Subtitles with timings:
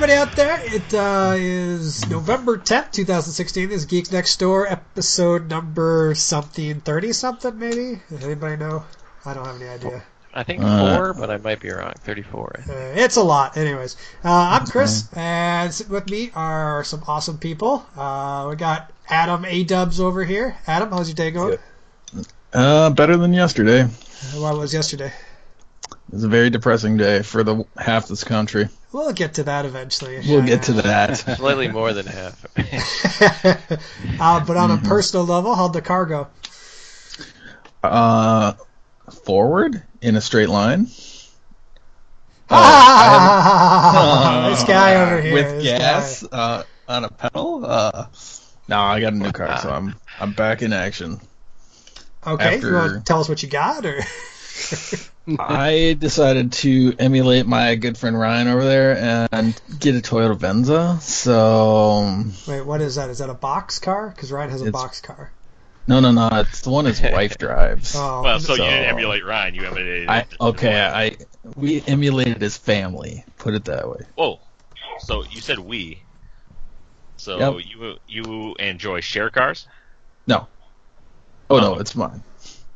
[0.00, 0.58] Hey, everybody out there!
[0.74, 3.68] It uh, is November 10th, 2016.
[3.68, 8.00] This is Geeks Next Door, episode number something, 30 something, maybe?
[8.08, 8.82] Does anybody know?
[9.26, 10.02] I don't have any idea.
[10.32, 11.92] I think Uh, four, but I might be wrong.
[11.98, 12.64] Thirty-four.
[12.66, 13.58] Uh, it's a lot.
[13.58, 17.84] Anyways, uh, I'm Chris, and sitting with me are some awesome people.
[17.94, 20.56] Uh, we got Adam A Dubs over here.
[20.66, 21.58] Adam, how's your day going?
[22.54, 23.82] Uh, better than yesterday.
[24.34, 25.12] What was yesterday?
[26.10, 28.68] It was a very depressing day for the half this country.
[28.90, 30.18] We'll get to that eventually.
[30.26, 31.18] We'll get to that.
[31.36, 32.44] Slightly more than half.
[34.20, 36.26] uh, but on a personal level, how'd the car go?
[37.84, 38.54] Uh,
[39.22, 40.88] forward in a straight line.
[42.52, 45.34] Ah, this guy over here.
[45.34, 47.64] with gas uh, on a pedal.
[47.64, 48.06] Uh,
[48.66, 51.20] no, I got a new car, so I'm I'm back in action.
[52.26, 54.00] Okay, after- you want to tell us what you got, or
[55.38, 60.98] I decided to emulate my good friend Ryan over there and get a Toyota Venza.
[61.00, 63.10] So um, wait, what is that?
[63.10, 64.08] Is that a box car?
[64.08, 65.30] Because Ryan has a box car.
[65.86, 66.28] no, no, no.
[66.32, 67.94] It's the one his wife drives.
[67.96, 69.54] Oh, Well, so, So- you didn't emulate Ryan.
[69.54, 70.08] You emulated.
[70.08, 70.80] I okay.
[70.80, 71.16] I
[71.56, 73.24] we emulated his family.
[73.38, 74.06] Put it that way.
[74.16, 74.40] Whoa.
[75.00, 76.02] So you said we.
[77.16, 77.64] So Yep.
[77.66, 79.66] you you enjoy share cars?
[80.26, 80.46] No.
[81.48, 81.78] Oh no, Oh.
[81.78, 82.22] it's mine.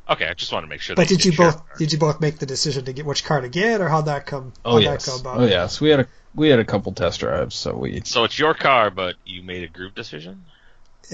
[0.09, 0.97] Okay, I just want to make sure.
[0.97, 1.79] but that did you both cars.
[1.79, 4.27] did you both make the decision to get which car to get, or how'd that
[4.27, 4.53] come?
[4.65, 5.07] Oh yes.
[5.07, 5.41] that go about?
[5.41, 5.81] Oh yes.
[5.81, 8.91] We had a we had a couple test drives, so we So it's your car,
[8.91, 10.45] but you made a group decision.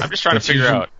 [0.01, 0.91] I'm just trying to figure usually- out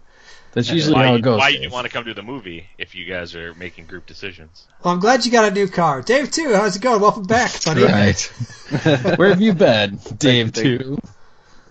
[0.53, 1.39] that's usually why, how it goes.
[1.39, 4.67] why you want to come to the movie if you guys are making group decisions.
[4.83, 6.31] Well, I'm glad you got a new car, Dave.
[6.31, 6.53] Too.
[6.55, 7.01] How's it going?
[7.01, 7.85] Welcome back, buddy.
[7.85, 8.21] Right.
[9.17, 10.53] Where have you been, Dave?
[10.53, 10.99] Too.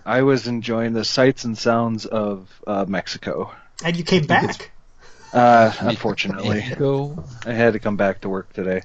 [0.06, 3.52] I was enjoying the sights and sounds of uh, Mexico.
[3.84, 4.70] And you came back.
[5.32, 7.22] Uh, unfortunately, Go.
[7.46, 8.82] I had to come back to work today.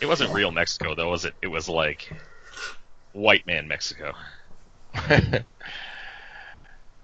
[0.00, 1.34] It wasn't real Mexico though, was it?
[1.42, 2.12] It was like
[3.12, 4.12] white man Mexico.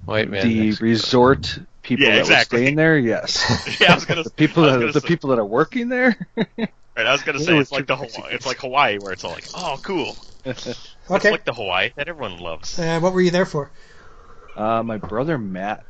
[0.05, 0.47] White man.
[0.47, 0.85] the Mexico.
[0.85, 2.59] resort people Yeah, that exactly.
[2.59, 3.79] were staying there, yes.
[3.81, 4.23] Yeah, I was gonna.
[4.23, 6.17] The people that gonna the say- people that are working there.
[6.37, 6.69] Right,
[7.07, 9.49] I was gonna say it's like the Hawaii, it's like Hawaii where it's all like,
[9.55, 10.17] oh, cool.
[10.47, 10.71] okay.
[10.71, 12.79] It's like the Hawaii that everyone loves.
[12.79, 13.71] And what were you there for?
[14.57, 15.85] uh, my brother Matt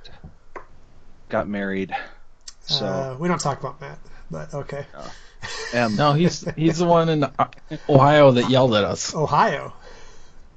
[1.29, 1.95] got married,
[2.67, 3.99] so Uh, we don't talk about Matt,
[4.31, 4.87] but okay.
[5.75, 7.49] um, No, he's he's the one in uh,
[7.89, 9.15] Ohio that yelled at us.
[9.15, 9.73] Ohio,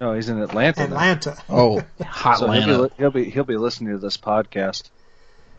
[0.02, 0.82] no, he's in Atlanta.
[0.82, 0.86] now.
[0.96, 1.38] Atlanta.
[1.50, 4.90] Oh, hot So he'll be, he'll be he'll be listening to this podcast,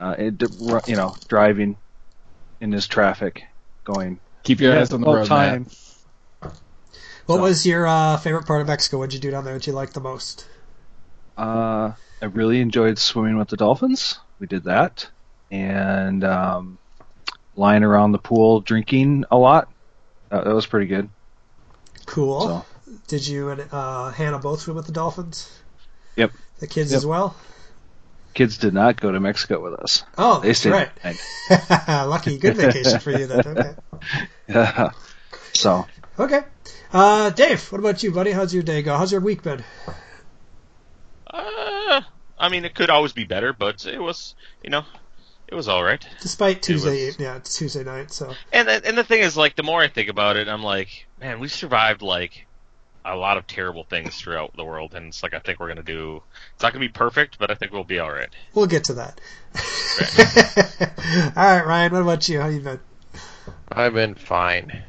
[0.01, 0.43] uh, it,
[0.89, 1.77] you know, driving
[2.61, 3.45] in his traffic,
[3.85, 4.21] going.
[4.43, 5.67] Keep your eyes on the road, time.
[6.43, 6.53] Matt.
[7.27, 8.99] What So- was your uh, favorite part of Mexico?
[8.99, 10.47] What'd you do down there that you liked the most?
[11.39, 14.19] Uh, I really enjoyed swimming with the dolphins.
[14.41, 15.09] We did that,
[15.51, 16.79] and um,
[17.57, 19.69] lying around the pool drinking a lot.
[20.31, 21.09] Uh, that was pretty good.
[22.07, 22.41] Cool.
[22.41, 22.65] So
[23.09, 25.51] Did you and uh, Hannah both swim with the dolphins?
[26.17, 26.33] Yep.
[26.59, 26.99] The kids Yep.
[26.99, 27.35] as well.
[28.35, 30.05] kids did not go to Mexico with us.
[30.19, 30.71] Oh, They that's stayed.
[30.71, 30.91] right.
[30.95, 31.19] behind.
[32.11, 33.75] Lucky, good vacation for you then.
[34.49, 34.89] Okay.
[35.53, 35.87] so
[36.19, 36.43] Okay.
[36.93, 38.31] Uh, Dave, what about you, buddy?
[38.33, 38.97] How's your day go?
[38.97, 39.63] How's your week been?
[41.27, 42.01] Uh,
[42.39, 44.83] I mean, it could always be better, but it was, you know,
[45.51, 46.05] it was all right.
[46.21, 49.57] Despite Tuesday, was- yeah, it's Tuesday night, so And the, and the thing is, like,
[49.57, 52.47] the more I think about it, I'm like, man, we survived like
[53.05, 55.83] a lot of terrible things throughout the world, and it's like I think we're gonna
[55.83, 56.23] do.
[56.55, 58.29] It's not gonna be perfect, but I think we'll be all right.
[58.55, 59.21] we'll get to that.
[61.37, 62.41] All right, Ryan, what about you?
[62.41, 62.79] How you been?
[63.73, 64.85] I've been fine.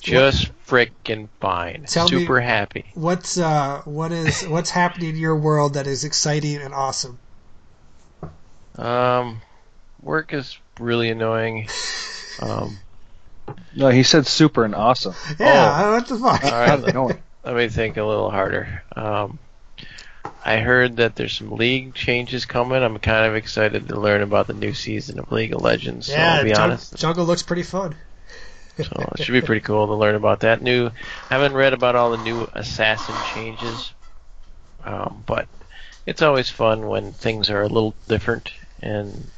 [0.00, 1.84] Just frickin' fine.
[1.88, 2.84] Tell me- Super happy.
[2.94, 7.18] What's uh, what is what's happening in your world that is exciting and awesome?
[8.76, 9.40] Um,
[10.02, 11.68] work is really annoying.
[12.40, 12.78] Um,
[13.74, 15.12] no, he said super and awesome.
[15.40, 16.44] Yeah, what the fuck?
[16.44, 17.20] all How's it right, going?
[17.44, 18.84] let me think a little harder.
[18.94, 19.40] Um,
[20.44, 22.80] I heard that there's some league changes coming.
[22.80, 26.06] I'm kind of excited to learn about the new season of League of Legends.
[26.06, 26.96] So yeah, I'll be Jung- honest.
[26.96, 27.96] Jungle looks pretty fun.
[28.76, 30.86] So it should be pretty cool to learn about that new.
[30.86, 33.92] I haven't read about all the new assassin changes,
[34.84, 35.48] um, but
[36.06, 39.28] it's always fun when things are a little different and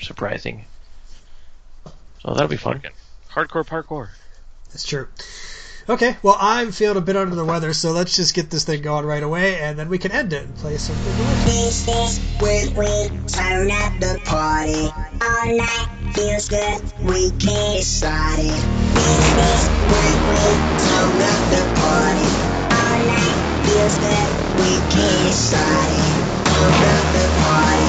[0.00, 0.64] surprising.
[2.22, 2.80] So that'll be fun.
[2.80, 2.90] Fucking
[3.30, 4.08] hardcore parkour.
[4.70, 5.08] That's true.
[5.88, 8.82] Okay, well, I'm feeling a bit under the weather, so let's just get this thing
[8.82, 11.16] going right away, and then we can end it and play some League.
[11.46, 14.92] This is when we turn up the party.
[15.24, 18.52] All night feels good, we can get started.
[18.52, 20.44] This is when we
[20.76, 22.28] turn up the party.
[22.68, 24.28] All night feels good,
[24.60, 26.04] we can get started.
[26.52, 27.88] Turn up the party,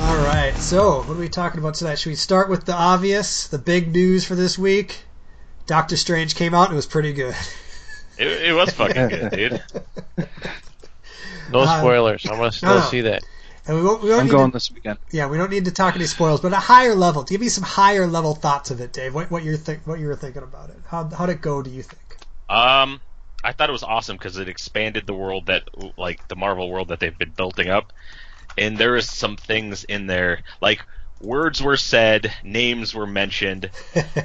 [0.00, 0.52] All right.
[0.58, 1.96] So, what are we talking about tonight?
[1.98, 5.04] Should we start with the obvious, the big news for this week?
[5.66, 7.34] Doctor Strange came out and it was pretty good.
[8.18, 9.62] It, it was fucking good, dude.
[11.50, 12.24] No Uh, spoilers.
[12.26, 12.80] I'm gonna still no.
[12.80, 13.22] see that.
[13.66, 14.98] And we won't, we don't I'm going to, this weekend.
[15.10, 17.24] yeah, we don't need to talk any spoilers, but a higher level.
[17.24, 19.14] Give me some higher level thoughts of it, Dave.
[19.14, 20.76] What, what you're think, what you were thinking about it?
[20.88, 21.62] How how'd it go?
[21.62, 22.16] Do you think?
[22.48, 23.00] Um,
[23.44, 26.88] I thought it was awesome because it expanded the world that, like, the Marvel world
[26.88, 27.92] that they've been building up,
[28.56, 30.82] and there is some things in there, like
[31.20, 33.70] words were said, names were mentioned,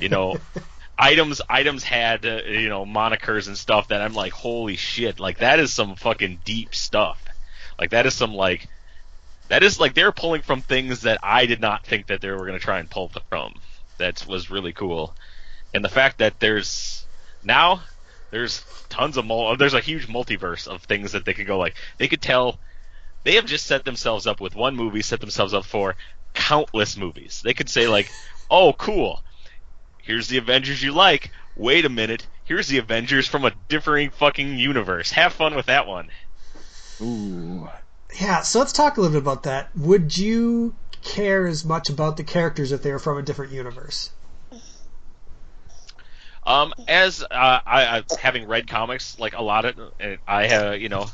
[0.01, 0.37] you know,
[0.99, 5.39] items items had uh, you know monikers and stuff that I'm like, holy shit, like
[5.39, 7.23] that is some fucking deep stuff,
[7.79, 8.67] like that is some like.
[9.49, 12.45] That is like they're pulling from things that I did not think that they were
[12.45, 13.53] going to try and pull from.
[13.97, 15.15] That was really cool,
[15.73, 17.05] and the fact that there's
[17.45, 17.81] now
[18.31, 21.75] there's tons of mul- there's a huge multiverse of things that they could go like
[21.97, 22.59] they could tell
[23.23, 25.95] they have just set themselves up with one movie set themselves up for
[26.33, 28.09] countless movies they could say like
[28.49, 29.21] oh cool
[30.03, 34.57] here's the avengers you like wait a minute here's the avengers from a differing fucking
[34.57, 36.09] universe have fun with that one
[37.01, 37.69] Ooh.
[38.19, 39.69] Yeah, so let's talk a little bit about that.
[39.75, 44.11] Would you care as much about the characters if they were from a different universe?
[46.47, 47.59] Um, as uh, I,
[47.97, 49.75] I having read comics, like a lot of,
[50.25, 51.07] I have you know,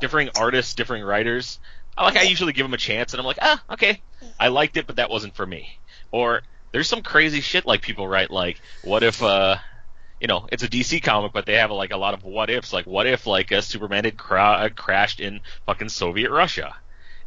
[0.00, 1.60] differing artists, differing writers.
[1.96, 4.02] I like I usually give them a chance, and I'm like, ah, okay,
[4.38, 5.78] I liked it, but that wasn't for me.
[6.10, 6.42] Or
[6.72, 9.58] there's some crazy shit like people write, like, what if, uh,
[10.20, 12.72] you know, it's a DC comic, but they have like a lot of what ifs,
[12.72, 16.74] like what if like a Superman had cra- uh, crashed in fucking Soviet Russia,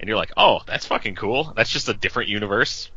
[0.01, 1.53] and you're like, oh, that's fucking cool.
[1.55, 2.91] That's just a different universe,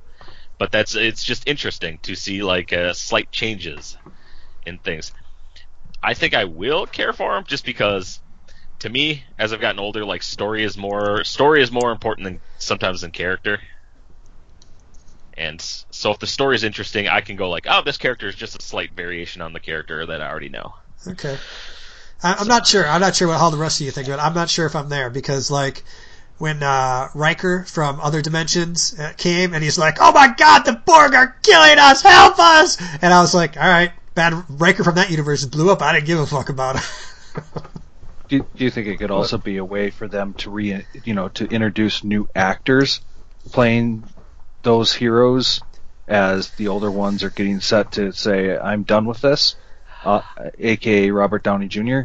[0.58, 3.96] but that's it's just interesting to see like uh, slight changes
[4.66, 5.12] in things.
[6.02, 8.20] I think I will care for them just because,
[8.80, 12.40] to me, as I've gotten older, like story is more story is more important than
[12.58, 13.60] sometimes than character.
[15.36, 18.34] And so if the story is interesting, I can go like, oh, this character is
[18.34, 20.74] just a slight variation on the character that I already know.
[21.06, 21.36] Okay.
[22.22, 22.86] I, I'm not sure.
[22.86, 24.74] I'm not sure what how the rest of you think, but I'm not sure if
[24.74, 25.84] I'm there because like
[26.38, 30.72] when uh, Riker from Other Dimensions uh, came and he's like, "Oh my God, the
[30.72, 32.02] Borg are killing us!
[32.02, 35.80] Help us!" And I was like, "All right, bad Riker from that universe blew up.
[35.82, 36.82] I didn't give a fuck about it."
[38.28, 41.14] Do, do you think it could also be a way for them to re, you
[41.14, 43.00] know, to introduce new actors
[43.52, 44.02] playing
[44.64, 45.62] those heroes
[46.08, 49.54] as the older ones are getting set to say, "I'm done with this,"
[50.04, 50.22] uh,
[50.58, 52.00] aka Robert Downey Jr.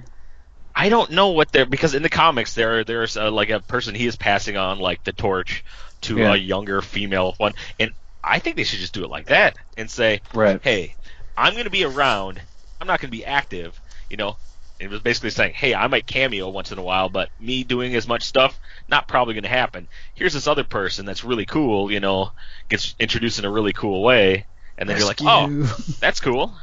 [0.76, 3.96] I don't know what they're because in the comics there there's uh, like a person
[3.96, 5.64] he is passing on like the torch
[6.02, 6.34] to Yeah.
[6.34, 7.94] a younger female one, and
[8.24, 10.60] I think they should just do it like that and say, Right.
[10.62, 10.94] hey,
[11.42, 12.40] I'm going to be around.
[12.80, 13.80] I'm not going to be active.
[14.10, 14.38] You know,
[14.80, 17.96] it was basically saying, hey, I might cameo once in a while, but me doing
[17.96, 19.88] as much stuff, not probably going to happen.
[20.14, 21.92] Here's this other person that's really cool.
[21.92, 22.32] You know,
[22.70, 24.46] gets introduced in a really cool way,
[24.78, 25.48] and then you're like, oh,
[26.00, 26.54] that's cool.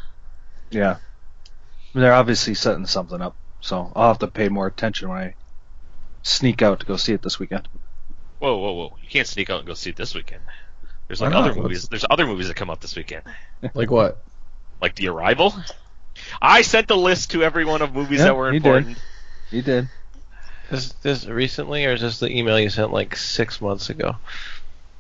[0.71, 0.99] Yeah.
[1.93, 5.35] They're obviously setting something up, so I'll have to pay more attention when I
[6.23, 7.67] sneak out to go see it this weekend.
[8.39, 8.97] Whoa, whoa, whoa!
[9.03, 10.43] You can't sneak out and go see it this weekend.
[11.09, 11.89] There's like other movies.
[11.89, 13.25] There's other movies that come out this weekend,
[13.75, 14.23] Like what?
[14.81, 15.55] Like The Arrival.
[16.43, 18.97] I sent the list to everyone of movies Yeah, that were important.
[19.51, 19.79] you did.
[19.79, 19.89] important.
[20.71, 20.79] You did.
[20.79, 24.17] Is this recently, or is this the email you sent like six months ago?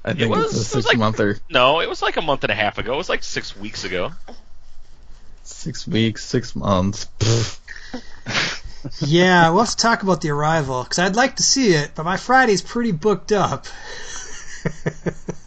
[0.04, 1.38] I think was- it's it a was six like- monther.
[1.50, 2.94] No, it was like a month and a half ago.
[2.94, 4.12] It was like six weeks ago.
[5.42, 7.08] Six weeks, six months.
[7.18, 7.58] Pfft.
[9.00, 12.16] yeah, well, let's talk about the arrival because I'd like to see it, but my
[12.16, 13.66] Friday's pretty booked up.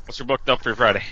[0.06, 1.04] What's your booked up for Friday?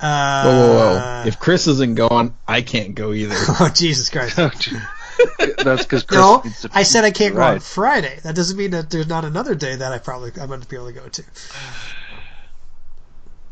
[0.00, 1.22] Uh, Whoa, whoa, whoa.
[1.26, 3.34] If Chris isn't going, I can't go either.
[3.60, 4.36] oh Jesus Christ!
[5.38, 8.18] That's because Chris no, needs to I said I can't go on Friday.
[8.22, 10.76] That doesn't mean that there's not another day that I probably I'm going to be
[10.76, 11.22] able to go to.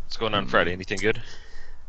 [0.04, 0.72] What's going on Friday?
[0.72, 1.22] Anything good?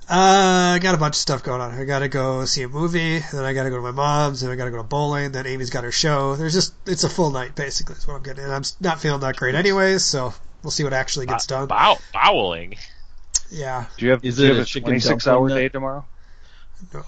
[0.08, 1.72] Uh, I got a bunch of stuff going on.
[1.72, 4.42] I got to go see a movie, then I got to go to my mom's,
[4.42, 6.36] then I got to go to bowling, then Amy's got her show.
[6.36, 7.96] There's just it's a full night basically.
[7.96, 8.44] Is what I'm getting.
[8.44, 10.34] And I'm not feeling that great anyways, so
[10.64, 11.68] we'll see what actually gets done.
[11.68, 12.76] Bow- bowling.
[13.52, 13.86] Yeah.
[13.98, 15.70] Do you have, Is do you it have a a chicken 26 hour dumpling day
[15.70, 16.06] tomorrow?
[16.94, 17.04] No.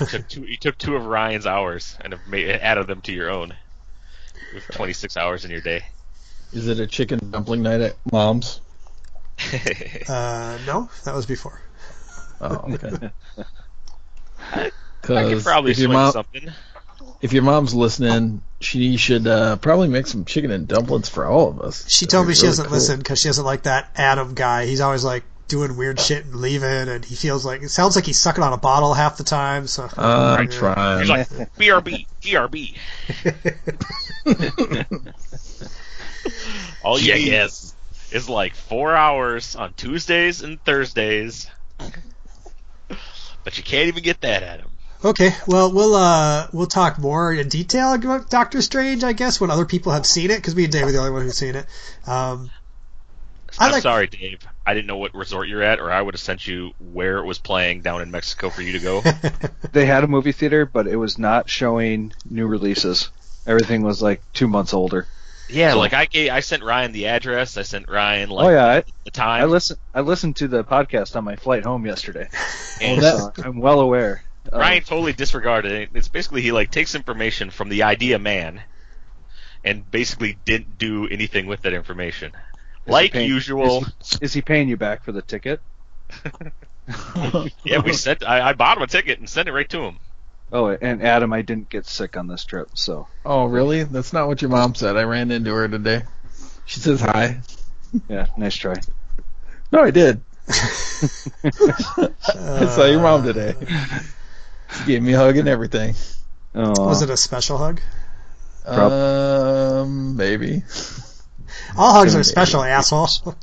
[0.00, 0.42] You took two.
[0.42, 3.54] You took two of Ryan's hours and have made, added them to your own.
[4.54, 5.84] With 26 hours in your day.
[6.52, 8.60] Is it a chicken dumpling night at mom's?
[10.08, 11.60] Uh, no, that was before.
[12.40, 13.10] Oh, okay.
[14.52, 14.70] I
[15.02, 16.50] could probably swing mom, something.
[17.22, 21.48] If your mom's listening, she should uh, probably make some chicken and dumplings for all
[21.48, 21.88] of us.
[21.88, 22.74] She That'd told be me she doesn't cool.
[22.74, 24.66] listen because she doesn't like that Adam guy.
[24.66, 28.06] He's always like doing weird shit and leaving, and he feels like it sounds like
[28.06, 29.66] he's sucking on a bottle half the time.
[29.68, 30.50] So I'm Yeah.
[30.58, 30.98] trying.
[31.00, 32.76] He's like, BRB, BRB.
[36.84, 37.74] All you Yeah, need, yes.
[38.10, 41.46] is like four hours on Tuesdays and Thursdays.
[43.44, 44.71] But you can't even get that at him.
[45.04, 49.50] Okay, well we'll uh we'll talk more in detail about Doctor Strange, I guess, when
[49.50, 51.56] other people have seen it, because me and Dave are the only one who's seen
[51.56, 51.66] it.
[52.06, 52.50] Um,
[53.58, 54.40] I I'm like- sorry, Dave.
[54.64, 57.24] I didn't know what resort you're at, or I would have sent you where it
[57.24, 59.02] was playing down in Mexico for you to go.
[59.72, 63.10] They had a movie theater, but it was not showing new releases.
[63.46, 65.06] Everything was like two months older.
[65.48, 67.56] yeah, So- like I gave, I sent Ryan the address.
[67.56, 69.42] I sent Ryan like oh yeah, I, the time.
[69.42, 69.78] I listen.
[69.94, 72.28] I listened to the podcast on my flight home yesterday.
[72.80, 74.22] and So I'm well aware.
[74.50, 75.90] Of- Ryan totally disregarded it.
[75.94, 78.62] It's basically he like takes information from the idea man,
[79.64, 82.32] and basically didn't do anything with that information.
[82.86, 85.60] Is Like paying- usual, Is he, is he paying you back for the ticket?
[87.64, 88.22] yeah, we sent.
[88.26, 89.98] I, I bought him a ticket and sent it right to him.
[90.52, 93.84] Oh, and Adam, I didn't get sick on this trip, so Oh, really?
[93.84, 94.96] That's not what your mom said.
[94.98, 96.02] I ran into her today.
[96.66, 97.40] She says hi.
[98.08, 98.74] yeah, nice try.
[99.70, 100.20] No, I did.
[100.48, 102.12] I
[102.68, 103.54] saw your mom today.
[104.78, 105.94] She gave me a hug and everything.
[106.54, 107.80] Oh, Was it a special hug?
[108.64, 110.62] Prob- Um, maybe.
[111.76, 113.08] All hugs are special, asshole.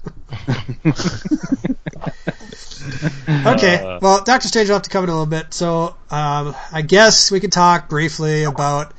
[3.29, 6.55] okay, Uh, well, Doctor Strange will have to come in a little bit, so um,
[6.71, 8.93] I guess we can talk briefly about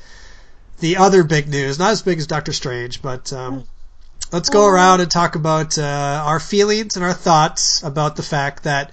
[0.80, 1.78] the other big news.
[1.78, 3.64] Not as big as Doctor Strange, but um,
[4.32, 8.64] let's go around and talk about uh, our feelings and our thoughts about the fact
[8.64, 8.92] that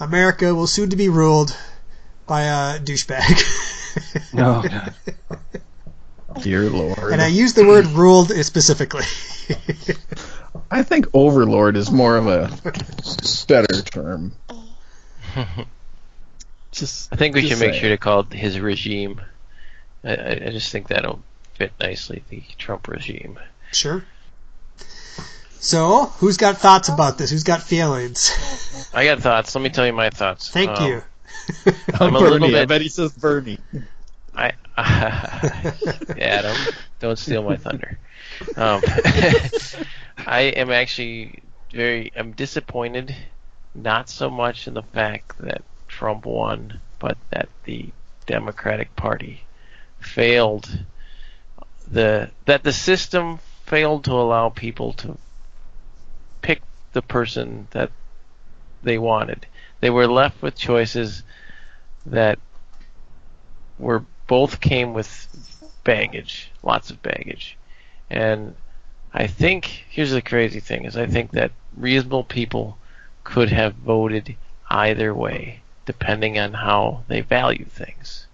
[0.00, 1.56] America will soon to be ruled
[2.26, 4.32] by a douchebag.
[4.34, 4.94] no, God.
[6.42, 7.12] Dear Lord.
[7.12, 9.04] and I use the word ruled specifically.
[10.70, 12.50] I think Overlord is more of a
[13.46, 14.32] better term.
[16.72, 17.12] Just.
[17.12, 17.80] I think we just should make saying.
[17.82, 19.20] sure to call it his regime.
[20.02, 21.22] I, I I just think that'll
[21.54, 23.38] fit nicely, the Trump regime.
[23.72, 24.02] Sure.
[25.60, 27.30] So, who's got thoughts about this?
[27.30, 28.88] Who's got feelings?
[28.94, 29.54] I got thoughts.
[29.54, 30.48] Let me tell you my thoughts.
[30.50, 31.02] Thank Um, you.
[32.00, 32.54] I'm a little Bernie.
[32.56, 33.58] I bit- bet he says Bernie.
[34.34, 36.56] I, Adam,
[36.98, 37.98] don't steal my thunder.
[38.56, 38.80] Um,
[40.16, 42.12] I am actually very.
[42.16, 43.14] I'm disappointed,
[43.74, 47.90] not so much in the fact that Trump won, but that the
[48.26, 49.44] Democratic Party
[50.00, 50.84] failed.
[51.90, 55.18] The that the system failed to allow people to
[56.40, 56.62] pick
[56.94, 57.90] the person that
[58.82, 59.46] they wanted.
[59.82, 61.24] They were left with choices
[62.06, 62.38] that
[63.80, 65.10] were both came with
[65.82, 67.58] baggage, lots of baggage.
[68.08, 68.54] And
[69.12, 72.78] I think here's the crazy thing is I think that reasonable people
[73.24, 74.36] could have voted
[74.70, 78.28] either way depending on how they value things.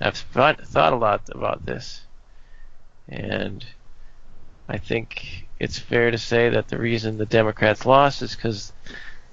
[0.00, 2.02] I've thought, thought a lot about this
[3.08, 3.66] and
[4.68, 8.72] I think it's fair to say that the reason the Democrats lost is because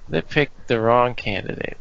[0.10, 1.78] they picked the wrong candidate.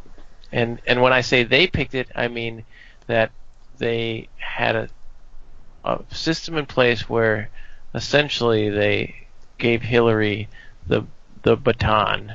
[0.51, 2.65] And and when I say they picked it, I mean
[3.07, 3.31] that
[3.79, 4.89] they had a,
[5.85, 7.51] a system in place where
[7.95, 9.27] essentially they
[9.59, 10.49] gave Hillary
[10.87, 11.05] the
[11.43, 12.35] the baton.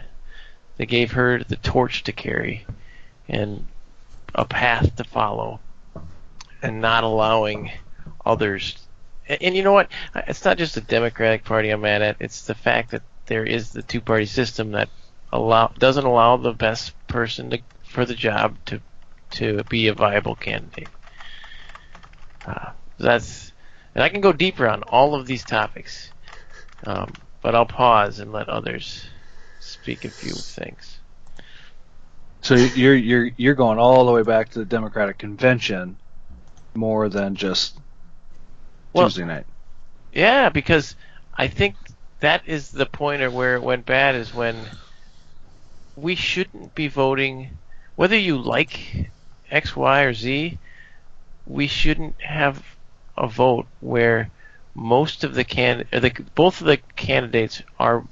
[0.77, 2.65] They gave her the torch to carry
[3.27, 3.67] and
[4.35, 5.59] a path to follow
[6.61, 7.71] and not allowing
[8.25, 8.87] others
[9.27, 9.89] and, and you know what?
[10.15, 12.17] It's not just the Democratic Party I'm mad at.
[12.19, 14.89] It's the fact that there is the two-party system that
[15.31, 18.81] allow doesn't allow the best person to, for the job to
[19.31, 20.89] to be a viable candidate.
[22.45, 23.51] Uh, that's
[23.93, 26.11] and I can go deeper on all of these topics,
[26.85, 29.07] um, but I'll pause and let others
[29.59, 30.99] speak a few things.
[32.41, 35.97] So you're you're you're going all the way back to the Democratic convention,
[36.75, 37.77] more than just
[38.93, 39.45] Well- Tuesday night.
[40.13, 40.95] Yeah, because
[41.33, 41.75] I think
[42.21, 44.55] that is the point of where it went bad is when
[45.97, 47.57] we shouldn't be voting
[47.95, 49.09] whether you like
[49.49, 50.57] X, Y, or Z.
[51.45, 52.63] We shouldn't have
[53.17, 54.29] a vote where
[54.75, 58.03] most of the can the both of the candidates are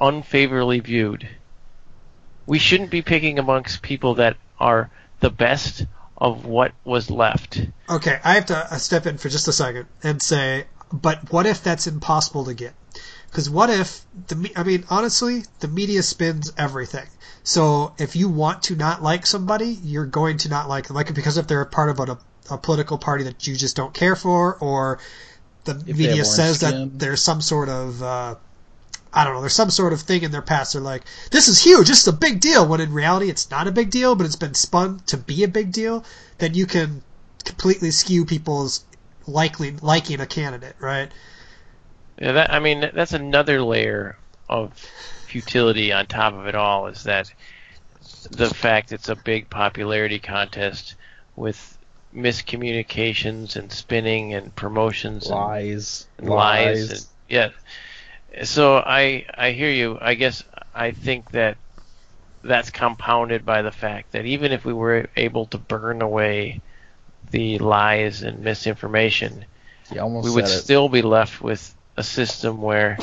[0.00, 1.28] unfavorably viewed.
[2.46, 4.90] We shouldn't be picking amongst people that are
[5.20, 7.60] the best of what was left.
[7.88, 11.46] Okay, I have to uh, step in for just a second and say, but what
[11.46, 12.74] if that's impossible to get?
[13.30, 17.06] Because what if the I mean, honestly, the media spins everything.
[17.44, 21.14] So if you want to not like somebody, you're going to not like them, like
[21.14, 22.18] because if they're a part of a,
[22.50, 24.98] a political party that you just don't care for, or
[25.64, 26.70] the they media says skin.
[26.70, 28.34] that there's some sort of uh,
[29.12, 30.72] I don't know, there's some sort of thing in their past.
[30.72, 32.66] They're like, this is huge, this is a big deal.
[32.66, 35.48] When in reality, it's not a big deal, but it's been spun to be a
[35.48, 36.04] big deal.
[36.38, 37.02] Then you can
[37.44, 38.84] completely skew people's
[39.26, 41.10] likely liking a candidate, right?
[42.20, 44.16] Yeah, that I mean that's another layer
[44.48, 44.72] of
[45.26, 47.32] futility on top of it all is that
[48.30, 50.94] the fact it's a big popularity contest
[51.36, 51.78] with
[52.14, 56.06] miscommunications and spinning and promotions Lies.
[56.18, 56.90] and lies.
[56.90, 57.50] And, yeah.
[58.44, 59.98] So I I hear you.
[60.00, 60.42] I guess
[60.74, 61.56] I think that
[62.42, 66.60] that's compounded by the fact that even if we were able to burn away
[67.30, 69.44] the lies and misinformation,
[69.90, 70.48] we would it.
[70.48, 72.96] still be left with a system where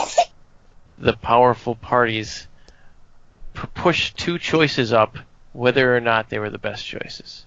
[0.98, 2.48] the powerful parties
[3.54, 5.18] p- push two choices up,
[5.52, 7.46] whether or not they were the best choices.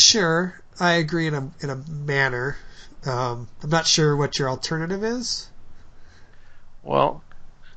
[0.00, 2.56] Sure, I agree in a in a manner.
[3.04, 5.48] Um, I'm not sure what your alternative is.
[6.82, 7.22] Well,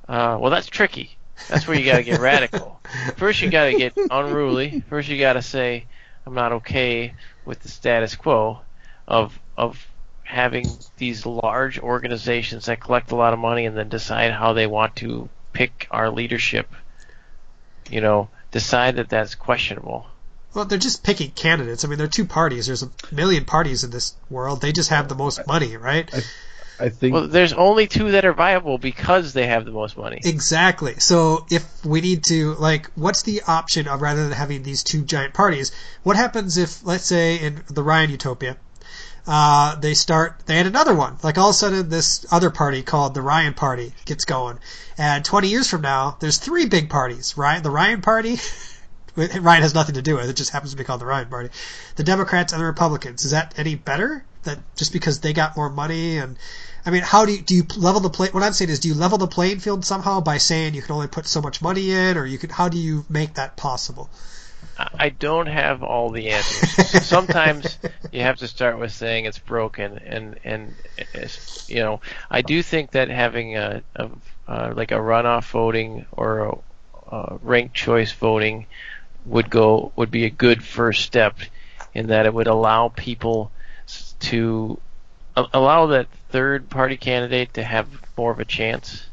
[0.08, 1.16] uh, well, that's tricky.
[1.48, 2.82] That's where you got to get radical.
[3.18, 4.84] First, you got to get unruly.
[4.90, 5.86] First, you got to say,
[6.26, 7.14] "I'm not okay
[7.46, 8.62] with the status quo
[9.08, 9.86] of of
[10.30, 10.68] having
[10.98, 14.96] these large organizations that collect a lot of money and then decide how they want
[14.98, 16.68] to pick our leadership."
[17.90, 20.06] You know, decide that that's questionable.
[20.54, 21.84] Well, they're just picking candidates.
[21.84, 22.68] I mean, there are two parties.
[22.68, 24.62] There's a million parties in this world.
[24.62, 26.10] They just have the most money, right?
[26.80, 30.22] I think Well, there's only two that are viable because they have the most money.
[30.24, 30.96] Exactly.
[31.00, 35.04] So if we need to, like, what's the option of rather than having these two
[35.04, 35.72] giant parties?
[36.04, 38.58] What happens if, let's say, in the Ryan Utopia,
[39.28, 41.18] uh, they start, they add another one.
[41.24, 44.60] Like all of a sudden, this other party called the Ryan Party gets going,
[44.98, 47.38] and 20 years from now, there's three big parties.
[47.38, 48.38] Ryan, the Ryan Party.
[49.16, 50.30] Ryan has nothing to do with it.
[50.30, 51.50] It just happens to be called the Ryan Party.
[51.96, 53.26] The Democrats and the Republicans.
[53.26, 54.24] Is that any better?
[54.44, 56.38] That just because they got more money and
[56.86, 58.30] I mean, how do you do you level the play?
[58.30, 60.94] What I'm saying is, do you level the playing field somehow by saying you can
[60.94, 62.52] only put so much money in, or you could?
[62.52, 64.10] How do you make that possible?
[64.80, 67.06] I don't have all the answers.
[67.06, 67.78] Sometimes
[68.14, 70.74] you have to start with saying it's broken, and and
[71.68, 72.00] you know
[72.32, 74.10] I do think that having a, a
[74.48, 78.68] uh, like a runoff voting or a, a ranked choice voting
[79.26, 81.38] would go would be a good first step
[81.94, 83.52] in that it would allow people
[84.20, 84.80] to
[85.36, 87.88] allow that third party candidate to have
[88.18, 89.06] more of a chance.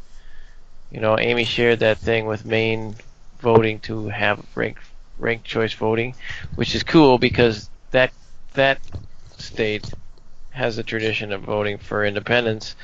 [0.92, 2.94] You know, Amy shared that thing with Maine
[3.40, 4.82] voting to have ranked
[5.18, 6.14] ranked choice voting,
[6.54, 8.12] which is cool because that
[8.54, 8.80] that
[9.36, 9.92] state
[10.50, 12.74] has a tradition of voting for independence,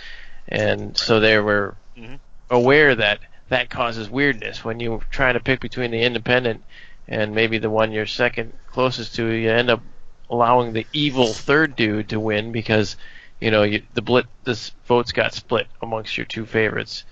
[0.49, 2.19] and so they were Mhm.
[2.51, 6.63] aware that that causes weirdness when you try to pick between the independent
[7.09, 9.27] and maybe the one you're second closest to.
[9.31, 9.83] You end up
[10.31, 12.97] allowing the evil third dude to win because
[13.41, 17.05] you know you, the blit this votes got split amongst your two favorites,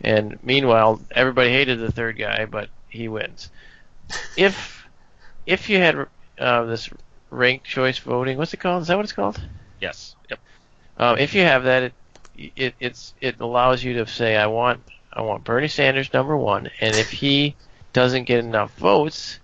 [0.00, 3.50] and meanwhile everybody hated the third guy, but he wins
[4.36, 4.86] if
[5.46, 6.06] if you had
[6.38, 6.90] uh, this
[7.30, 8.82] ranked choice voting, what's it called?
[8.82, 9.40] Is that what it's called?
[9.80, 10.14] Yes.
[10.30, 10.38] Yep.
[10.98, 11.92] Um, if you have that, it,
[12.56, 16.70] it it's it allows you to say, I want I want Bernie Sanders number one,
[16.80, 17.56] and if he
[17.92, 19.38] doesn't get enough votes,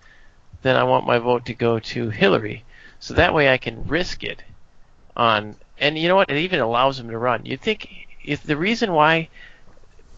[0.63, 2.65] then I want my vote to go to Hillary.
[3.01, 4.43] So that way I can risk it
[5.17, 6.31] on, and you know what?
[6.31, 7.45] It even allows him to run.
[7.45, 7.89] You think
[8.25, 9.29] if the reason why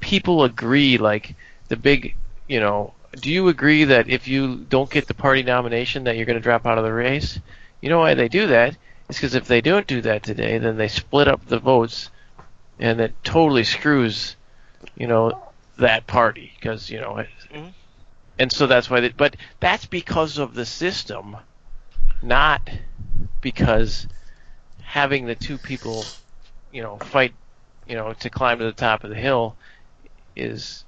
[0.01, 1.35] people agree, like
[1.69, 2.15] the big,
[2.47, 6.27] you know, do you agree that if you don't get the party nomination that you're
[6.27, 7.39] going to drop out of the race?
[7.81, 8.77] You know why they do that?
[9.09, 12.11] It's because if they don't do that today, then they split up the votes,
[12.79, 14.37] and it totally screws,
[14.97, 15.43] you know,
[15.79, 17.73] that party because you know, Mhm.
[18.39, 19.01] and so that's why.
[19.01, 21.37] They, but that's because of the system,
[22.23, 22.69] not
[23.41, 24.09] because
[24.83, 26.05] having the two people,
[26.73, 27.35] you know, fight,
[27.87, 29.57] you know, to climb to the top of the hill
[30.35, 30.85] is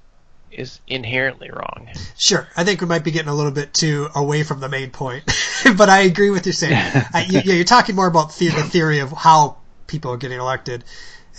[0.51, 1.89] is inherently wrong.
[2.17, 4.91] Sure, I think we might be getting a little bit too away from the main
[4.91, 5.25] point,
[5.77, 6.75] but I agree with you saying.
[6.75, 10.39] I, you, yeah, you're talking more about the, the theory of how people are getting
[10.39, 10.85] elected,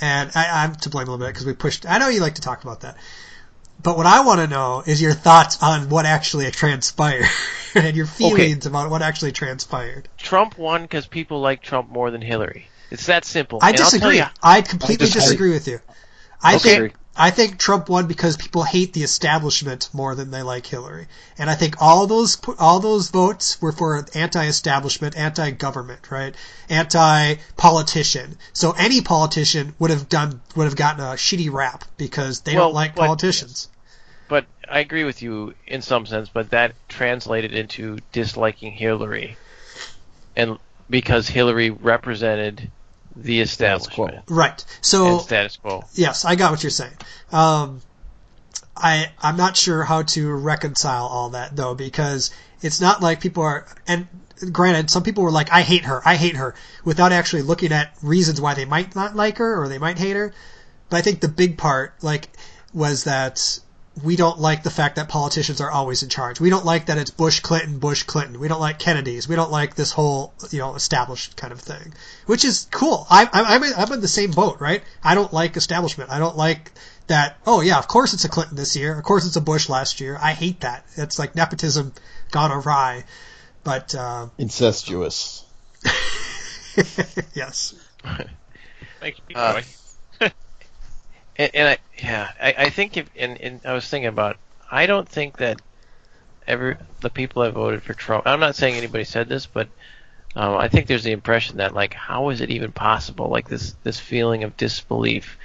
[0.02, 1.86] and I, I'm to blame a little bit because we pushed.
[1.86, 2.98] I know you like to talk about that,
[3.82, 7.26] but what I want to know is your thoughts on what actually transpired
[7.76, 10.08] and your feelings about what actually transpired.
[10.18, 12.68] Trump won because people like Trump more than Hillary.
[12.92, 13.60] It's that simple.
[13.62, 14.18] I And disagree.
[14.18, 15.80] you- I completely I dis- disagree with you.
[16.42, 16.78] I Okay.
[16.80, 21.08] think I think Trump won because people hate the establishment more than they like Hillary,
[21.38, 26.34] and I think all those all those votes were for anti-establishment, anti-government, right?
[26.70, 28.38] Anti-politician.
[28.54, 32.68] So any politician would have done would have gotten a shitty rap because they Well,
[32.68, 33.68] don't like but- politicians.
[34.30, 39.36] but I agree with you in some sense, but that translated into disliking Hillary,
[40.38, 40.58] and
[40.90, 42.72] because Hillary represented
[43.16, 44.06] the Status quo.
[44.06, 44.66] establishment Right.
[44.82, 45.86] So and status quo.
[45.94, 46.98] Yes, I got what you're saying.
[47.32, 47.82] Um,
[48.76, 53.44] I I'm not sure how to reconcile all that though because it's not like people
[53.44, 54.08] are and
[54.52, 57.94] granted some people were like I hate her I hate her without actually looking at
[58.02, 60.34] reasons why they might not like her or they might hate her.
[60.90, 62.30] But I think the big part like
[62.74, 63.60] was that
[64.04, 66.40] we don't like the fact that politicians are always in charge.
[66.40, 68.40] We don't like that it's Bush Clinton, Bush Clinton.
[68.40, 69.28] We don't like Kennedy's.
[69.28, 71.94] We don't like this whole you know established kind of thing,
[72.26, 73.06] which is cool.
[73.10, 74.84] I, I, I'm in, I'm in the same boat, right?
[75.04, 76.10] I don't like establishment.
[76.12, 76.72] I don't like
[77.08, 77.38] that.
[77.46, 78.98] Oh yeah, of course it's a Clinton this year.
[78.98, 80.18] Of course it's a Bush last year.
[80.22, 80.86] I hate that.
[80.96, 81.94] It's like nepotism
[82.32, 83.04] gone awry.
[83.64, 85.46] But uh, Incestuous.
[87.34, 87.76] yes,
[89.00, 89.64] Thank you, Uh, Roy.
[91.40, 94.38] And, and I, yeah, I, I think if, and, and I was thinking about,
[94.70, 95.62] I don't think that
[96.46, 98.28] every the people that voted for Trump.
[98.28, 99.70] I'm not saying anybody said this, but
[100.36, 103.30] um, I think there's the impression that like, how is it even possible?
[103.30, 105.38] Like this this feeling of disbelief,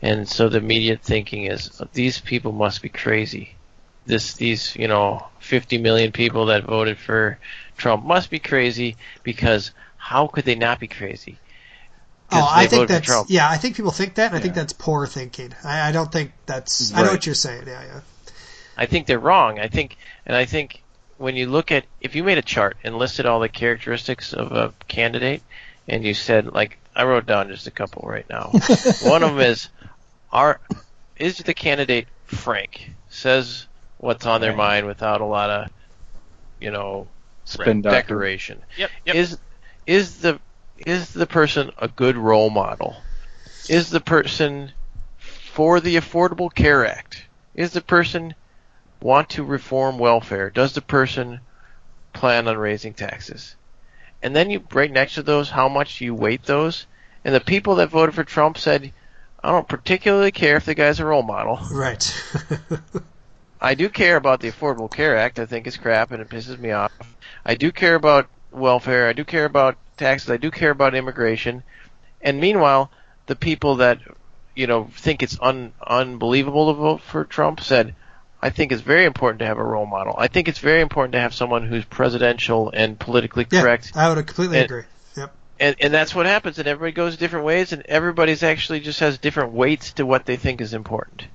[0.00, 3.54] and so the immediate thinking is these people must be crazy.
[4.06, 7.38] This these you know 50 million people that voted for
[7.76, 11.36] Trump must be crazy because how could they not be crazy?
[12.32, 13.26] 'Cause Oh, I think that's Trump.
[13.30, 13.48] yeah.
[13.48, 15.54] I think people think that, and I think that's poor thinking.
[15.64, 16.92] I, I don't think that's.
[16.94, 17.64] I know what you're saying.
[17.66, 18.00] Yeah, yeah.
[18.76, 19.58] I think they're wrong.
[19.58, 20.82] I think, and I think
[21.18, 24.52] when you look at, if you made a chart and listed all the characteristics of
[24.52, 25.42] a candidate,
[25.86, 28.50] and you said, like, I wrote down just a couple right now.
[29.02, 29.68] One of them is,
[30.32, 30.58] are
[31.16, 32.90] is the candidate frank?
[33.10, 33.66] Says
[33.98, 35.70] what's on their mind without a lot of,
[36.60, 37.06] you know,
[37.44, 38.62] Spin decoration.
[38.78, 39.14] Yep, yep.
[39.16, 39.38] Is
[39.86, 40.40] is the
[40.86, 42.96] is the person a good role model?
[43.68, 44.72] Is the person
[45.18, 47.24] for the Affordable Care Act?
[47.54, 48.34] Is the person
[49.00, 50.50] want to reform welfare?
[50.50, 51.40] Does the person
[52.12, 53.56] plan on raising taxes?
[54.22, 56.86] And then you right next to those how much you weight those.
[57.24, 58.92] And the people that voted for Trump said,
[59.42, 61.58] I don't particularly care if the guy's a role model.
[61.72, 62.14] Right.
[63.60, 65.38] I do care about the Affordable Care Act.
[65.38, 66.92] I think it's crap and it pisses me off.
[67.44, 69.08] I do care about welfare.
[69.08, 70.30] I do care about taxes.
[70.30, 71.62] I do care about immigration.
[72.20, 72.90] And meanwhile,
[73.26, 73.98] the people that
[74.54, 77.94] you know think it's un- unbelievable to vote for Trump said,
[78.40, 80.14] I think it's very important to have a role model.
[80.18, 83.86] I think it's very important to have someone who's presidential and politically correct.
[83.86, 83.96] yeah, correct.
[83.96, 84.82] I would completely And- agree.
[85.16, 85.32] Yep.
[85.60, 86.58] And and that's what happens.
[86.58, 90.36] And everybody goes different ways, and everybody's actually just has different weights to what they
[90.36, 91.26] think is important.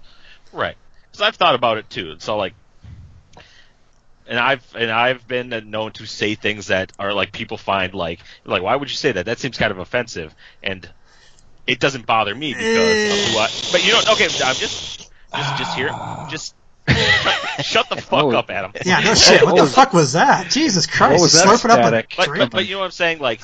[0.51, 0.75] Right.
[1.11, 2.15] Because I've thought about it too.
[2.19, 2.53] So like,
[4.27, 8.19] and I've and I've been known to say things that are like people find like
[8.45, 9.25] like why would you say that?
[9.25, 10.87] That seems kind of offensive, and
[11.65, 12.67] it doesn't bother me because
[13.27, 13.47] of who I.
[13.71, 15.89] But you know, okay, I'm just just just here,
[16.29, 16.55] just
[16.87, 18.31] shut, shut the fuck Oh.
[18.31, 18.71] up, Adam.
[18.85, 18.99] Yeah.
[19.01, 19.41] No shit.
[19.43, 20.49] What What the was- fuck was that?
[20.51, 21.13] Jesus Christ!
[21.13, 22.13] What was he's that slurping up a static?
[22.17, 23.19] But, but, but you know what I'm saying?
[23.19, 23.41] Like,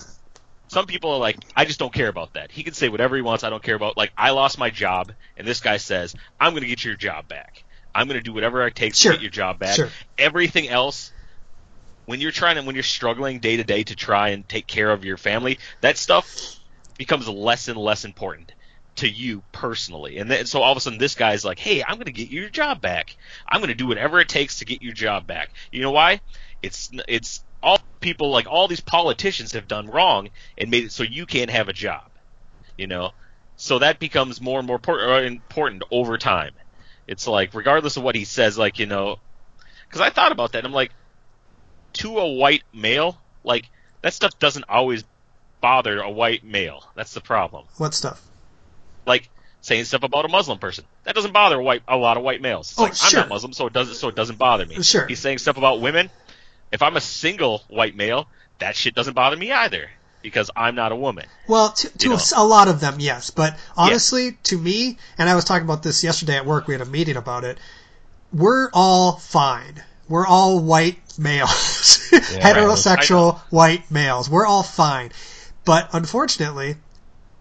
[0.69, 2.52] some people are like, I just don't care about that.
[2.52, 3.43] He can say whatever he wants.
[3.43, 3.96] I don't care about.
[3.98, 7.28] Like, I lost my job, and this guy says, I'm going to get your job
[7.28, 7.63] back.
[7.95, 9.12] I'm going to do whatever it takes Sure.
[9.12, 9.75] to get your job back.
[9.75, 9.89] Sure.
[10.17, 11.12] Everything else,
[12.06, 14.91] when you're trying to, when you're struggling day to day to try and take care
[14.91, 16.60] of your family, that stuff
[16.97, 18.51] becomes less and less important
[18.95, 20.17] to you personally.
[20.17, 22.29] And then, so all of a sudden, this guy's like, "Hey, I'm going to get
[22.29, 23.15] your job back.
[23.47, 26.21] I'm going to do whatever it takes to get your job back." You know why?
[26.62, 31.03] It's it's all people like all these politicians have done wrong and made it so
[31.03, 32.10] you can't have a job.
[32.77, 33.12] You know,
[33.56, 36.53] so that becomes more and more uh, important over time.
[37.07, 39.19] It's like regardless of what he says, like you know,
[39.87, 40.59] because I thought about that.
[40.59, 40.91] And I'm like,
[41.93, 43.69] to a white male, like
[44.01, 45.03] that stuff doesn't always
[45.61, 46.83] bother a white male.
[46.95, 47.65] That's the problem.
[47.77, 48.21] what stuff?
[49.05, 49.29] Like
[49.61, 50.85] saying stuff about a Muslim person.
[51.05, 52.71] That doesn't bother a white a lot of white males.
[52.71, 53.21] It's Oh, like sure.
[53.21, 54.81] I'm not Muslim, so it doesn't so it doesn't bother me.
[54.83, 55.05] Sure.
[55.07, 56.09] He's saying stuff about women.
[56.71, 58.27] If I'm a single white male,
[58.59, 59.89] that shit doesn't bother me either
[60.23, 61.25] because I'm not a woman.
[61.47, 63.29] Well, to, to a, a lot of them, yes.
[63.29, 66.65] But honestly, to me, and I was talking about this yesterday at work.
[66.65, 67.59] We had a meeting about it.
[68.31, 69.83] We're all fine.
[70.09, 71.49] We're all white males,
[72.12, 74.29] heterosexual white males.
[74.29, 75.12] We're all fine.
[75.65, 76.77] But unfortunately,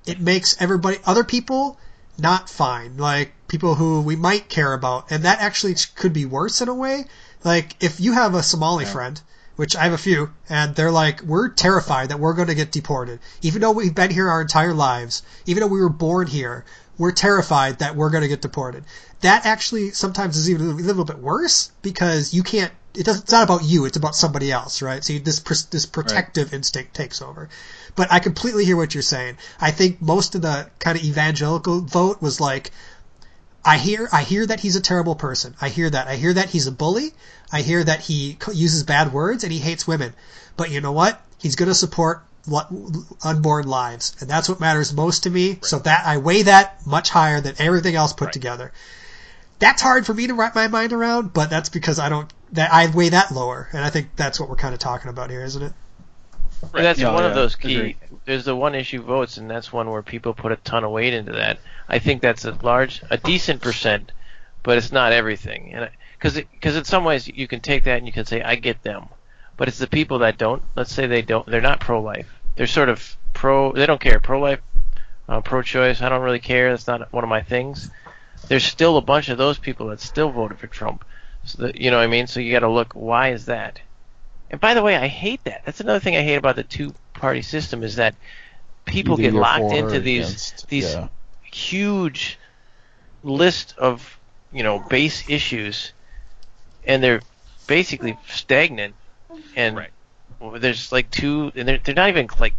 [0.06, 1.78] it makes everybody, other people,
[2.18, 2.96] not fine.
[2.98, 6.74] Like people who we might care about, and that actually could be worse in a
[6.74, 7.06] way.
[7.44, 9.20] Like if you have a Somali friend,
[9.56, 12.72] which I have a few, and they're like, we're terrified that we're going to get
[12.72, 16.64] deported, even though we've been here our entire lives, even though we were born here,
[16.98, 18.84] we're terrified that we're going to get deported.
[19.20, 22.72] That actually sometimes is even a little bit worse because you can't.
[22.94, 23.22] It doesn't.
[23.22, 23.86] It's not about you.
[23.86, 25.02] It's about somebody else, right?
[25.02, 27.48] So you, this this protective instinct takes over.
[27.94, 29.38] But I completely hear what you're saying.
[29.60, 32.70] I think most of the kind of evangelical vote was like,
[33.64, 35.54] I hear I hear that he's a terrible person.
[35.60, 36.08] I hear that.
[36.08, 37.14] I hear that he's a bully.
[37.52, 40.14] I hear that he uses bad words and he hates women.
[40.56, 41.20] But you know what?
[41.38, 42.22] He's going to support
[43.24, 45.58] unborn lives, and that's what matters most to me.
[45.62, 48.32] So that I weigh that much higher than everything else put Right.
[48.32, 48.72] together.
[49.58, 52.72] That's hard for me to wrap my mind around, but that's because I don't that
[52.72, 55.44] I weigh that lower, and I think that's what we're kind of talking about here,
[55.44, 55.72] isn't it?
[56.72, 57.76] But that's Yeah, one of those key.
[57.76, 57.96] agree.
[58.24, 61.14] There's the one issue votes, and that's one where people put a ton of weight
[61.14, 61.58] into that.
[61.88, 64.12] I think that's a large, a decent percent
[64.62, 65.72] but it's not everything.
[65.74, 65.90] And
[66.22, 68.82] because because in some ways you can take that and you can say I get
[68.82, 69.08] them,
[69.56, 70.62] but it's the people that don't.
[70.76, 71.44] Let's say they don't.
[71.46, 72.32] They're not pro-life.
[72.54, 73.72] They're sort of pro.
[73.72, 74.20] They don't care.
[74.20, 74.60] Pro-life,
[75.28, 76.00] uh, pro-choice.
[76.00, 76.70] I don't really care.
[76.70, 77.90] That's not one of my things.
[78.46, 81.04] There's still a bunch of those people that still voted for Trump.
[81.44, 82.28] So that, you know what I mean?
[82.28, 82.92] So you got to look.
[82.92, 83.80] Why is that?
[84.48, 85.62] And by the way, I hate that.
[85.64, 88.14] That's another thing I hate about the two-party system is that
[88.84, 91.08] people Either get locked into these against, these yeah.
[91.42, 92.38] huge
[93.24, 94.20] list of
[94.52, 95.92] you know base issues,
[96.86, 97.22] and they're
[97.66, 98.94] basically stagnant.
[99.56, 99.90] And Right.
[100.60, 102.54] there's like two, and they're they're not even like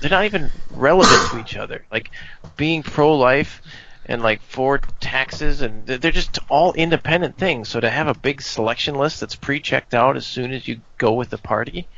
[0.00, 1.84] they're not even relevant to each other.
[1.90, 2.10] Like
[2.56, 3.62] being pro-life
[4.06, 7.68] and like for taxes, and they're they're just all independent things.
[7.68, 11.12] So to have a big selection list that's pre-checked out as soon as you go
[11.12, 11.88] with the party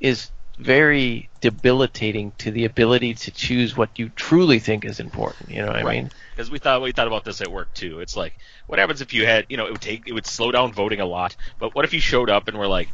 [0.00, 5.50] is very debilitating to the ability to choose what you truly think is important.
[5.50, 6.10] You know what I mean?
[6.32, 8.00] Because we thought we thought about this at work too.
[8.00, 10.50] It's like, what happens if you had, you know, it would take, it would slow
[10.50, 11.36] down voting a lot.
[11.58, 12.88] But what if you showed up and were like,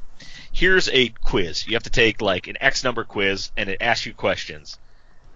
[0.53, 1.67] here's a quiz.
[1.67, 4.79] You have to take like an X number quiz, and it asks you questions.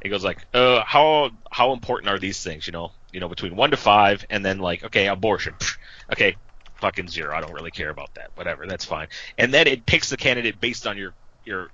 [0.00, 2.66] It goes like, uh, how how important are these things?
[2.66, 5.54] You know, you know, between one to five, and then like, okay, abortion.
[5.58, 5.76] Pfft.
[6.12, 6.36] Okay,
[6.76, 7.34] fucking zero.
[7.34, 8.30] I don't really care about that.
[8.34, 9.08] Whatever, that's fine.
[9.38, 11.70] And then it picks the candidate based on your your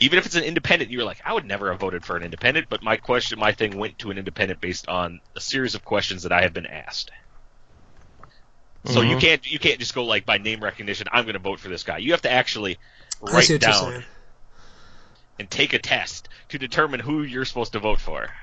[0.00, 2.68] even if it's an independent, you're like, I would never have voted for an independent,
[2.68, 6.22] but my question, my thing went to an independent based on a series of questions
[6.24, 7.10] that I have been asked.
[8.84, 9.16] So you Mhm.
[9.16, 11.06] can't you can't just go like by name recognition.
[11.10, 11.98] I'm going to vote for this guy.
[11.98, 12.78] You have to actually
[13.20, 14.04] write down
[15.38, 18.34] and take a test to determine who you're supposed to vote for.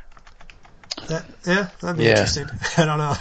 [1.08, 2.10] That, yeah, that'd be Yeah.
[2.12, 2.48] interesting.
[2.78, 3.16] I don't know.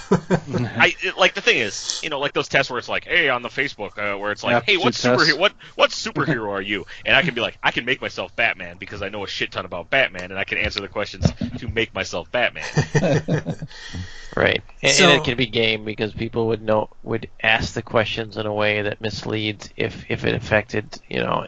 [0.77, 3.29] I it- like the thing is, you know, like those tests where it's like, hey,
[3.29, 6.85] on the Facebook, uh, where it's like, hey, what superhero, what what superhero are you?
[7.07, 9.53] And I can be like, I can make myself Batman because I know a shit
[9.53, 11.27] ton about Batman, and I can answer the questions
[11.59, 12.65] to make myself Batman.
[14.37, 14.63] Right.
[14.83, 18.37] And, So- and it can be game because people would know would ask the questions
[18.37, 21.47] in a way that misleads if if it affected you know.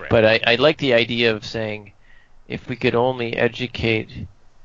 [0.00, 0.10] Right.
[0.10, 1.92] But I I like the idea of saying
[2.48, 4.10] if we could only educate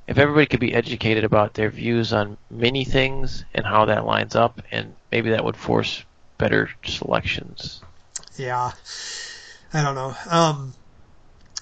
[0.08, 4.36] if everybody could be educated about their views on many things and how that lines
[4.36, 6.04] up and maybe that would force
[6.38, 7.82] better selections.
[8.38, 8.72] yeah,
[9.74, 10.16] I don't know.
[10.30, 10.74] Um,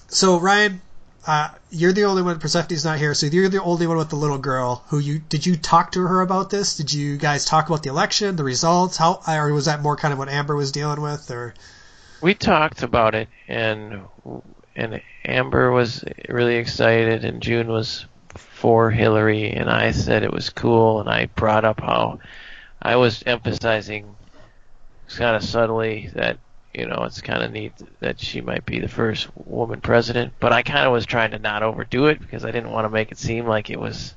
[0.08, 0.80] so Ryan,
[1.26, 2.38] uh, you're the only one.
[2.40, 4.84] Persephone's not here, so you're the only one with the little girl.
[4.88, 6.76] Who you did you talk to her about this?
[6.76, 8.96] Did you guys talk about the election, the results?
[8.96, 11.30] How or was that more kind of what Amber was dealing with?
[11.30, 11.54] Or
[12.20, 14.02] We talked about it, and
[14.74, 18.06] and Amber was really excited, and June was
[18.38, 22.20] for Hillary, and I said it was cool, and I brought up how
[22.80, 24.16] I was emphasizing
[25.16, 26.38] kind of subtly that
[26.72, 30.52] you know it's kind of neat that she might be the first woman president, but
[30.52, 33.12] I kind of was trying to not overdo it because I didn't want to make
[33.12, 34.14] it seem like it was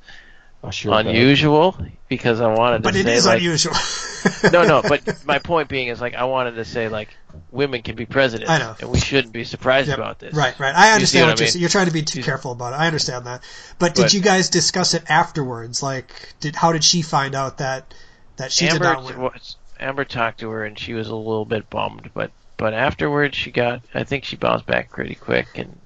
[0.71, 3.73] sure, but- unusual because I wanted but to it say is like unusual.
[4.51, 4.81] no, no.
[4.81, 7.09] But my point being is like I wanted to say like
[7.51, 8.75] women can be presidents, I know.
[8.79, 9.97] and we shouldn't be surprised Yep.
[9.97, 10.33] about this.
[10.35, 10.73] Right, right.
[10.75, 11.51] I see understand what what, I you're mean?
[11.51, 11.61] saying.
[11.61, 12.77] You're trying to be too You- careful about it.
[12.77, 13.43] I understand that.
[13.79, 15.81] But did But- you guys discuss it afterwards?
[15.83, 17.93] Like, did how did she find out that
[18.37, 19.19] that she Amber did not win?
[19.19, 23.35] was, Amber talked to her and she was a little bit bummed, but but afterwards
[23.35, 25.77] she got I think she bounced back pretty quick and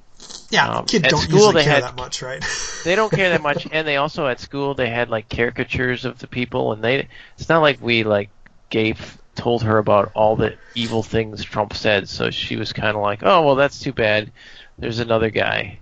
[0.51, 2.43] Yeah, um, kids at don't school usually they care had- that much, right?
[2.83, 6.19] they don't care that much and they also at school they had like caricatures of
[6.19, 7.07] the people and they
[7.37, 8.29] it's not like we like
[8.69, 13.01] gave told her about all the evil things Trump said so she was kind of
[13.01, 14.31] like oh well that's too bad.
[14.77, 15.79] There's another guy.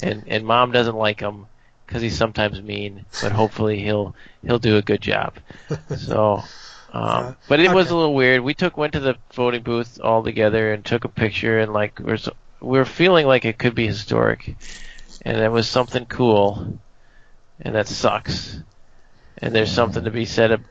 [0.00, 1.46] And and mom doesn't like him
[1.86, 4.14] because he's sometimes mean but hopefully he'll
[4.44, 5.34] he'll do a good job.
[5.96, 6.42] So
[6.92, 7.34] um, Yeah.
[7.48, 8.42] but it was a little weird.
[8.42, 11.98] We took went to the voting booth all together and took a picture and like
[12.00, 12.18] we're
[12.64, 14.56] s- we're feeling like it could be historic
[15.22, 16.80] and it was something cool
[17.60, 18.62] and that sucks.
[19.38, 20.64] And there's something to be said,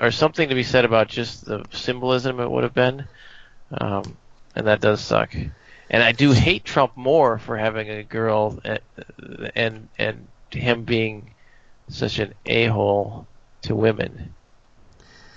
[0.00, 3.08] or something to be said about just the symbolism it would have been,
[3.80, 4.18] um,
[4.54, 5.34] and that does suck.
[5.90, 8.78] And I do hate Trump more for having a girl uh,
[9.54, 11.34] and and him being
[11.88, 13.28] such an a hole
[13.62, 14.34] to women.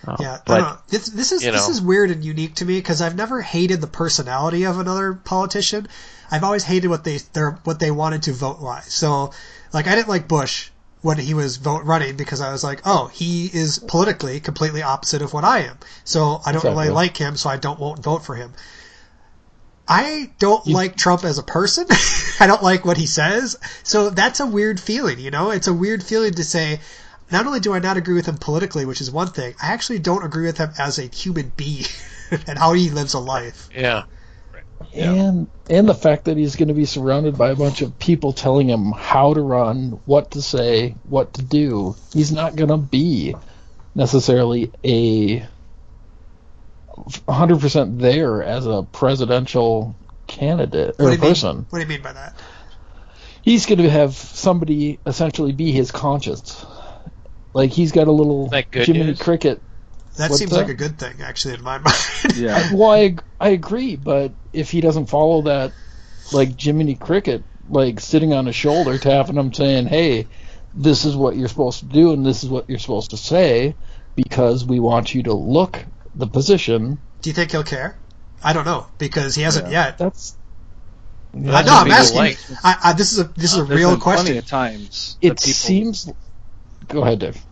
[0.05, 0.77] Um, Yeah, but know.
[0.89, 1.71] This, this is you this know.
[1.73, 5.87] is weird and unique to me because I've never hated the personality of another politician.
[6.29, 8.93] I've always hated what they their what they wanted to vote wise.
[8.93, 9.31] So,
[9.73, 10.69] like, I didn't like Bush
[11.01, 15.21] when he was vote running because I was like, oh, he is politically completely opposite
[15.21, 15.77] of what I am.
[16.03, 17.35] So I don't really like him.
[17.37, 18.53] So I don't won't vote for him.
[19.87, 21.85] I don't You- like Trump as a person.
[22.39, 23.57] I don't like what he says.
[23.83, 25.51] So that's a weird feeling, you know?
[25.51, 26.81] It's a weird feeling to say,
[27.31, 29.99] not only do I not agree with him politically, which is one thing, I actually
[29.99, 31.85] don't agree with him as a human being
[32.47, 33.69] and how he lives a life.
[34.93, 37.99] yeah, And and the fact that he's going to be surrounded by a bunch of
[37.99, 41.95] people telling him how to run, what to say, what to do.
[42.13, 43.35] He's not going to be
[43.95, 45.45] necessarily a
[46.97, 49.95] 100% there as a presidential
[50.27, 51.29] candidate or do you mean?
[51.29, 51.65] person.
[51.69, 52.39] What do you mean by that?
[53.41, 56.65] He's going to have somebody essentially be his conscience.
[57.57, 59.19] Like he's got a little that Jiminy news?
[59.19, 59.59] Cricket.
[60.17, 60.57] That seems that?
[60.57, 61.95] like a good thing, actually, in my mind.
[62.35, 62.71] Yeah.
[62.71, 65.73] Well, I, I agree, but if he doesn't follow that,
[66.31, 70.27] like Jiminy Cricket, like sitting on his shoulder, tapping him, saying, "Hey,
[70.75, 73.73] this is what you're supposed to do, and this is what you're supposed to say,
[74.15, 77.97] because we want you to look the position." do you think he'll care?
[78.43, 79.97] I don't know because he hasn't yet.
[79.97, 80.37] That's
[81.33, 81.73] I That's know.
[81.73, 82.37] I'm asking.
[82.63, 84.25] I, I, this is a this is a There's real been question.
[84.25, 85.17] Plenty of times.
[85.21, 86.13] it people, seems.
[86.87, 87.46] Go ahead, Dave.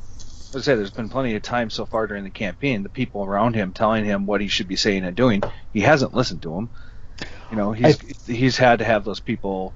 [0.56, 3.56] I say there's been plenty of time so far during the campaign, the people around
[3.56, 5.44] him telling him what he should be saying and doing.
[5.74, 6.70] He hasn't listened to them.
[7.52, 9.74] You know, he's he's had to have those people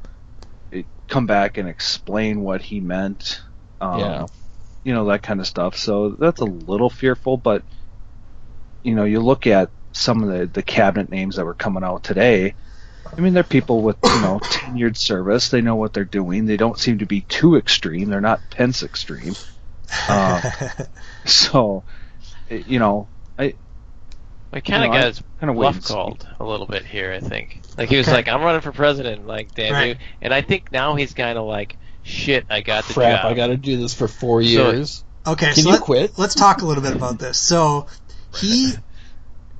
[0.74, 3.42] eh, come back and explain what he meant.
[3.80, 4.26] Um, Yeah.
[4.84, 5.78] You know that kind of stuff.
[5.78, 7.64] So that's a little fearful, but
[8.84, 12.04] you know, you look at some of the the cabinet names that were coming out
[12.04, 12.56] today.
[13.16, 15.50] I mean, they're people with you know tenured service.
[15.50, 16.46] They know what they're doing.
[16.46, 18.10] They don't seem to be too extreme.
[18.10, 19.36] They're not Pence extreme.
[20.08, 20.42] Uh,
[21.26, 21.84] so,
[22.50, 23.54] you know, I
[24.52, 27.14] We kind of No, I got his kinda wait bluff called a little bit here,
[27.14, 27.62] I think.
[27.78, 28.16] Like he was Okay.
[28.18, 29.88] like, "I'm running for president," like damn Right.
[29.90, 29.96] you.
[30.22, 33.22] And I think now he's kind of like, "Shit, I got the Crap!
[33.24, 35.04] job." I got to do this for four So- years.
[35.28, 36.18] Okay, Can so you let, quit?
[36.18, 37.38] Let's talk a little bit about this.
[37.40, 37.86] So
[38.36, 38.74] he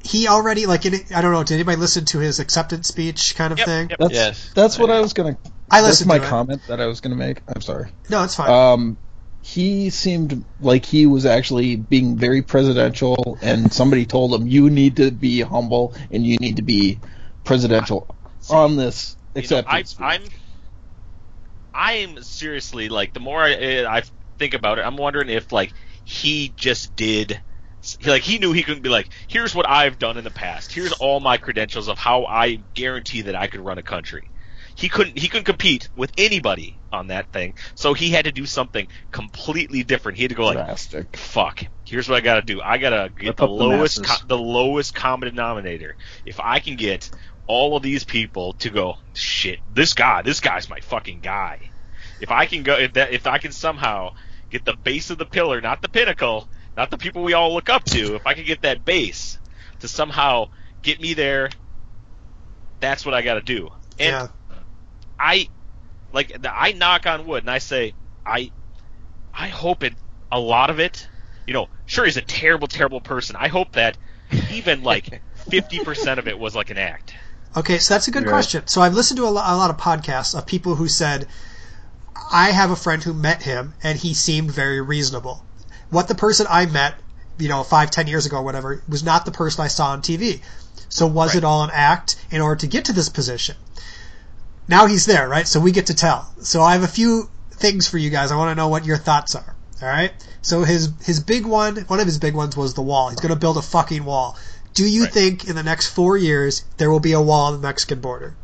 [0.04, 1.44] he already like in, I don't know.
[1.44, 3.90] Did anybody listen to his acceptance speech kind of Yep, thing?
[3.90, 4.00] yep.
[4.00, 4.50] That's Yes.
[4.56, 5.38] that's what I was gonna.
[5.70, 6.28] I That's my to it.
[6.28, 7.42] comment that I was gonna make.
[7.54, 7.92] I'm sorry.
[8.10, 8.50] No, it's fine.
[8.50, 8.98] Um,
[9.42, 14.98] he seemed like he was actually being very presidential, and somebody told him, "You need
[14.98, 17.00] to be humble and you need to be
[17.44, 18.16] presidential
[18.50, 20.24] on this You know, I, acceptance." I'm,
[21.74, 24.04] I'm seriously like the more I, I
[24.38, 25.74] think about it, I'm wondering if like
[26.04, 27.40] he just did,
[28.06, 30.92] like he knew he couldn't be like, here's what I've done in the past, here's
[30.94, 34.30] all my credentials of how I guarantee that I could run a country.
[34.80, 38.46] He couldn't he couldn't compete with anybody on that thing, so he had to do
[38.46, 40.18] something completely different.
[40.18, 41.18] He had to go like, drastic.
[41.18, 41.62] fuck.
[41.86, 42.62] Here's what I gotta do.
[42.62, 45.98] I gotta get Rip the up the lowest, co- the lowest common denominator.
[46.26, 47.12] If I can get
[47.46, 51.60] all of these people to go, shit, this guy, this guy's my fucking guy.
[52.22, 54.14] If I can go, if that, if I can somehow
[54.50, 57.68] get the base of the pillar, not the pinnacle, not the people we all look
[57.68, 59.40] up to, if I can get that base
[59.82, 61.50] to somehow get me there,
[62.80, 63.72] that's what I gotta do.
[64.00, 64.28] And yeah.
[65.20, 65.50] I
[66.12, 67.94] like the- I knock on wood and I say
[68.26, 68.52] I
[69.34, 69.94] I hope it
[70.32, 71.08] a lot of it
[71.48, 73.98] you know sure he's a terrible terrible person I hope that
[74.52, 77.14] even like 50% of it was like an act
[77.58, 78.30] Okay, so that's a good Right.
[78.30, 78.68] question.
[78.68, 81.28] So I've listened to a, lo- a lot of podcasts of people who said,
[82.32, 85.44] I have a friend who met him and he seemed very reasonable.
[85.90, 86.94] What the person I met,
[87.40, 90.04] you know, five, ten years ago or whatever, was not the person I saw on
[90.04, 90.42] TV.
[90.90, 91.38] So was Right.
[91.40, 93.56] it all an act in order to get to this position?
[94.70, 95.48] Now he's there, right?
[95.48, 96.32] So we get to tell.
[96.42, 98.32] So I have a few things for you guys.
[98.32, 99.56] I want to know what your thoughts are.
[99.82, 100.12] All right.
[100.42, 103.10] So his his big one, one of his big ones was the wall.
[103.10, 104.38] He's going to build a fucking wall.
[104.74, 105.12] Do you Right.
[105.14, 108.36] think in the next four years there will be a wall on the Mexican border?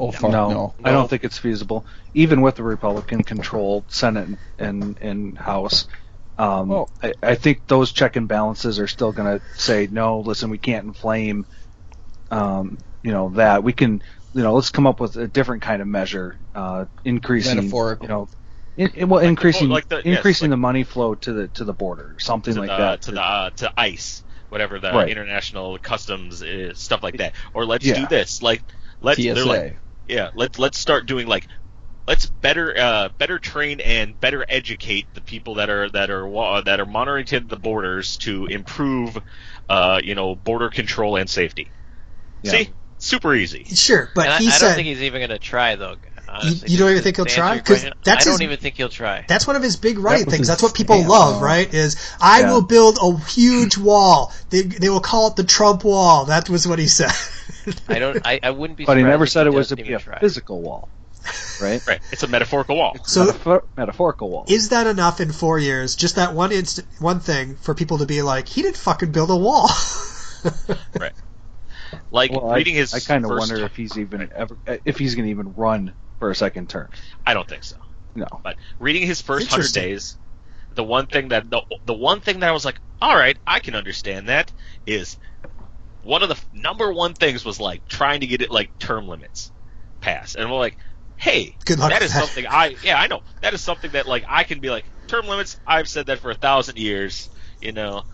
[0.00, 0.74] Oh fuck no, no!
[0.84, 1.86] I don't think it's feasible.
[2.14, 5.86] Even with the Republican-controlled Senate and and, and House,
[6.38, 10.20] um, Well- I, I think those check and balances are still going to say no.
[10.20, 11.46] Listen, we can't inflame,
[12.30, 14.02] um, you know that we can.
[14.36, 17.56] You know, let's come up with a different kind of measure, uh, increasing.
[17.56, 18.04] Metaphorical.
[18.04, 18.28] You know,
[18.76, 21.64] in, in- well, increasing like the- yes, increasing like- the money flow to the to
[21.64, 23.02] the border, something to like the that.
[23.02, 25.08] to the uh, to ICE whatever the Right.
[25.08, 28.00] international customs is stuff like that or let's Yeah.
[28.00, 28.62] do this like
[29.00, 29.34] let's TSA.
[29.34, 31.48] they're like yeah let let's start doing like
[32.06, 36.60] let's better uh, better train and better educate the people that are that are wa-
[36.60, 39.18] that are monitoring the borders to improve
[39.68, 41.72] uh, you know border control and safety.
[42.42, 42.50] Yeah.
[42.52, 43.64] See, super easy.
[43.64, 45.96] Sure, but and I, he I said don't think he's even going to try though.
[46.28, 47.54] Honestly, you don't even think he'll try?
[47.54, 49.24] your 'Cause question, that's I his- don't even think he'll try.
[49.28, 50.48] that's one of his big writing was things.
[50.48, 51.08] That's what people stand.
[51.08, 51.72] love, right?
[51.72, 52.52] Is I Yeah.
[52.52, 54.32] will build a huge wall.
[54.50, 56.24] They they will call it the Trump wall.
[56.24, 57.12] That was what he said.
[57.88, 58.20] I don't.
[58.26, 58.84] I, I wouldn't be.
[58.84, 60.18] but he never if said it was to be a try.
[60.18, 60.88] physical wall,
[61.62, 61.80] right?
[61.86, 62.96] Right, it's a metaphorical wall.
[63.04, 64.44] So- Metaphor- metaphorical wall.
[64.48, 65.94] Is that enough in four years?
[65.94, 69.30] Just that one inst- one thing for people to be like, he didn't fucking build
[69.30, 69.68] a wall.
[72.16, 72.94] Like well, reading his.
[72.94, 74.56] I, I kind of wonder if he's even ever
[74.86, 76.88] if he's going to even run for a second term.
[77.26, 77.76] I don't think so.
[78.14, 78.26] No.
[78.42, 80.16] But reading his first hundred days,
[80.74, 83.60] the one thing that the the one thing that I was like, all right, I
[83.60, 84.50] can understand that
[84.86, 85.18] is
[86.04, 89.52] one of the number one things was like trying to get it like term limits
[90.00, 90.78] passed, and we're like,
[91.16, 92.24] hey, Good luck that is that.
[92.24, 95.26] something I yeah I know that is something that like I can be like term
[95.26, 95.60] limits.
[95.66, 97.28] I've said that for a thousand years,
[97.60, 98.04] you know.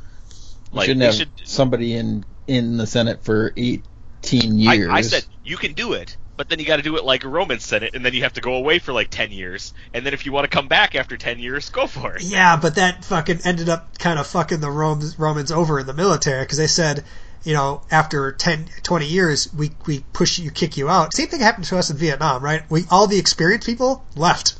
[0.73, 3.85] Like, we should have should, somebody in in the Senate for eight
[4.23, 4.89] 15 years.
[4.91, 7.25] I, I said you can do it, but then you got to do it like
[7.25, 9.75] a Roman Senate, and then you have to go away for like 10 years.
[9.93, 12.23] And then if you want to come back after 10 years, go for it.
[12.23, 15.93] Yeah, but that fucking ended up kind of fucking the Romans, Romans over in the
[15.93, 17.05] military because they said,
[17.45, 21.13] you know, after 10, 20 years, we, we push you, kick you out.
[21.13, 22.63] Same thing happened to us in Vietnam, right?
[22.71, 24.55] We All the experienced people left.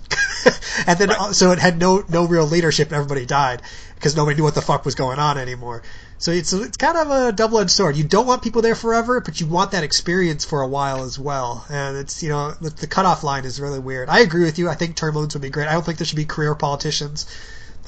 [0.87, 1.35] and then, right.
[1.35, 3.63] so it had no, no real leadership, everybody died
[3.95, 5.83] because nobody knew what the fuck was going on anymore.
[6.23, 7.97] So it's, it's kind of a double-edged sword.
[7.97, 11.19] You don't want people there forever, but you want that experience for a while as
[11.19, 11.67] well.
[11.69, 14.09] And it's, you know, the, the cutoff line is really weird.
[14.09, 14.69] I agree with you.
[14.69, 15.67] I think term limits would be great.
[15.67, 17.27] I don't think there should be career politicians.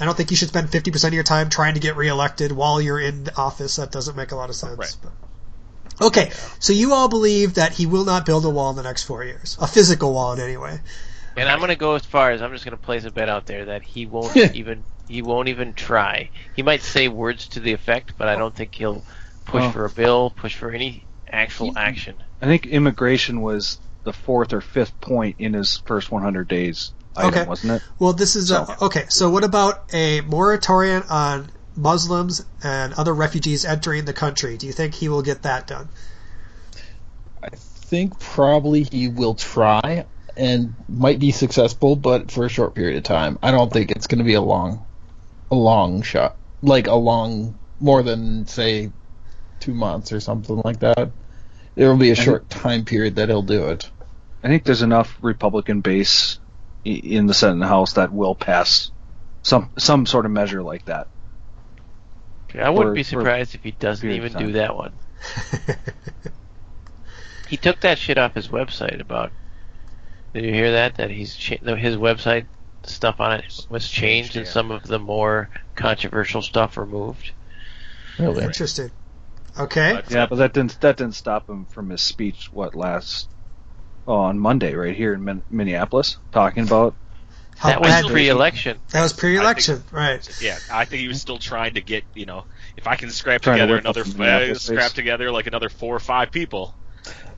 [0.00, 2.80] I don't think you should spend 50% of your time trying to get reelected while
[2.80, 3.76] you're in office.
[3.76, 4.78] That doesn't make a lot of sense.
[4.78, 4.96] Right.
[5.00, 5.12] But-
[6.06, 9.04] Okay, so you all believe that he will not build a wall in the next
[9.04, 9.56] four years.
[9.60, 10.80] A physical wall, in any way.
[11.36, 13.66] And I'm gonna go as far as I'm just gonna place a bet out there
[13.66, 16.30] that he won't even he won't even try.
[16.54, 19.04] He might say words to the effect, but I don't think he'll
[19.44, 19.70] push Oh.
[19.70, 22.16] for a bill, push for any actual action.
[22.40, 27.30] I think immigration was the fourth or fifth point in his first 100 days item,
[27.30, 27.44] Okay.
[27.44, 27.82] wasn't it?
[27.98, 29.04] Well, this is a, uh, okay.
[29.08, 34.56] So, what about a moratorium on Muslims and other refugees entering the country?
[34.56, 35.88] Do you think he will get that done?
[37.42, 42.96] I think probably he will try and might be successful, but for a short period
[42.96, 43.38] of time.
[43.42, 44.84] I don't think it's going to be a long,
[45.50, 48.90] a long shot, like a long, more than say,
[49.60, 51.10] two months or something like that.
[51.74, 53.90] There will be a short time period that he'll do it.
[54.42, 56.38] I think there's enough Republican base
[56.84, 58.90] in the Senate and House that will pass
[59.42, 61.08] some some sort of measure like that.
[62.54, 64.92] I wouldn't For- be surprised if he doesn't even do that one.
[67.48, 69.30] He took that shit off his website about.
[70.32, 70.96] Did you hear that?
[70.96, 72.46] That he's cha- his website
[72.88, 77.32] stuff on it was changed and some of the more controversial stuff removed.
[78.18, 78.44] Really.
[78.44, 78.90] Interesting.
[79.58, 79.92] Okay.
[79.94, 82.52] But, Yeah, but that didn't that didn't stop him from his speech.
[82.52, 83.28] What last?
[84.06, 86.94] Oh, on Monday, right here in Min- Minneapolis, talking about
[87.56, 88.78] How that was pre-election.
[88.90, 90.42] That was pre-election, right?
[90.42, 92.44] yeah, I think he was still trying to get you know
[92.76, 95.96] if I can scrap Trying together whip up another uh, scrap together like another four
[95.96, 96.74] or five people.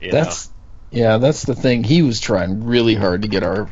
[0.01, 0.49] You That's
[0.91, 1.83] yeah, that's the thing.
[1.83, 3.69] He was trying really hard to get our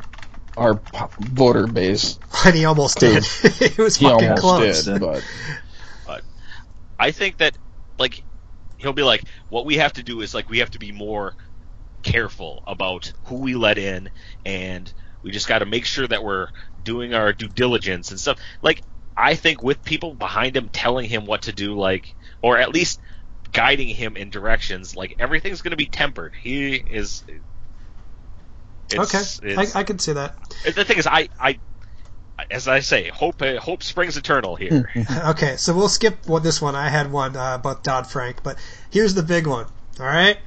[0.58, 0.80] our
[1.20, 2.20] voter base.
[2.46, 3.26] And he almost did.
[3.44, 4.84] it was He fucking almost close.
[4.86, 5.24] did, but
[6.08, 6.20] know.
[7.00, 7.58] I think that
[7.98, 8.24] like
[8.78, 11.36] he'll be like, what we have to do is like we have to be more
[12.04, 14.10] careful about who we let in,
[14.46, 14.92] and
[15.24, 16.48] we just got to make sure that we're
[16.82, 18.40] doing our due diligence and stuff.
[18.62, 18.82] Like
[19.18, 23.00] I think with people behind him telling him what to do, like or at least
[23.52, 26.34] guiding him in directions, like everything's going to be tempered.
[26.42, 27.24] He is.
[28.92, 30.36] It's, okay, it's- I, I can see that.
[30.76, 31.60] the thing is, I, I,
[32.52, 34.90] as I say, hope uh, hope springs eternal here.
[35.28, 36.76] Okay, so we'll skip what this one.
[36.76, 38.58] I had one uh, about Dodd Frank, but
[38.92, 39.66] here's the big one.
[40.00, 40.38] All right,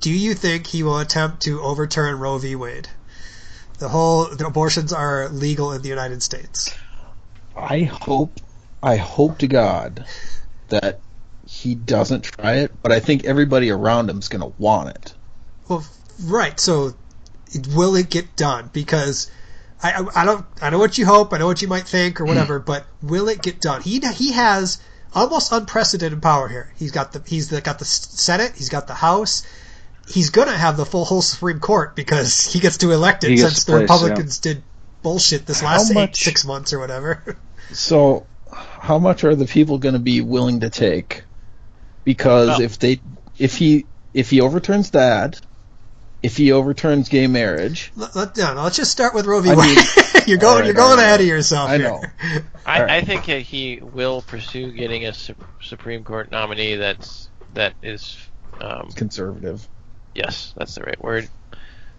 [0.00, 2.54] do you think he will attempt to overturn Roe v.
[2.54, 2.88] Wade?
[3.78, 6.76] The whole the abortions are legal in the United States.
[7.56, 8.38] I hope
[8.82, 10.04] I hope to God
[10.68, 11.00] that
[11.46, 15.14] he doesn't try it, but I think everybody around him's going to want it.
[15.68, 15.84] Well,
[16.24, 16.58] right.
[16.60, 16.94] So, it,
[17.74, 18.70] will it get done?
[18.72, 19.30] Because
[19.82, 20.44] I, I, I don't.
[20.60, 21.32] I know what you hope.
[21.32, 22.28] I know what you might think or hmm.
[22.28, 22.58] whatever.
[22.58, 23.82] but will it get done?
[23.82, 24.80] He he has
[25.14, 26.72] almost unprecedented power here.
[26.76, 28.52] He's got the he's the, got the Senate.
[28.56, 29.46] He's got the House.
[30.08, 33.64] He's gonna have the full whole Supreme Court because he gets to elect it since
[33.64, 34.62] the place, Republicans did
[35.02, 37.36] bullshit this last eight, six months or whatever.
[37.70, 41.24] So, how much are the people going to be willing to take?
[42.02, 42.98] Because Well- if they
[43.36, 43.84] if he
[44.14, 45.38] if he overturns that,
[46.22, 49.50] if he overturns gay marriage, let, let, no, no, let's just start with Roe v.
[49.50, 49.76] I Wade.
[49.76, 49.86] mean-
[50.26, 51.70] you're going Alright, you're going alright, ahead of yourself.
[51.70, 51.88] I here.
[51.88, 52.02] know.
[52.66, 52.90] I, Alright.
[52.90, 58.16] I think that he will pursue getting a Su- Supreme Court nominee that's that is
[58.60, 59.66] um, conservative.
[60.14, 61.28] yes, that's the right word,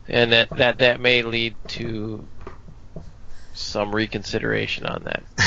[0.07, 2.27] and that that that may lead to
[3.53, 5.23] some reconsideration on that.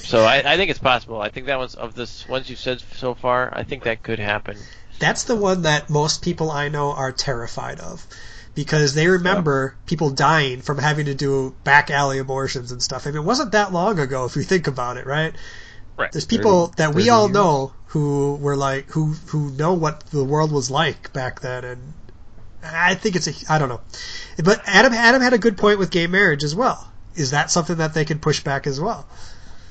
[0.00, 1.20] So I, I think it's possible.
[1.20, 3.56] I think that one's of this ones you've said so far.
[3.56, 4.56] I think that could happen.
[4.98, 8.06] That's the one that most people I know are terrified of.
[8.54, 13.06] Because they remember people dying from having to do back alley abortions and stuff.
[13.06, 15.34] I mean, it wasn't that long ago if you think about it, right?
[15.98, 16.10] Right.
[16.10, 17.34] There's people 30 that we all years.
[17.34, 21.64] know who were like, who, who know what the world was like back then.
[21.64, 21.92] And
[22.62, 23.80] I think it's a, I don't know.
[24.42, 26.90] But Adam, Adam had a good point with gay marriage as well.
[27.14, 29.06] Is that something that they can push back as well?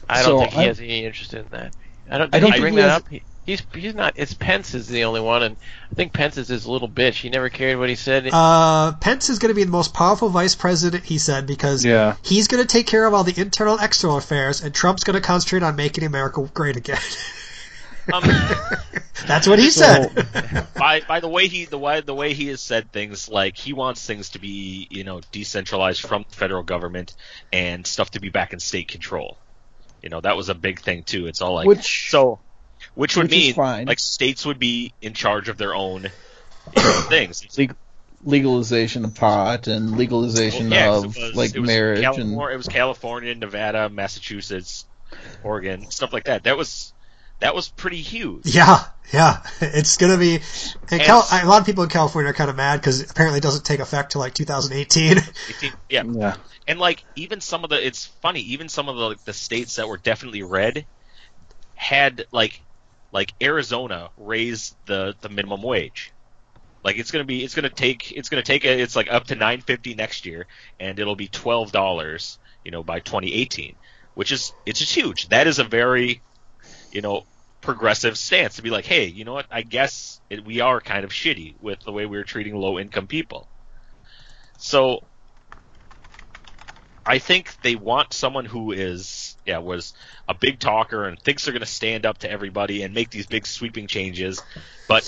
[0.08, 1.76] I don't So think he I- has any interest in that.
[2.10, 2.36] I don't.
[2.36, 3.10] I don't he think bring he that has- up?
[3.10, 4.14] He- He's he's not.
[4.16, 5.56] It's Pence is the only one, and
[5.92, 7.14] I think Pence is his little bitch.
[7.22, 8.28] He never cared what he said.
[8.34, 12.16] Uh, Pence is going to be the most powerful vice president, he said, because Yeah.
[12.24, 15.22] he's going to take care of all the internal external affairs, and Trump's going to
[15.22, 16.98] concentrate on making America great again.
[18.12, 18.24] Um,
[19.28, 20.68] That's what he So- said.
[20.76, 23.74] by by the way he the way the way he has said things like he
[23.74, 27.16] wants things to be you know decentralized from the federal government
[27.54, 29.38] and stuff to be back in state control.
[30.04, 31.26] You know that was a big thing too.
[31.28, 32.40] It's all like Which- so,
[32.96, 33.86] which would which mean fine.
[33.88, 36.04] like states would be in charge of their own
[36.76, 37.58] you know, things.
[37.58, 37.76] Leg-
[38.24, 42.34] legalization of pot and legalization Well, yeah, 'cause of was, like it was marriage and
[42.34, 44.86] it was California, Nevada, Massachusetts,
[45.44, 46.44] Oregon, stuff like that.
[46.46, 46.92] That was
[47.40, 48.46] that was pretty huge.
[48.46, 48.80] Yeah,
[49.14, 49.44] yeah.
[49.62, 50.36] It's going to be.
[50.36, 50.44] And
[50.94, 53.44] And- Cal- a lot of people in California are kind of mad because apparently it
[53.44, 55.18] doesn't take effect till like 2018.
[55.50, 56.36] 18 yeah, Yeah.
[56.68, 59.76] and like even some of the it's funny even some of the like, the states
[59.76, 60.86] that were definitely red
[61.76, 62.62] had like
[63.16, 66.12] like Arizona raised the the minimum wage.
[66.84, 69.36] Like it's gonna be it's gonna take it's gonna take a, it's like up to
[69.36, 70.48] nine fifty next year,
[70.82, 73.78] and it'll be twelve dollars, you know, by 2018,
[74.16, 75.30] which is it's just huge.
[75.30, 76.22] That is a very,
[76.92, 77.24] you know,
[77.62, 79.46] progressive stance to be like, hey, you know what?
[79.50, 83.08] I guess it, we are kind of shitty with the way we're treating low income
[83.08, 83.48] people.
[84.58, 85.06] So
[87.06, 89.94] I think they want someone who is, yeah, was
[90.28, 93.28] a big talker and thinks they're going to stand up to everybody and make these
[93.28, 94.42] big sweeping changes.
[94.88, 95.06] But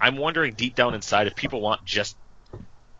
[0.00, 2.16] I'm wondering deep down inside if people want just,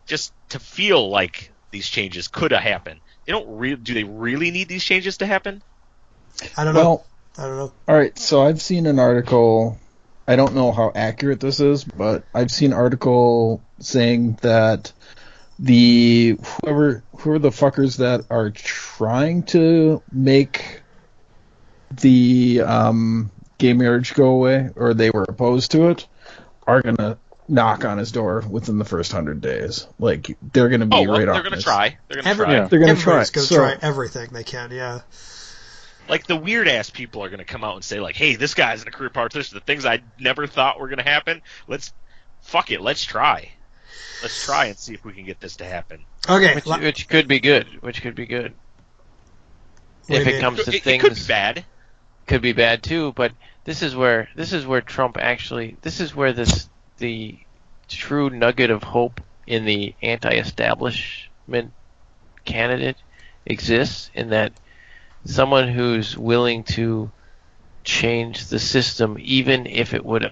[0.05, 2.99] just to feel like these changes could have happened.
[3.25, 5.61] They don't re- do they really need these changes to happen?
[6.55, 7.03] I don't know.
[7.37, 7.71] I don't know.
[7.87, 9.77] all right so i've seen an article
[10.27, 14.91] i don't know how accurate this is but i've seen an article saying that
[15.59, 20.81] the whoever who are the fuckers that are trying to make
[21.91, 26.07] the um gay marriage go away or they were opposed to it
[26.67, 30.95] are gonna knock on his door within the first hundred days like they're gonna be
[30.97, 31.63] Oh, well, right they're on going to this.
[31.63, 31.97] try.
[32.07, 32.53] They're going to Every- try.
[32.55, 32.67] Yeah.
[32.67, 34.71] they're gonna try Everybody's going to so, try everything they can.
[34.71, 35.01] Yeah.
[36.09, 38.53] like the weird ass people are going to come out and say like, "Hey, this
[38.53, 39.55] guy's in a career politician.
[39.55, 41.41] The things I never thought were going to happen.
[41.67, 41.93] Let's
[42.41, 42.79] fuck it.
[42.81, 43.51] Let's try.
[44.21, 46.55] Let's try and see if we can get this to happen." Okay.
[46.55, 47.67] which, la- which could be good.
[47.81, 48.53] Which could be good.
[50.07, 50.41] What if it mean?
[50.41, 51.65] comes to it things, could be bad.
[52.25, 53.13] could be bad too.
[53.13, 53.33] But
[53.65, 57.37] this is where this is where Trump actually this is where this the
[57.89, 61.73] true nugget of hope in the anti-establishment
[62.43, 62.97] candidate
[63.45, 64.53] exists in that
[65.25, 67.11] someone who's willing to
[67.83, 70.31] change the system even if it would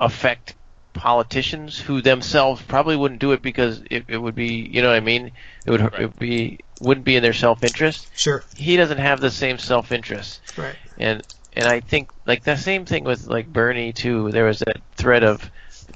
[0.00, 0.54] affect
[0.96, 4.96] politicians who themselves probably wouldn't do it because it, it would be you know what
[4.96, 5.32] I mean
[5.64, 8.42] it would, it would be wouldn't be in their self-interest Sure.
[8.56, 10.76] he doesn't have the same self-interest Right.
[10.98, 11.22] and
[11.54, 14.30] and I think like the same thing with like Bernie too.
[14.30, 15.50] There was that thread of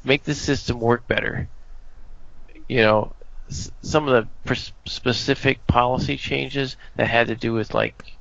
[0.05, 1.49] make the system work better.
[2.67, 3.13] You know,
[3.51, 8.13] s- some of the pers- specific policy changes that had to do with like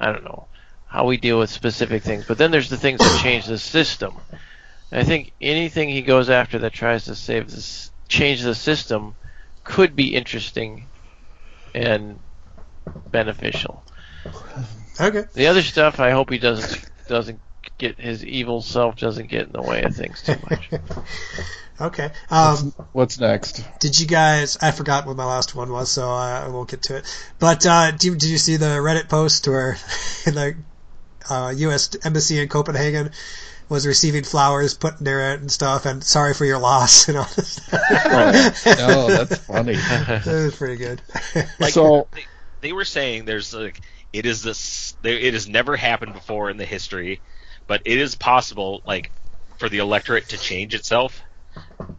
[0.00, 0.46] I don't know
[0.86, 2.24] how we deal with specific things.
[2.26, 4.14] But then there's the things that change the system.
[4.90, 9.14] And I think anything he goes after that tries to save this change the system
[9.64, 10.86] could be interesting
[11.74, 12.18] and
[13.10, 13.82] beneficial.
[15.00, 15.24] Okay.
[15.34, 17.40] The other stuff, I hope he doesn't doesn't
[17.78, 20.70] get his evil self doesn't get in the way of things too much.
[21.78, 22.10] Okay.
[22.30, 24.56] Um, what's next did you guys?
[24.62, 27.30] I forgot what my last one was, so I, I won't get to it.
[27.38, 29.76] But uh, do you, did you see the Reddit post where
[30.24, 30.56] the
[31.28, 31.94] uh, U.S.
[32.02, 33.10] embassy in Copenhagen
[33.68, 37.28] was receiving flowers put near it and stuff, and sorry for your loss and all
[37.36, 37.80] this stuff.
[37.84, 41.02] oh that's funny That was pretty good.
[41.58, 42.24] Like, so they,
[42.60, 43.80] they were saying there's like
[44.12, 47.20] it is this there, it has never happened before in the history,
[47.66, 49.10] but it is possible like
[49.58, 51.22] for the electorate to change itself.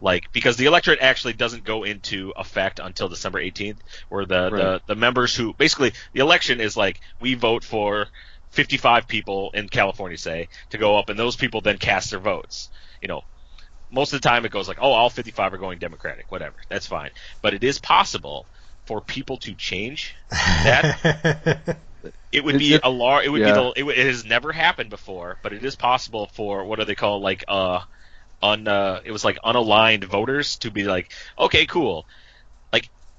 [0.00, 4.80] Like because the electorate actually doesn't go into effect until December 18th, where the, the
[4.86, 8.06] the members who basically the election is like we vote for
[8.50, 12.70] 55 people in California say to go up, and those people then cast their votes.
[13.00, 13.22] You know,
[13.90, 16.86] most of the time it goes like, oh, all 55 are going Democratic, whatever, that's
[16.86, 17.10] fine.
[17.42, 18.46] But it is possible
[18.86, 21.78] for people to change that.
[22.30, 23.26] It would be a large.
[23.26, 23.46] It would yeah.
[23.46, 23.72] be the.
[23.76, 26.94] It, would- it has never happened before, but it is possible for what do they
[26.94, 27.80] call like uh,
[28.42, 32.06] un uh, it was like unaligned voters to be like, okay, cool,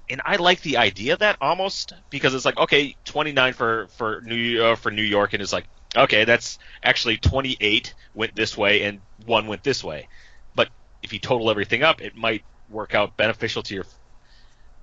[0.09, 4.21] and I like the idea of that almost because it's like okay, 29 for for
[4.21, 8.83] New uh, for New York, and it's like okay, that's actually 28 went this way
[8.83, 10.07] and one went this way,
[10.55, 10.69] but
[11.01, 13.85] if you total everything up, it might work out beneficial to your.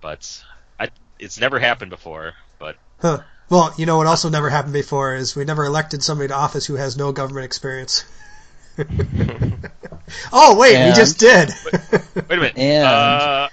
[0.00, 0.42] But
[0.78, 3.20] I, it's never happened before, but Huh.
[3.48, 6.66] Well, you know what also never happened before is we never elected somebody to office
[6.66, 8.04] who has no government experience.
[10.32, 11.50] oh wait, we just did.
[11.64, 12.58] Wait a minute.
[12.58, 13.48] And- uh,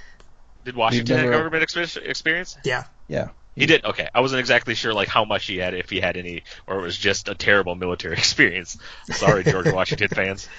[0.66, 2.58] did Washington have never- government experience?
[2.64, 2.84] yeah.
[3.08, 3.30] Yeah.
[3.56, 3.86] He did.
[3.86, 6.80] Okay, I wasn't exactly sure like how much he had, if he had any, or
[6.80, 8.78] it was just a terrible military experience.
[9.12, 10.50] Sorry, George Washington fans.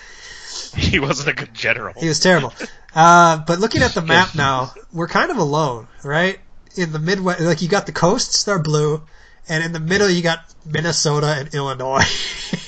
[0.77, 1.95] He wasn't a good general.
[1.99, 2.53] He was terrible.
[2.95, 6.39] Uh, but looking at the map now, we're kind of alone, right?
[6.77, 9.03] In the Midwest, like you got the coasts, they're blue,
[9.49, 12.03] and in the middle you got Minnesota and Illinois.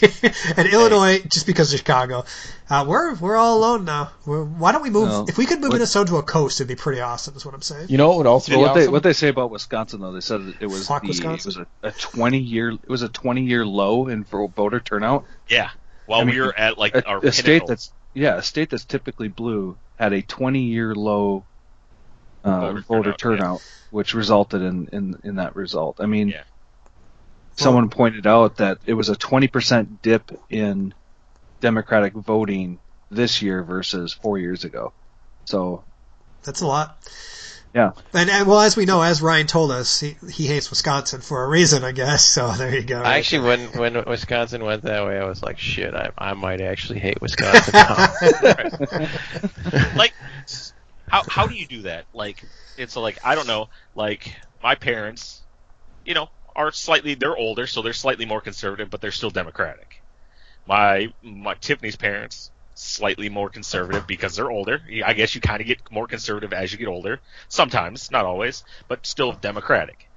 [0.56, 2.24] and Illinois, just because of Chicago,
[2.68, 4.10] uh, we're we're all alone now.
[4.26, 5.08] We're, why don't we move?
[5.08, 5.24] No.
[5.28, 7.34] if we could move What- Minnesota to a coast, it'd be pretty awesome.
[7.36, 7.86] Is what I'm saying.
[7.88, 10.12] You know what would also Well, be what they what they say about Wisconsin though,
[10.12, 11.52] they said it was Fuck the, Wisconsin.
[11.52, 14.80] it was a, a twenty year it was a twenty year low in vo- voter
[14.80, 15.24] turnout.
[15.48, 15.70] Yeah.
[16.06, 18.70] While I mean, we were at like A, our a state that's yeah, a state
[18.70, 21.44] that's typically blue had a twenty year low
[22.44, 25.96] uh, Voter voter, turnout, turnout, which resulted in, in in that result.
[26.00, 26.42] I mean, Yeah.
[27.56, 30.94] Someone pointed out that it was a twenty percent dip in
[31.60, 32.78] Democratic voting
[33.10, 34.92] this year versus four years ago.
[35.44, 35.84] So
[36.42, 36.98] That's a lot.
[37.74, 37.92] Yeah.
[38.14, 41.44] And, and well, as we know, as Ryan told us, he, he hates Wisconsin for
[41.44, 42.24] a reason, I guess.
[42.26, 43.02] So there you go.
[43.02, 46.62] I actually, when when Wisconsin went that way, I was like, shit, I, I might
[46.62, 48.14] actually hate Wisconsin now.
[49.96, 50.14] like
[51.08, 52.06] how how do you do that?
[52.14, 52.42] Like
[52.78, 53.68] it's like I don't know.
[53.94, 55.42] Like my parents,
[56.04, 60.02] you know, are slightly they're older, so they're slightly more conservative, but they're still democratic.
[60.66, 64.82] My my Tiffany's parents slightly more conservative because they're older.
[65.04, 67.20] I guess you kind of get more conservative as you get older.
[67.48, 70.08] Sometimes, not always, but still democratic.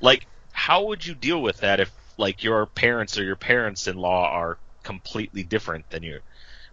[0.00, 4.58] Like how would you deal with that if like your parents or your parents-in-law are
[4.82, 6.20] completely different than you?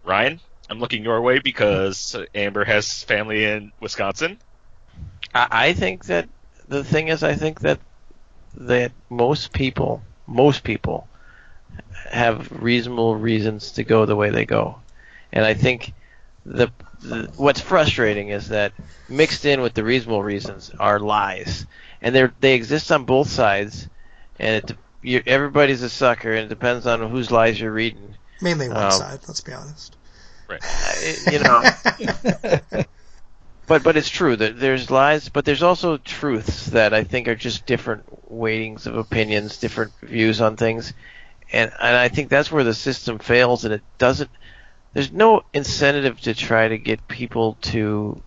[0.04, 0.40] Ryan,
[0.70, 4.38] I'm looking your way because Amber has family in Wisconsin.
[5.34, 6.30] I, I think that
[6.68, 7.80] the thing is, I think that
[8.56, 11.08] that most people, most people,
[12.10, 14.80] have reasonable reasons to go the way they go,
[15.32, 15.94] and I think
[16.46, 16.72] the,
[17.02, 18.74] the what's frustrating is that
[19.08, 21.66] mixed in with the reasonable reasons are lies,
[22.02, 23.88] and they they exist on both sides,
[24.40, 28.16] and it, you, everybody's a sucker, and it depends on whose lies you're reading.
[28.42, 29.96] Mainly one Um, side, let's be honest.
[30.50, 31.64] I- you know.
[33.68, 37.36] But but it's true that there's lies, but there's also truths that I think are
[37.36, 40.94] just different weightings of opinions, different views on things,
[41.52, 44.32] and and I think that's where the system fails, and it doesn't.
[44.94, 48.24] There's no incentive to try to get people to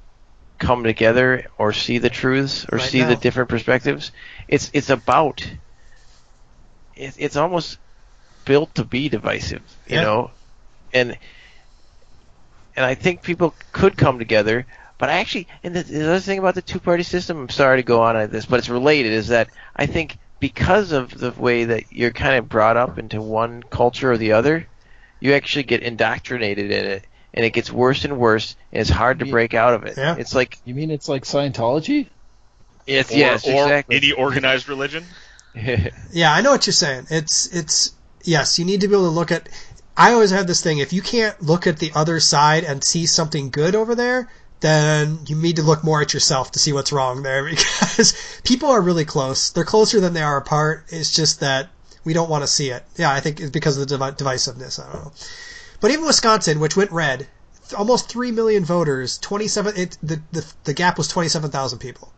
[0.58, 3.08] come together or see the truths or Right see now.
[3.08, 4.12] the different perspectives.
[4.48, 5.46] It's it's about.
[6.94, 7.78] It, it's almost
[8.44, 10.02] built to be divisive, you Yeah.
[10.02, 10.30] know,
[10.92, 11.18] and
[12.76, 14.66] and I think people could come together.
[15.02, 17.82] But I actually, and the, the other thing about the two-party system, I'm sorry to
[17.82, 21.64] go on at this, but it's related, is that I think because of the way
[21.64, 24.68] that you're kind of brought up into one culture or the other,
[25.18, 29.18] you actually get indoctrinated in it, and it gets worse and worse, and it's hard
[29.18, 29.96] to break out of it.
[29.96, 30.14] Yeah.
[30.16, 32.06] It's like, You mean it's like Scientology?
[32.86, 33.96] it's Or, yes, or exactly.
[33.96, 35.04] any organized religion.
[36.12, 37.08] Yeah, I know what you're saying.
[37.10, 37.92] It's it's
[38.22, 39.48] yes, you need to be able to look at.
[39.96, 43.04] I always have this thing: if you can't look at the other side and see
[43.04, 44.30] something good over there,
[44.62, 48.70] then you need to look more at yourself to see what's wrong there because people
[48.70, 49.50] are really close.
[49.50, 50.84] They're closer than they are apart.
[50.88, 51.68] It's just that
[52.04, 52.82] we don't want to see it.
[52.96, 54.80] Yeah, I think it's because of the divi- divisiveness.
[54.82, 55.12] I don't know.
[55.80, 57.26] But even Wisconsin, which went red,
[57.76, 59.74] almost three million voters, twenty-seven.
[59.76, 62.12] It, the, the the gap was twenty-seven thousand people.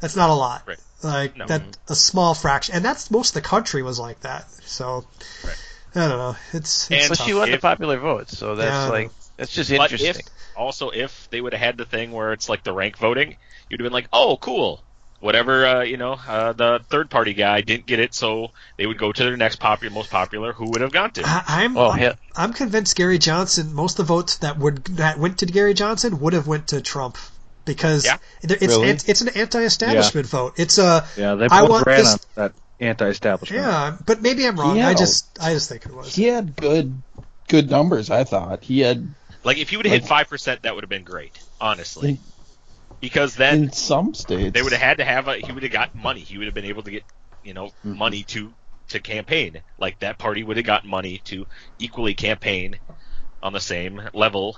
[0.00, 0.62] That's not a lot.
[0.66, 0.78] Right.
[1.02, 1.46] Like No.
[1.46, 4.50] that, a small fraction, and that's most of the country was like that.
[4.62, 5.06] So
[5.44, 5.56] Right.
[5.94, 6.36] I don't know.
[6.52, 7.26] It's, it's And tough.
[7.26, 8.88] she won the popular vote, so that's Yeah.
[8.88, 10.10] like that's just But interesting.
[10.10, 10.20] if
[10.56, 13.36] also if they would have had the thing where it's like the rank voting,
[13.68, 14.82] you'd have been like, oh, cool.
[15.18, 18.98] Whatever, uh, you know, uh, the third party guy didn't get it, so they would
[18.98, 20.52] go to their next popular, most popular.
[20.52, 21.22] Who would have gone to?
[21.24, 22.12] I, I'm Oh, I'm, yeah.
[22.36, 23.72] I'm convinced Gary Johnson.
[23.72, 26.82] Most of the votes that would that went to Gary Johnson would have went to
[26.82, 27.16] Trump
[27.64, 28.18] because Yeah.
[28.42, 28.90] it's Really?
[28.90, 30.52] it's, it's an anti-establishment vote.
[30.58, 33.62] It's a yeah, they I both want ran this- on that anti-establishment.
[33.62, 34.76] yeah, but maybe I'm wrong.
[34.76, 34.88] Yeah.
[34.88, 36.14] I just I just think it was.
[36.14, 37.02] He had good
[37.48, 38.62] good numbers, I thought.
[38.62, 39.08] He had
[39.46, 42.18] Like if you would have hit five percent, that would have been great, honestly.
[43.00, 44.52] Because then in some states.
[44.52, 45.36] they would have had to have a.
[45.36, 46.18] He would have got money.
[46.18, 47.04] He would have been able to get,
[47.44, 47.96] you know, Mhm.
[47.96, 48.52] money to
[48.88, 49.62] to campaign.
[49.78, 51.46] Like that party would have gotten money to
[51.78, 52.80] equally campaign
[53.40, 54.56] on the same level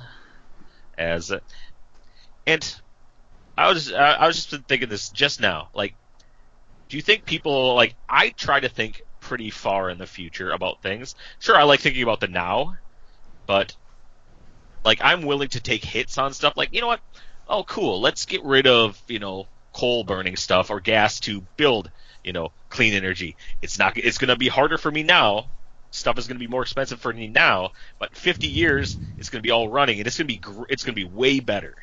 [0.96, 1.32] as.
[1.32, 1.40] Uh,
[2.46, 2.74] and
[3.58, 5.68] I was I was just thinking this just now.
[5.74, 5.96] Like,
[6.88, 7.94] do you think people like?
[8.08, 11.14] I try to think pretty far in the future about things.
[11.40, 12.74] Sure, I like thinking about the now,
[13.46, 13.76] but
[14.84, 16.54] like I'm willing to take hits on stuff.
[16.56, 17.00] Like, you know what?
[17.46, 18.00] Oh, cool.
[18.00, 21.90] Let's get rid of you know coal burning stuff or gas to build,
[22.24, 23.36] you know, clean energy.
[23.62, 23.96] It's not.
[23.96, 25.50] It's going to be harder for me now.
[25.90, 29.42] Stuff is going to be more expensive for me now, but 50 years it's going
[29.42, 31.40] to be all running, and it's going to be gr- it's going to be way
[31.40, 31.74] better.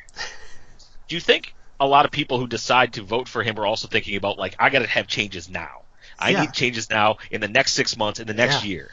[1.08, 3.88] Do you think a lot of people who decide to vote for him are also
[3.88, 5.70] thinking about like I got to have changes now?
[6.18, 6.42] I Yeah.
[6.42, 8.68] need changes now in the next six months, in the next Yeah.
[8.70, 8.90] year,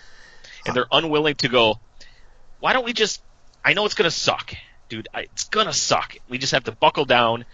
[0.65, 1.75] and they're unwilling to go.
[2.59, 3.21] Why don't we just?
[3.64, 4.53] I know it's going to suck,
[4.89, 5.07] dude.
[5.14, 6.16] I, it's going to suck.
[6.30, 7.45] We just have to buckle down,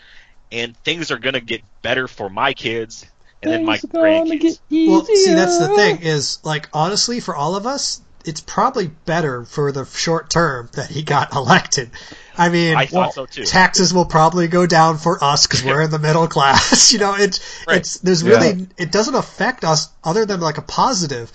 [0.52, 3.06] and things are going to get better for my kids
[3.42, 4.60] and then my Things are gonna grandkids.
[4.70, 9.46] Well, see, that's the thing is like honestly, for all of us, it's probably better
[9.46, 11.92] for the short term that he got elected.
[12.38, 13.46] I mean, I thought so too.
[13.46, 16.92] taxes will probably go down for us because we're in the middle class.
[16.92, 17.78] you know, it's Right.
[17.78, 18.30] it's there's Yeah.
[18.40, 21.32] really it doesn't affect us other than like a positive,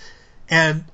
[0.47, 0.85] and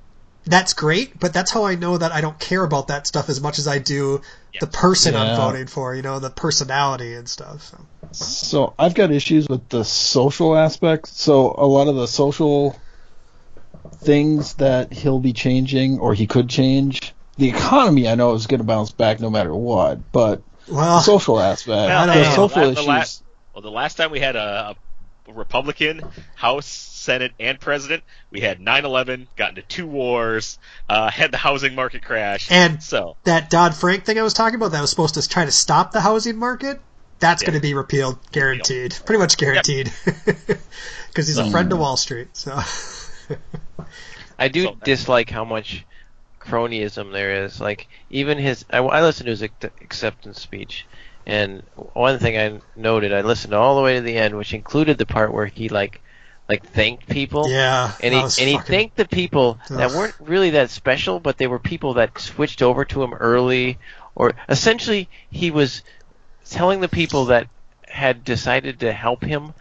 [0.45, 1.19] that's great.
[1.19, 3.67] But that's how I know that I don't care about that stuff as much as
[3.67, 4.21] I do
[4.59, 5.95] the person I'm voting for.
[5.95, 7.63] You know, the personality and stuff.
[7.63, 7.77] So.
[8.11, 11.07] So I've got issues with the social aspect.
[11.07, 12.79] So a lot of the social
[13.97, 17.13] things that he'll be changing or he could change.
[17.37, 21.01] The economy I know is going to bounce back no matter what, but Well, the
[21.01, 22.85] social aspect, I don't the social the, issues.
[22.85, 23.23] the last,
[23.53, 24.75] well, the last time we had a, a
[25.35, 26.01] Republican
[26.35, 30.59] House, Senate, and President, we had 9/11, got into two wars,
[30.89, 34.55] uh, had the housing market crash, And- so that Dodd Frank thing I was talking
[34.55, 36.79] about that was supposed to try to stop the housing market,
[37.19, 37.47] that's Yeah.
[37.47, 39.91] going to be repealed, guaranteed, pretty much guaranteed,
[40.25, 42.29] because he's a friend of Wall Street.
[42.33, 42.59] So.
[44.39, 45.85] I do So- dislike how much
[46.39, 47.59] cronyism there is.
[47.61, 50.85] Like even his, I, I listened to his acceptance speech,
[51.25, 51.63] and
[51.93, 55.05] one thing I noted, I listened all the way to the end, which included the
[55.05, 56.01] part where he like,
[56.49, 57.49] like thanked people.
[57.49, 61.37] yeah, And he was and he thanked the people that weren't really that special, but
[61.37, 63.77] they were people that switched over to him early,
[64.15, 65.83] or essentially he was
[66.49, 67.47] telling the people that
[67.87, 69.53] had decided to help him,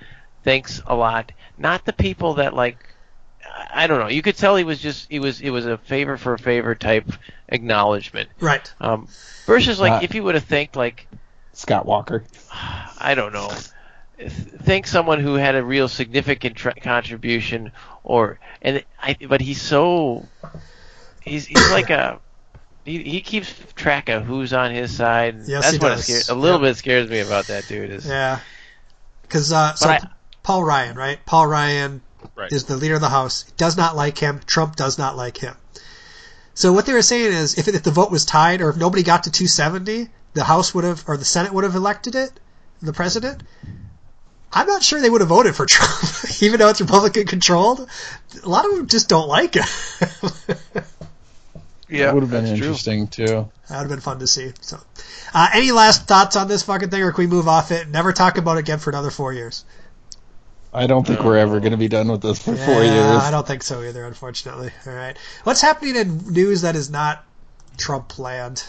[0.44, 1.32] thanks a lot.
[1.58, 2.78] Not the people that like,
[3.44, 4.08] I I don't know.
[4.08, 6.74] You could tell he was just he was it was a favor for a favor
[6.74, 7.12] type
[7.48, 8.28] acknowledgement.
[8.40, 8.72] right.
[8.80, 9.06] Um,
[9.46, 11.06] versus like Uh, if he would have thanked like
[11.60, 12.24] Scott Walker.
[12.98, 13.52] I don't know.
[14.28, 19.16] Think someone who had a real significant tra- contribution, or and I.
[19.28, 20.26] But he's so
[21.22, 22.18] he's he's like a
[22.84, 25.36] he, he keeps track of who's on his side.
[25.46, 26.04] Yes, That's he what does.
[26.04, 26.70] scares, a little Yep.
[26.70, 27.90] bit scares me about that dude.
[27.90, 28.40] Is Yeah,
[29.22, 30.00] because uh, so I-
[30.42, 31.18] Paul Ryan, right?
[31.24, 32.02] Paul Ryan
[32.36, 32.52] right.
[32.52, 33.44] is the leader of the House.
[33.46, 34.40] He does not like him.
[34.46, 35.54] Trump does not like him.
[36.54, 39.02] So what they were saying is, if, if the vote was tied, or if nobody
[39.02, 42.38] got to 270, the House would have, or the Senate would have elected it,
[42.80, 43.42] the president.
[44.52, 47.88] I'm not sure they would have voted for Trump, even though it's Republican controlled.
[48.42, 49.64] A lot of them just don't like him.
[51.88, 52.68] yeah, that would have been that's true.
[52.68, 53.50] interesting too.
[53.68, 54.52] That would have been fun to see.
[54.60, 54.80] So,
[55.34, 57.92] uh, any last thoughts on this fucking thing, or can we move off it and
[57.92, 59.64] never talk about it again for another four years?
[60.72, 62.94] I don't think we're ever going to be done with this for four years.
[63.22, 64.70] I don't think so either, unfortunately.
[64.86, 65.16] All right.
[65.42, 67.24] What's happening in news that is not
[67.76, 68.64] Trump land?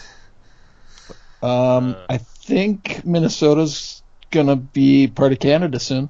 [1.42, 6.08] Um, Uh, I think Minnesota's gonna be part of Canada soon.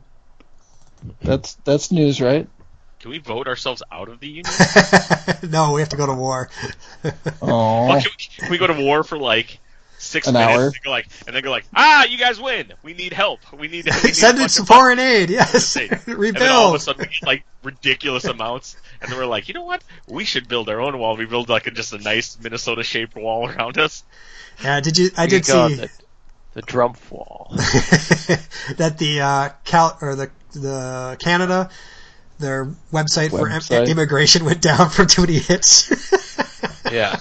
[1.20, 2.48] That's that's news, right?
[3.00, 4.28] Can we vote ourselves out of the
[5.42, 5.50] union?
[5.50, 6.48] no, we have to go to war.
[7.42, 9.58] Oh, Well, can, we, can we go to war for like
[10.02, 10.66] six An minutes hour?
[10.66, 12.72] and go like, and then go like, ah, you guys win.
[12.82, 13.40] We need help.
[13.52, 15.30] We need, we need Send a in bunch some foreign aid.
[15.30, 15.76] Yes.
[15.76, 16.80] rebuild And then all of a Rebuild.
[16.82, 19.82] sudden we get like ridiculous amounts, and then we're like, you know what?
[20.08, 21.16] We should build our own wall.
[21.16, 24.02] We build like a, just a nice Minnesota-shaped wall around us.
[24.62, 24.80] Yeah.
[24.80, 25.10] Did you?
[25.16, 25.90] I You did could see the,
[26.54, 27.48] the Trump wall.
[28.76, 31.70] that the uh, Cal or the the Canada
[32.38, 33.84] their website, for Website.
[33.86, 35.88] im- immigration went down from too many hits.
[36.90, 37.18] yeah,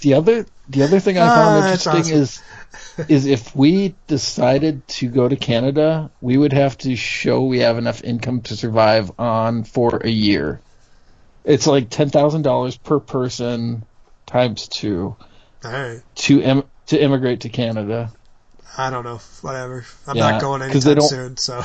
[0.00, 2.42] the other the other thing I Ah, found that's interesting is
[3.08, 7.78] is if we decided to go to Canada, we would have to show we have
[7.78, 10.62] enough income to survive on for a year.
[11.44, 13.86] It's like ten thousand dollars per person
[14.26, 15.16] times two
[15.64, 16.02] All right.
[16.16, 18.12] to em- to immigrate to Canada.
[18.78, 19.20] I don't know.
[19.42, 19.84] Whatever.
[20.06, 21.36] I'm Yeah, not going anytime soon.
[21.36, 21.62] So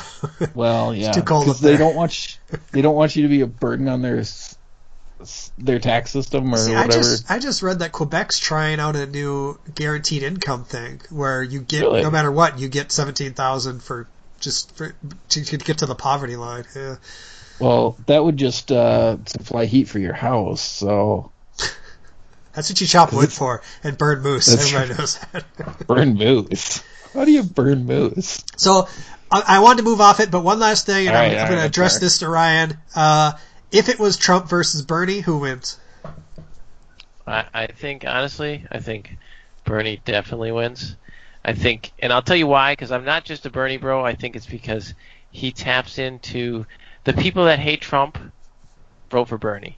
[0.52, 1.76] Well, yeah, too cold up they there.
[1.76, 4.22] don't want you, they don't want you to be a burden on their
[5.58, 7.02] their tax system or See, I whatever.
[7.02, 11.60] just I just read that Quebec's trying out a new guaranteed income thing where you
[11.60, 12.02] get Really?
[12.02, 14.08] no matter what you get seventeen thousand for
[14.40, 14.94] just for,
[15.30, 16.64] to, to get to the poverty line.
[16.74, 16.96] Yeah.
[17.60, 20.60] Well, that would just uh, supply heat for your house.
[20.60, 21.30] So
[22.54, 24.52] That's what you chop wood for and burn moose.
[24.52, 25.86] Everybody knows that.
[25.86, 26.82] burn moose.
[27.12, 28.42] How do you burn moose?
[28.56, 28.88] So
[29.30, 31.42] I, I wanted to move off it, but one last thing, and I'm, right, I'm
[31.42, 32.76] all going to address this to Ryan.
[32.94, 33.32] Uh,
[33.74, 35.80] if it was Trump versus Bernie, who wins?
[37.26, 39.16] I, I think honestly, I think
[39.64, 40.94] Bernie definitely wins.
[41.44, 42.72] I think, and I'll tell you why.
[42.72, 44.04] Because I'm not just a Bernie bro.
[44.04, 44.94] I think it's because
[45.32, 46.66] he taps into
[47.02, 48.16] the people that hate Trump
[49.10, 49.76] vote for Bernie.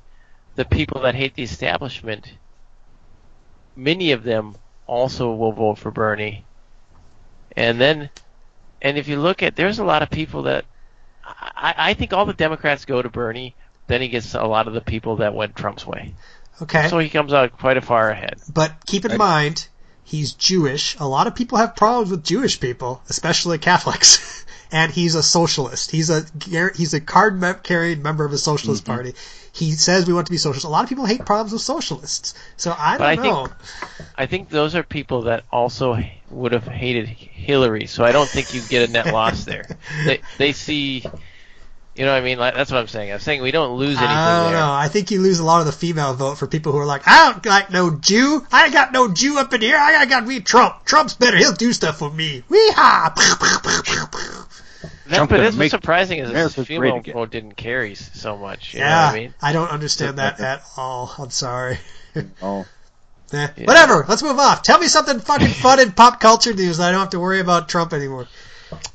[0.57, 2.34] The people that hate the establishment,
[3.74, 6.44] many of them also will vote for Bernie.
[7.57, 8.11] And then,
[8.82, 10.66] and if you look at, there's a lot of people that
[11.24, 13.55] I, I think all the Democrats go to Bernie.
[13.87, 16.14] Then he gets a lot of the people that went Trump's way.
[16.62, 16.89] Okay.
[16.89, 18.37] So he comes out quite a far ahead.
[18.53, 19.68] But keep in mind,
[20.05, 20.97] he's Jewish.
[20.99, 24.45] A lot of people have problems with Jewish people, especially Catholics.
[24.72, 25.91] and he's a socialist.
[25.91, 26.24] He's a
[26.76, 28.93] he's a card carrying member of a socialist Mm-hmm.
[28.95, 29.14] party.
[29.53, 30.64] He says we want to be socialist.
[30.66, 32.34] A lot of people hate problems with socialists.
[32.57, 33.47] So I don't But I know.
[33.47, 33.57] think
[34.18, 35.97] I think those are people that also
[36.30, 37.87] would have hated Hillary.
[37.87, 39.66] So I don't think you get a net loss there.
[40.05, 41.05] They they see,
[41.97, 43.12] you know, what I mean, like, that's what I'm saying.
[43.12, 44.61] I'm saying we don't lose anything I don't there.
[44.61, 44.72] know.
[44.72, 47.03] I think you lose a lot of the female vote for people who are like,
[47.07, 48.47] I don't like no Jew.
[48.53, 49.76] I ain't got no Jew up in here.
[49.78, 50.84] I got to be Trump.
[50.84, 51.36] Trump's better.
[51.36, 52.42] He'll do stuff for me.
[52.51, 53.14] Weehaw!
[55.09, 57.94] That, Trump but gonna that's what's make surprising is America the female vote didn't carry
[57.94, 58.74] so much.
[58.74, 59.34] You know Yeah, what I mean?
[59.40, 61.14] I don't understand that at all.
[61.18, 61.78] I'm sorry.
[62.42, 62.64] Oh,
[63.32, 63.64] Eh, Yeah.
[63.66, 64.05] Whatever.
[64.09, 64.62] Let's move off.
[64.62, 67.40] Tell me something fucking fun in pop culture news that I don't have to worry
[67.40, 68.26] about Trump anymore.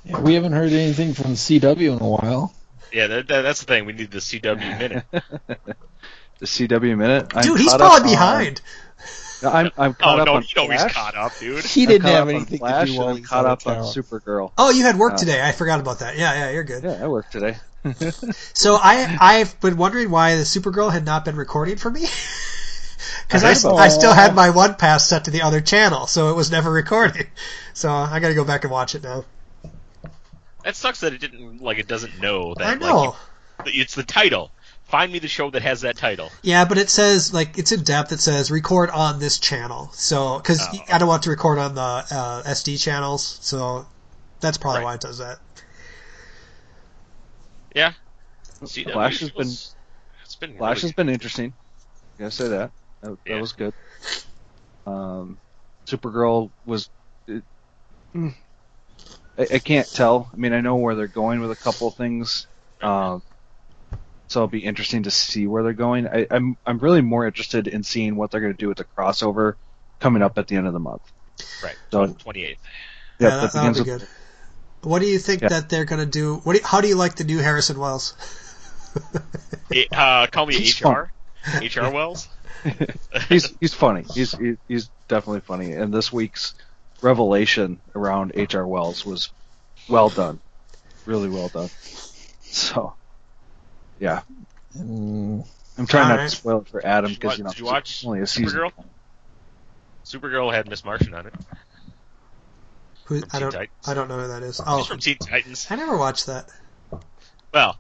[0.03, 2.53] Yeah, we haven't heard anything from CW in a while.
[2.91, 3.85] Yeah, that, that, that's the thing.
[3.85, 5.05] We need the CW minute.
[5.11, 7.31] the CW minute.
[7.35, 8.61] I'm Dude, he's probably up on- behind.
[9.43, 11.65] I'm I'm oh caught up no, on you know he's caught up, dude.
[11.65, 13.77] He didn't have up anything Flash, to do while and I'm he's caught up on.
[13.77, 14.51] Supergirl.
[14.55, 15.41] Oh, you had work Uh, today.
[15.41, 16.15] I forgot about that.
[16.15, 16.83] Yeah, yeah, you're good.
[16.83, 17.55] Yeah, I worked today.
[18.53, 22.05] So I I've been wondering why the Supergirl had not been recording for me.
[23.27, 26.05] Because I, heard about I still had my one pass set to the other channel,
[26.05, 27.27] so it was never recording.
[27.73, 29.23] So I got to go back and watch it now.
[30.63, 33.15] That sucks that it didn't like it doesn't know that I know.
[33.65, 34.51] like you- it's the title.
[34.85, 36.29] Find me the show that has that title.
[36.41, 38.11] Yeah, but it says like it's in depth.
[38.11, 39.89] It says record on this channel.
[39.93, 40.79] So because Oh.
[40.91, 43.85] I don't want to record on the uh, SD channels, so
[44.41, 44.85] that's probably Right.
[44.85, 45.39] why it does that.
[47.75, 47.93] Yeah.
[48.63, 51.53] CW Flash has been It's been Flash really has been interesting.
[52.19, 52.71] Gotta say that.
[53.01, 53.41] That, that Yeah.
[53.41, 53.73] was good.
[54.85, 55.37] Um,
[55.85, 56.89] Supergirl was.
[57.27, 57.43] It,
[58.15, 58.33] mm,
[59.37, 60.29] I, I can't tell.
[60.33, 62.47] I mean, I know where they're going with a couple of things.
[62.81, 63.21] Um,
[64.29, 66.07] so it'll be interesting to see where they're going.
[66.07, 68.85] I, I'm I'm really more interested in seeing what they're going to do with the
[68.97, 69.55] crossover
[69.99, 71.01] coming up at the end of the month.
[71.63, 71.75] right.
[71.91, 72.59] So Twenty eighth.
[73.19, 74.07] yeah, yeah, that, that will begins be with good.
[74.83, 75.49] What do you think Yeah.
[75.49, 76.37] that they're gonna do?
[76.37, 76.53] What?
[76.53, 78.15] Do you, how do you like the new Harrison Wells?
[79.91, 81.11] Uh, call me He's HR.
[81.61, 82.27] HR Wells.
[83.29, 84.03] he's he's funny.
[84.13, 84.35] He's
[84.67, 85.71] he's definitely funny.
[85.71, 86.55] And this week's
[87.01, 88.65] revelation around H.R.
[88.67, 89.29] Wells was
[89.89, 90.39] well done,
[91.05, 91.69] really well done.
[92.41, 92.93] So,
[93.99, 94.21] yeah,
[94.77, 95.45] Mm,
[95.77, 96.29] I'm trying not Alright.
[96.29, 98.21] to spoil it for Adam Did you because you know did you watch it's only
[98.21, 98.59] a season.
[98.61, 98.71] Supergirl?
[100.05, 101.33] Supergirl had Miss Martian on it.
[103.05, 103.51] Who, I don't.
[103.51, 103.87] Titans.
[103.87, 104.55] I don't know who that is.
[104.57, 105.67] She's Oh, from Teen Titans.
[105.69, 106.49] I never watched that.
[107.53, 107.77] Well,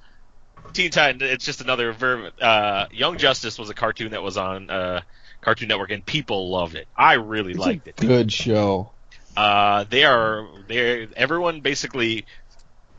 [0.73, 1.21] Teen Titans.
[1.23, 1.93] It's just another.
[1.93, 5.01] Ver- uh, Young Justice was a cartoon that was on uh,
[5.39, 6.87] Cartoon Network, and people loved it.
[6.97, 7.95] I really it's liked a it.
[7.95, 8.91] good show.
[9.35, 12.25] Uh, they are they everyone basically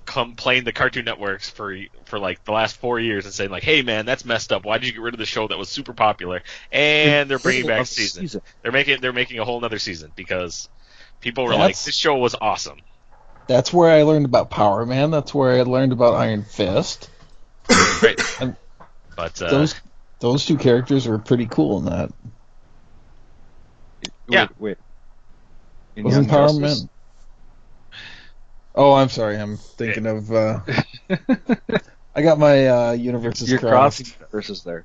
[0.04, 3.82] complained the Cartoon Networks for for like the last four years and saying like, hey
[3.82, 4.64] man, that's messed up.
[4.64, 6.42] Why did you get rid of the show that was super popular?
[6.70, 8.42] And they're bringing back of the season.
[8.62, 10.68] They're making they're making a whole nother season because
[11.20, 12.80] people were like, this show was awesome.
[13.46, 15.10] That's where I learned about Power Man.
[15.10, 17.10] That's where I learned about Iron Fist.
[18.02, 18.20] Right.
[18.40, 18.56] And
[19.16, 19.74] but uh, those
[20.20, 22.10] those two characters were pretty cool in that.
[24.28, 24.42] Yeah.
[24.42, 24.78] Wait, wait.
[25.96, 26.76] In Wasn't Young Power Man?
[28.74, 29.36] Oh, I'm sorry.
[29.36, 30.32] I'm thinking of.
[30.32, 30.60] Uh,
[32.14, 33.98] I got my uh, universes You're crossed.
[34.00, 34.84] crossing universes there.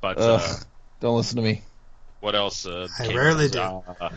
[0.00, 0.64] but uh, Ugh,
[1.00, 1.62] don't listen to me.
[2.20, 2.66] what else?
[2.66, 3.58] Uh, I rarely do.
[3.60, 4.10] Uh, uh,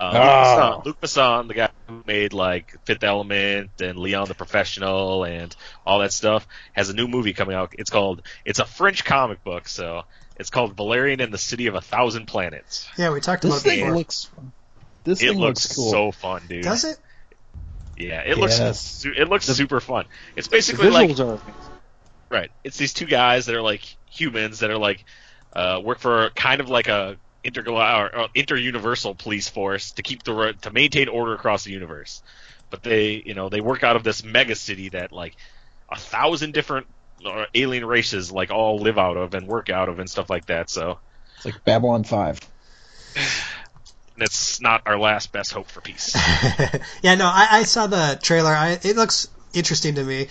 [0.00, 0.80] Ah.
[0.84, 5.54] Luc, Besson, the guy who made like Fifth Element and Leon the Professional and
[5.84, 7.74] all that stuff, has a new movie coming out.
[7.78, 8.22] It's called.
[8.44, 10.02] It's a French comic book, so
[10.36, 12.88] it's called Valerian and the City of a Thousand Planets.
[12.96, 13.96] Yeah, we talked This about it thing before.
[13.96, 14.30] looks.
[15.08, 15.90] This It thing looks, looks cool.
[15.90, 16.62] so fun, dude.
[16.64, 16.98] Does it?
[17.96, 18.58] Yeah, it looks.
[18.58, 18.78] Yes.
[18.78, 20.04] Su- it looks The- super fun.
[20.36, 21.40] It's basically like are.
[22.28, 22.50] Right.
[22.62, 23.80] It's these two guys that are like
[24.10, 25.02] humans that are like
[25.54, 30.24] uh, work for kind of like a intergal or, or inter-universal police force to keep
[30.24, 32.22] the ro- to maintain order across the universe.
[32.68, 35.34] But they, you know, they work out of this mega city that like
[35.90, 36.86] a thousand different
[37.24, 40.44] uh, alien races like all live out of and work out of and stuff like
[40.46, 40.68] that.
[40.68, 40.98] So
[41.36, 42.40] It's like Babylon Five.
[44.22, 46.14] it's not our last best hope for peace.
[47.02, 48.50] yeah, no, I, I saw the trailer.
[48.50, 50.28] I, it looks interesting to me.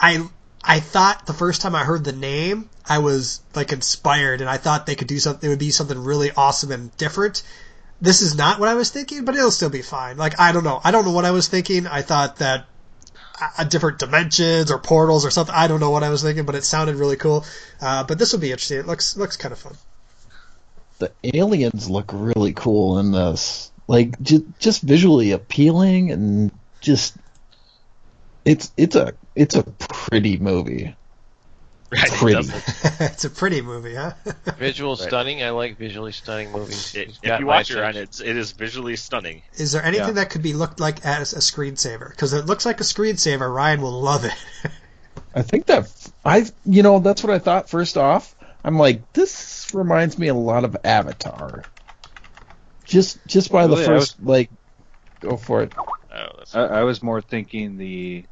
[0.00, 0.26] I
[0.64, 4.56] I thought the first time I heard the name, I was like inspired, and I
[4.56, 5.46] thought they could do something.
[5.46, 7.42] It would be something really awesome and different.
[8.00, 10.16] This is not what I was thinking, but it'll still be fine.
[10.16, 11.86] Like I don't know, I don't know what I was thinking.
[11.86, 12.66] I thought that
[13.58, 15.54] uh, different dimensions or portals or something.
[15.54, 17.44] I don't know what I was thinking, but it sounded really cool.
[17.80, 18.78] Uh, but this will be interesting.
[18.78, 19.76] It looks looks kind of fun.
[21.02, 23.72] The aliens look really cool in this.
[23.88, 27.16] Like just just visually appealing and just
[28.44, 30.94] it's it's a it's a pretty movie.
[31.90, 32.34] Right, pretty.
[32.48, 32.74] does.
[33.00, 34.12] it's a pretty movie, huh?
[34.58, 34.98] Visual Right.
[35.08, 35.42] stunning.
[35.42, 36.94] I like visually stunning movies.
[36.94, 38.02] It- It's if you watch it, Ryan, attention.
[38.04, 39.42] it's, it is visually stunning.
[39.56, 40.12] Is there anything Yeah.
[40.14, 42.08] that could be looked like as a screensaver?
[42.08, 43.52] Because it looks like a screensaver.
[43.52, 44.32] Ryan will love it.
[45.34, 45.92] I think that
[46.24, 48.34] I you know that's what I thought first off.
[48.64, 51.64] I'm like this reminds me a lot of Avatar.
[52.84, 53.84] Just just by the Really?
[53.84, 54.50] I first like
[55.20, 55.72] go for it.
[55.76, 58.24] Oh, I, I was more thinking the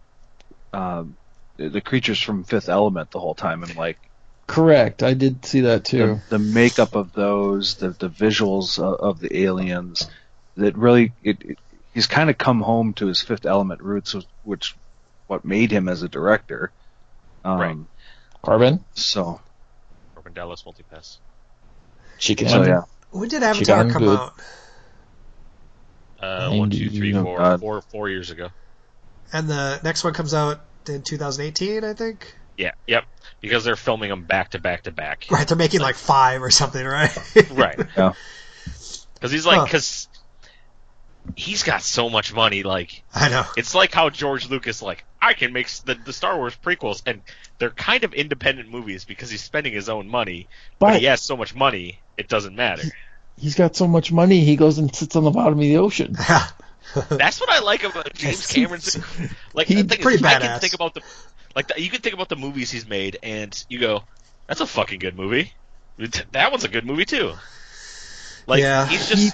[0.73, 1.17] um,
[1.57, 3.99] the the creatures from Fifth Element the whole time, and like
[4.47, 5.03] Correct.
[5.05, 6.21] I did see that too.
[6.29, 10.11] the makeup of those, the the visuals of, of the aliens,
[10.57, 11.59] that really it, it
[11.95, 14.75] he's kind of come home to his Fifth Element roots, which- which
[15.29, 16.73] what made him as a director.
[17.45, 17.77] Um, Right.
[18.45, 18.85] Korben?
[18.95, 19.41] So
[20.31, 21.19] Korben Dallas Multipass.
[22.19, 22.49] Chicken.
[22.49, 22.83] so yeah.
[23.11, 24.19] when did Avatar Chicken come good.
[24.19, 24.35] out?
[26.21, 27.61] Uh, one, two, three, Oh, four, God.
[27.61, 28.49] four, four years ago.
[29.33, 32.35] And the next one comes out in 2018, I think.
[32.59, 33.05] Yeah, yep.
[33.41, 35.25] Because they're filming them back to back to back.
[35.31, 37.17] Right, they're making like five or something, right?
[37.51, 37.79] Right.
[37.97, 38.13] Yeah.
[39.15, 39.65] Because he's like, Huh.
[39.65, 40.09] because
[41.37, 42.63] he's got so much money.
[42.65, 43.45] Like, I know.
[43.57, 47.21] it's like how George Lucas, like, I can make the, the Star Wars prequels, and
[47.61, 50.49] they're kind of independent movies because he's spending his own money.
[50.81, 52.83] But, But he has so much money, it doesn't matter.
[53.39, 56.17] he's got so much money he goes and sits on the bottom of the ocean.
[57.09, 58.99] That's what I like about James Cameron's.
[59.55, 61.03] Like, He- the thing pretty is, I can think about the,
[61.55, 64.03] like, the, you can think about the movies he's made, and you go,
[64.47, 65.53] "That's a fucking good movie."
[66.33, 67.33] That one's a good movie too.
[68.47, 68.87] Like, Yeah.
[68.87, 69.23] he's just.
[69.23, 69.31] He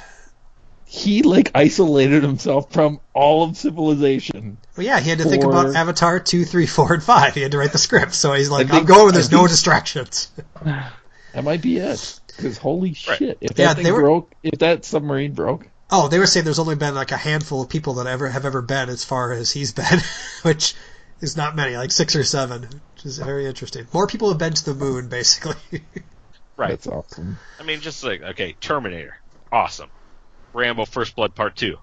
[1.24, 4.59] like isolated himself from all of civilization.
[4.76, 7.34] Well, yeah, he had to think about Avatar two, three, four, and five.
[7.34, 9.32] He had to write the script, so he's like, I think- "I'm going where there's
[9.32, 10.30] I no distractions."
[10.64, 12.20] That might be it.
[12.28, 13.18] Because holy Right.
[13.18, 16.45] shit, if Yeah, that thing were- broke, if that submarine broke, Oh, they were saying
[16.45, 19.32] there's only been like a handful of people that ever have ever been as far
[19.32, 20.01] as he's been,
[20.43, 20.74] which
[21.20, 22.62] is not many, like six or seven,
[22.95, 23.87] which is very interesting.
[23.93, 25.55] More people have been to the moon, basically.
[26.59, 26.70] Right.
[26.70, 27.39] that's awesome.
[27.61, 29.18] I mean, just like okay, Terminator,
[29.53, 29.91] awesome.
[30.57, 31.76] Rambo: First Blood Part Two,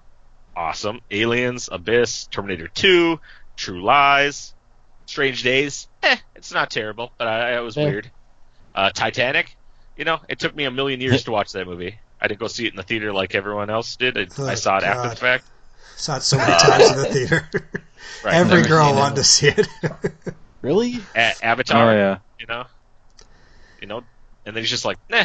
[0.56, 1.00] awesome.
[1.10, 3.20] Aliens, Abyss, Terminator Two,
[3.56, 4.52] True Lies,
[5.06, 5.88] Strange Days.
[6.02, 7.84] Eh, it's not terrible, but I, it was Yeah.
[7.86, 8.10] weird.
[8.74, 9.56] Uh, Titanic,
[9.96, 11.98] you know, it took me a million years to watch that movie.
[12.20, 14.18] I didn't go see it in the theater like everyone else did.
[14.18, 15.44] I, Oh, I saw it after the fact.
[15.96, 17.48] Saw it so many times in the theater.
[18.22, 18.98] Right, Every girl seen it.
[19.00, 19.68] wanted to see it.
[20.62, 21.00] Really?
[21.14, 21.90] A- Avatar.
[21.90, 22.18] Oh yeah.
[22.38, 22.64] you know,
[23.80, 24.02] you know,
[24.46, 25.24] and then he's just like, nah.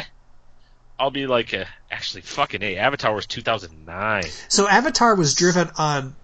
[1.00, 2.76] I'll be like, uh, actually, fucking a.
[2.76, 4.24] Avatar was 2009.
[4.48, 6.14] so Avatar was driven on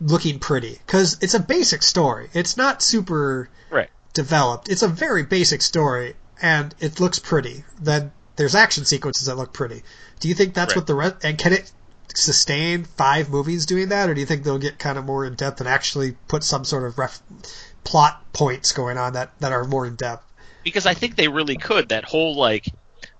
[0.00, 2.28] looking pretty because it's a basic story.
[2.32, 3.90] It's not super Right.
[4.14, 4.68] developed.
[4.68, 7.64] It's a very basic story, and it looks pretty.
[7.80, 9.82] Then there's action sequences that look pretty.
[10.20, 10.76] Do you think that's Right.
[10.76, 11.16] what the rest?
[11.22, 11.70] And can it
[12.14, 15.34] sustain five movies doing that, or do you think they'll get kind of more in
[15.34, 17.20] depth and actually put some sort of ref,
[17.84, 20.22] plot points going on that that are more in depth?
[20.64, 21.90] because I think they really could.
[21.90, 22.66] That whole like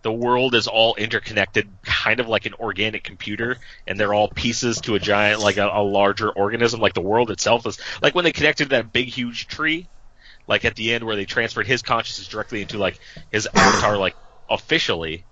[0.07, 4.81] the world is all interconnected, kind of like an organic computer, and they're all pieces
[4.83, 6.79] to a giant, like a, a larger organism.
[6.79, 9.89] Like the world itself is like when they connected that big, huge tree,
[10.47, 13.01] like at the end where they transferred his consciousness directly into like
[13.33, 14.15] his avatar, like
[14.49, 15.25] officially,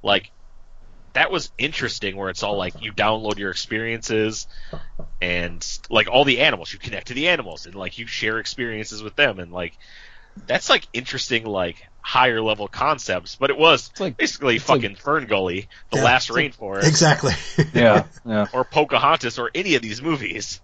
[0.00, 0.30] like.
[1.14, 4.46] That was interesting where it's all like you download your experiences
[5.20, 9.02] and like all the animals, you connect to the animals and like you share experiences
[9.02, 9.76] with them and like
[10.46, 14.96] that's like interesting like higher level concepts but it was like- basically it's like- fucking
[14.96, 17.32] fern gully the Yeah, last rainforest Exactly.
[17.74, 18.04] Yeah.
[18.26, 18.46] Yeah.
[18.52, 20.60] or pocahontas or any of these movies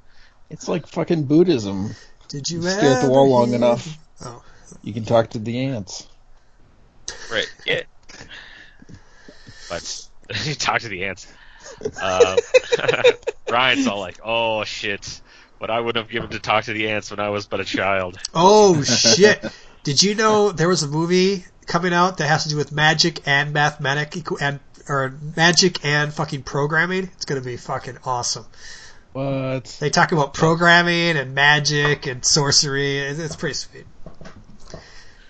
[0.50, 1.94] It's like fucking Buddhism.
[2.28, 3.98] Did you Stay at the wall long hear- enough.
[4.24, 4.42] Oh.
[4.82, 6.06] You can talk to the ants.
[7.30, 7.82] right yeah
[9.68, 10.08] but
[10.44, 11.26] you talk to the ants
[12.02, 12.36] um,
[13.50, 15.20] ryan's all like oh shit
[15.58, 17.64] what i would have given to talk to the ants when i was but a
[17.64, 19.44] child Oh shit!
[19.86, 23.22] Did you know there was a movie coming out that has to do with magic
[23.24, 24.58] and mathematic and
[24.88, 27.04] or magic and fucking programming?
[27.14, 28.46] It's gonna be fucking awesome.
[29.12, 29.76] What?
[29.78, 32.98] They talk about programming and magic and sorcery.
[32.98, 33.86] It's it's pretty sweet.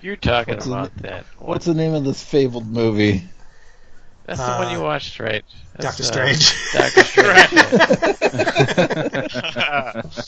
[0.00, 1.26] You're talking What's the- about that.
[1.38, 3.28] What's the name of this fabled movie?
[4.26, 5.44] That's the one you Uh, watched, right?
[5.76, 6.72] That's, Doctor uh, Strange.
[6.72, 7.50] Doctor Strange.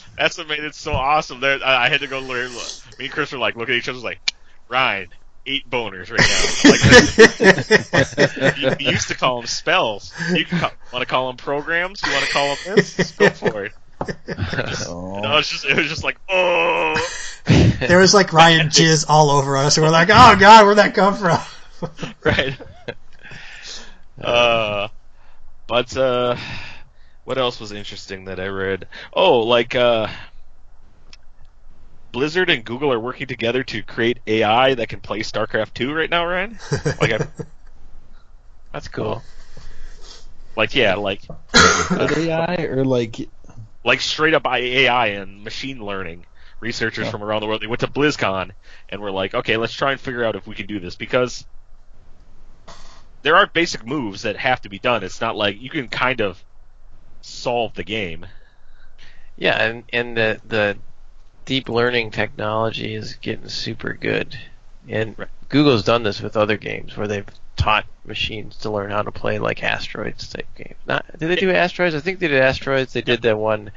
[0.17, 1.41] That's what made it so awesome.
[1.41, 2.51] There, I, I had to go learn.
[2.99, 4.21] Me and Chris were like looking at each other, was like
[4.69, 5.09] Ryan,
[5.47, 6.39] eight boners right now.
[8.55, 10.13] Like, you, you used to call them spells.
[10.33, 12.01] You call, want to call them programs.
[12.07, 12.97] You want to call them this?
[12.97, 13.73] Just go for it.
[14.87, 15.21] Oh.
[15.21, 16.95] No, it's just it was just like oh.
[17.81, 20.95] there was like Ryan jizz all over us, and we're like, oh god, where'd that
[20.95, 21.41] come from?
[22.25, 22.57] right.
[24.23, 24.89] Uh,
[25.67, 26.37] but uh,
[27.25, 28.89] what else was interesting that I read?
[29.13, 30.09] Oh, like uh,
[32.13, 36.11] Blizzard and Google are working together to create AI that can play StarCraft 2 right
[36.11, 36.61] now, Ryan.
[37.01, 37.21] Like, I,
[38.73, 39.23] That's cool.
[40.57, 41.23] like yeah, like
[41.55, 43.31] AI or like
[43.85, 46.27] like straight up AI and machine learning.
[46.61, 47.11] Researchers Yeah.
[47.11, 48.51] from around the world they went to BlizzCon
[48.89, 51.47] and were like, okay, let's try and figure out if we can do this because
[53.23, 55.03] there are basic moves that have to be done.
[55.05, 56.43] It's not like you can kind of
[57.23, 58.27] solve the game.
[59.37, 60.79] Yeah, and and the the
[61.45, 64.37] deep learning technology is getting super good,
[64.89, 65.29] and Right.
[65.49, 69.39] Google's done this with other games where they've taught machines to learn how to play
[69.39, 70.77] like asteroids type games.
[70.87, 71.95] Not did they do asteroids?
[71.95, 72.93] I think they did asteroids.
[72.93, 73.71] They did that one.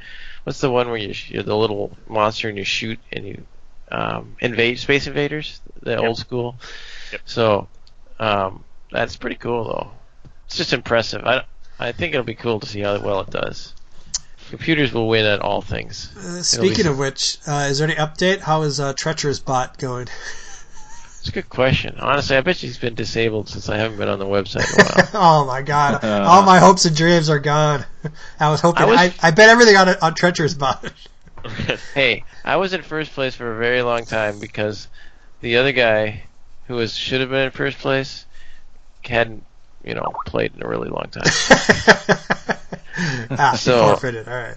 [0.44, 3.46] What's the one where you you're the little monster and you shoot and you
[3.90, 6.00] um, invade Space Invaders, the Yep.
[6.08, 6.56] old school.
[7.12, 7.20] Yep.
[7.24, 7.68] So
[8.18, 9.90] um, that's pretty cool though.
[10.46, 11.24] It's just impressive.
[11.24, 11.44] I
[11.78, 13.74] I think it'll be cool to see how well it does.
[14.50, 16.14] Computers will win at all things.
[16.14, 18.40] Uh, speaking of which, uh, is there any update?
[18.40, 20.08] How is uh, Treacherous Bot going?
[21.22, 21.96] It's a good question.
[22.00, 24.84] Honestly, I bet she's been disabled since I haven't been on the website in a
[24.84, 25.08] while.
[25.14, 26.24] oh my god, Uh.
[26.28, 27.84] all my hopes and dreams are gone.
[28.38, 28.82] I was hoping.
[28.82, 30.92] I I, I, bet everything on on Treacherous Bot.
[31.94, 34.88] hey, I was in first place for a very long time because
[35.40, 36.24] the other guy
[36.66, 38.26] who was should have been in first place
[39.06, 39.44] hadn't,
[39.84, 41.22] you know, played in a really long time.
[43.30, 44.28] ah, So- so, forfeited.
[44.28, 44.56] All right.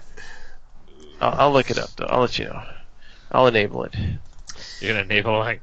[1.20, 2.06] I'll, I'll look it up though.
[2.06, 2.62] I'll let you know.
[3.32, 3.94] I'll enable it.
[4.80, 5.62] You're gonna enable like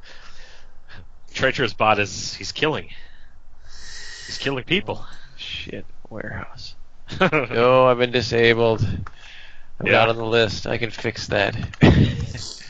[1.33, 2.89] treacherous bot is he's killing.
[4.25, 5.05] He's killing people.
[5.37, 6.75] Shit, warehouse.
[7.19, 8.81] No, I've been disabled.
[9.79, 9.93] I'm Yeah.
[9.93, 10.65] not on the list.
[10.67, 11.55] I can fix that.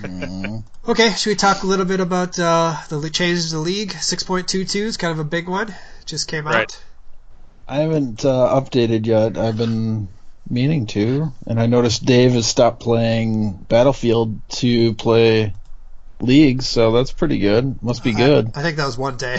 [0.00, 3.90] mm, Okay, should we talk a little bit about uh, the changes to the league?
[3.90, 5.74] 6.22 is kind of a big one.
[6.06, 6.54] Just came out.
[6.54, 6.84] Right.
[7.68, 9.36] I haven't uh, updated yet.
[9.36, 10.08] I've been
[10.48, 15.52] meaning to, and I noticed Dave has stopped playing Battlefield to play
[16.20, 17.82] League, so that's pretty good.
[17.82, 18.52] Must be good.
[18.54, 19.38] I, I think that was one day.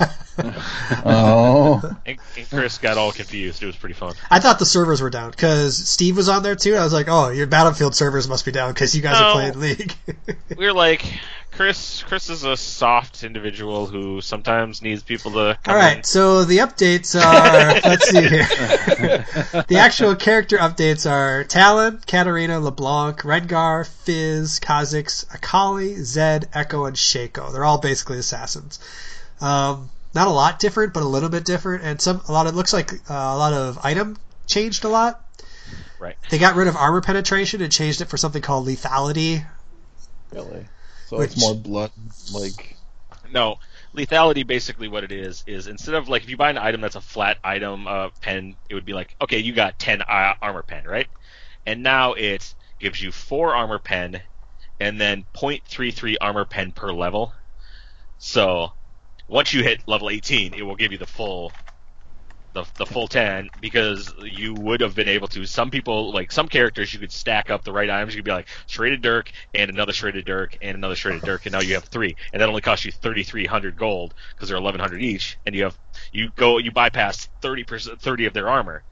[1.04, 3.62] oh, and, and Chris got all confused.
[3.62, 4.14] It was pretty fun.
[4.30, 6.74] I thought the servers were down because Steve was on there too.
[6.76, 9.26] I was like, oh, your Battlefield servers must be down because you guys No.
[9.28, 9.94] are playing League.
[10.56, 11.04] We were like,
[11.52, 12.02] Chris.
[12.02, 16.04] Chris is a soft individual who sometimes needs people to come All right, in.
[16.04, 19.24] so the updates are let's see here.
[19.68, 26.96] the actual character updates are Talon, Katarina, LeBlanc, Rengar, Fizz, Kha'Zix, Akali, Zed, Ekko, and
[26.96, 27.52] Shaco.
[27.52, 28.78] They're all basically assassins.
[29.40, 32.46] Um, not a lot different, but a little bit different, and some a lot.
[32.46, 35.24] It looks like uh, a lot of item changed a lot.
[35.98, 36.16] Right.
[36.30, 39.44] They got rid of armor penetration and changed it for something called lethality.
[40.32, 40.66] really?
[41.06, 41.90] So Which- it's more blood,
[42.32, 42.76] like
[43.32, 43.58] No,
[43.94, 46.96] lethality basically what it is is instead of like if you buy an item that's
[46.96, 50.62] a flat item uh, pen, it would be like okay, you got ten uh, armor
[50.62, 51.08] pen, right?
[51.66, 54.22] And now it gives you four armor pen,
[54.80, 57.32] and then 0.33 armor pen per level.
[58.18, 58.72] So
[59.28, 61.52] once you hit level 18, it will give you the full.
[62.54, 66.48] The, the full 10 because you would have been able to some people like some
[66.48, 69.70] characters you could stack up the right items you could be like serrated dirk and
[69.70, 72.62] another serrated dirk and another serrated dirk and now you have three and that only
[72.62, 75.78] costs you 3300 gold because they're 1100 each and you have
[76.10, 78.82] you go you bypass 30 percent 30 of their armor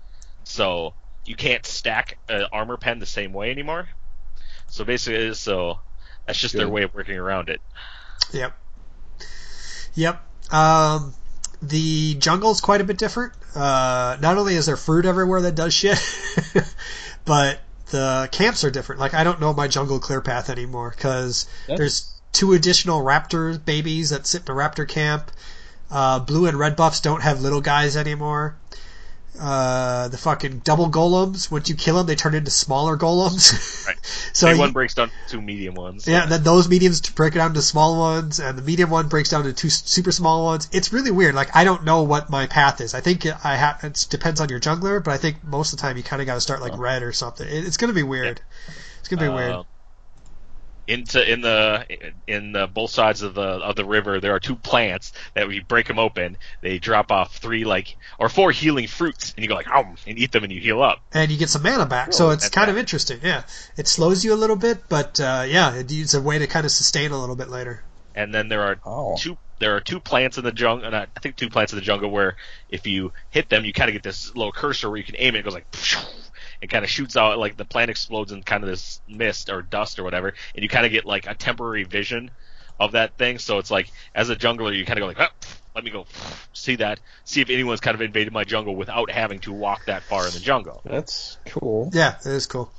[0.44, 0.94] so
[1.24, 3.88] you can't stack an armor pen the same way anymore
[4.68, 5.80] so basically so
[6.26, 7.62] that's just their way of working around it
[8.34, 8.54] Yep.
[9.94, 10.25] Yep.
[10.50, 11.14] Um,
[11.62, 13.32] the jungle's quite a bit different.
[13.54, 15.98] Uh, not only is there fruit everywhere that does shit,
[17.24, 17.60] but
[17.90, 19.00] the camps are different.
[19.00, 21.46] Like I don't know my jungle clear path anymore because
[21.76, 25.30] there's two additional raptor babies that sit in a raptor camp.
[25.90, 28.56] Uh, blue and red buffs don't have little guys anymore.
[29.38, 33.84] Uh, the fucking double golems, once you kill them, they turn into smaller golems.
[33.86, 33.96] Right.
[34.32, 37.34] so big you- one breaks down to two medium ones yeah, then those mediums break
[37.34, 40.68] down to small ones, and the medium one breaks down to two super small ones.
[40.72, 41.36] It's really weird.
[41.36, 42.94] Like I don't know what my path is.
[42.94, 45.82] I think I ha- it depends on your jungler, but I think most of the
[45.82, 47.46] time you kind of got to start like red or something.
[47.46, 48.40] It, it's gonna be weird.
[48.98, 49.52] It's gonna be weird.
[50.88, 51.86] Uh, into in the
[52.26, 55.56] in the both sides of the of the river there are two plants that when
[55.56, 59.48] you break them open they drop off three like or four healing fruits and you
[59.48, 61.86] go like oh and eat them and you heal up And you get some mana
[61.86, 63.18] back, so it's and kind of interesting.
[63.22, 63.42] Yeah,
[63.76, 66.64] it slows you a little bit, but uh, yeah, it, it's a way to kind
[66.64, 67.82] of sustain a little bit later.
[68.14, 68.76] and then there are
[69.18, 71.78] two there are two plants in the jungle and I I think two plants in
[71.78, 72.36] the jungle where
[72.68, 75.34] if you hit them you kind of get this little cursor where you can aim
[75.34, 75.66] it it goes like
[76.60, 79.62] and kind of shoots out like the plant explodes in kind of this mist or
[79.62, 82.30] dust or whatever, and you kind of get like a temporary vision
[82.78, 83.38] of that thing.
[83.38, 86.06] So it's like as a jungler, you kind of go like, oh, let me go
[86.52, 90.02] see that, see if anyone's kind of invaded my jungle without having to walk that
[90.02, 90.80] far in the jungle.
[90.84, 91.90] That's cool.
[91.92, 92.70] Yeah, it is cool.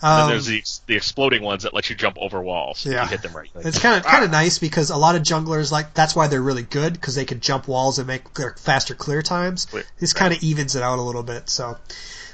[0.00, 2.86] And then Um, there's the the exploding ones that let you jump over walls.
[2.86, 3.02] Yeah.
[3.02, 3.50] you hit them right.
[3.54, 6.26] Like, It's kind of kind of nice because a lot of junglers like that's why
[6.28, 9.66] they're really good because they can jump walls and make clear, faster clear times.
[9.66, 11.50] Clear, This kind of evens it out a little bit.
[11.50, 11.76] So,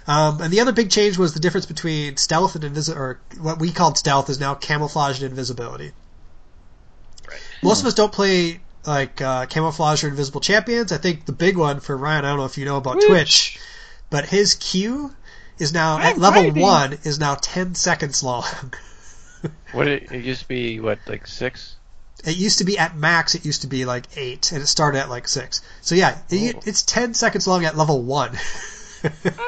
[0.06, 3.58] um, and the other big change was the difference between stealth and invisible, or what
[3.58, 5.92] we called stealth is now camouflage and invisibility.
[7.28, 7.40] Right.
[7.62, 10.92] Most of us don't play like uh, camouflage or invisible champions.
[10.92, 13.08] I think the big one for Ryan, I don't know if you know about Twitch.
[13.08, 13.58] Twitch,
[14.10, 15.14] but his Q
[15.58, 16.60] is now at I'm level fighting.
[16.62, 18.44] one is now ten seconds long.
[19.72, 20.80] What it, it used to be?
[20.80, 21.76] What like six?
[22.24, 23.34] It used to be at max.
[23.34, 25.60] It used to be like eight, and it started at like six.
[25.82, 26.60] So yeah, it, Oh.
[26.64, 28.30] it's ten seconds long at level one.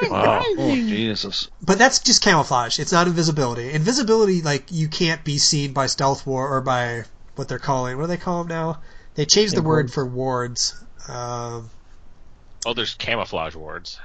[0.09, 0.41] Wow.
[0.57, 1.49] Oh Jesus!
[1.61, 2.79] but that's just camouflage.
[2.79, 3.71] It's not invisibility.
[3.71, 7.03] Invisibility, like you can't be seen by stealth war or by
[7.35, 7.97] what they're calling.
[7.97, 8.81] What do they call them now?
[9.15, 10.75] They changed the word for wards.
[11.07, 11.69] Um,
[12.65, 13.99] oh, there's camouflage wards.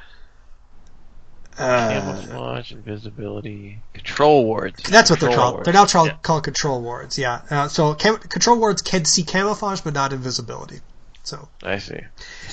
[1.58, 4.82] uh, Camouflage, invisibility, control wards.
[4.84, 5.54] that's what they're called.
[5.54, 5.64] wards.
[5.66, 6.16] They're now tra- Yeah.
[6.22, 7.18] called control wards.
[7.18, 7.42] Yeah.
[7.50, 10.80] Uh, so cam- control wards can see camouflage, but not invisibility.
[11.24, 12.00] So I see.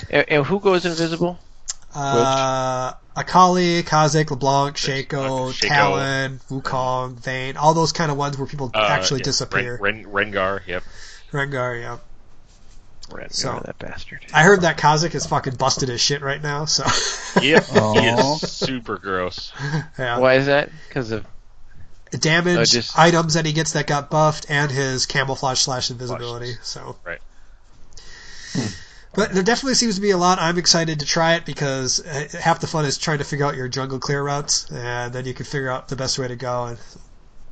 [0.10, 1.40] And, and who goes invisible?
[1.96, 5.68] Uh, Akali, Kha'Zix, LeBlanc, Shaco, Shaco.
[5.68, 9.78] Talon, Wukong, Vayne, all those kind of ones where people Uh, actually yeah, disappear.
[9.82, 10.84] Ren, Ren, Rengar, yep.
[11.32, 11.98] Rengar, yeah.
[13.10, 14.26] Rengar, So- that bastard.
[14.34, 16.86] I heard that Kha'Zix is fucking busted as shit right now, so.
[17.42, 19.52] Yep, he is super gross.
[20.00, 20.18] yeah.
[20.20, 20.70] Why is that?
[20.88, 21.26] Because of
[22.12, 26.56] Damage, I just- items that he gets that got buffed, and his camouflage slash invisibility,
[26.64, 26.96] so.
[27.04, 27.20] Right.
[29.14, 30.38] But there definitely seems to be a lot.
[30.40, 33.56] I'm excited to try it because uh, half the fun is trying to figure out
[33.56, 36.66] your jungle clear routes, and then you can figure out the best way to go.
[36.66, 36.78] And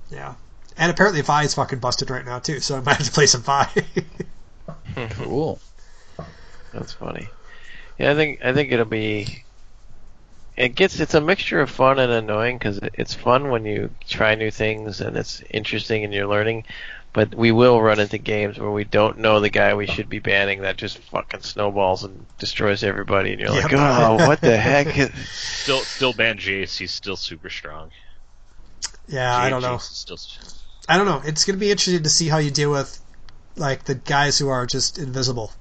[0.09, 0.35] yeah,
[0.77, 3.25] and apparently Vi is fucking busted right now too, so I might have to play
[3.25, 3.67] some Vi.
[5.11, 5.59] Cool.
[6.73, 7.29] That's funny.
[7.99, 9.43] Yeah, I think I think it'll be.
[10.55, 14.33] It gets it's a mixture of fun and annoying because it's fun when you try
[14.33, 16.65] new things and it's interesting and you're learning,
[17.17, 20.19] but we will run into games where we don't know the guy we should be
[20.19, 25.11] banning that just fucking snowballs and destroys everybody and you're like, oh, what the heck?
[25.23, 26.77] Still, still ban Jace.
[26.77, 27.89] He's still super strong.
[29.07, 29.79] yeah, I don't know.
[29.79, 30.19] Still,
[30.87, 31.23] I don't know.
[31.25, 33.03] It's gonna be interesting to see how you deal with
[33.55, 35.51] like the guys who are just invisible.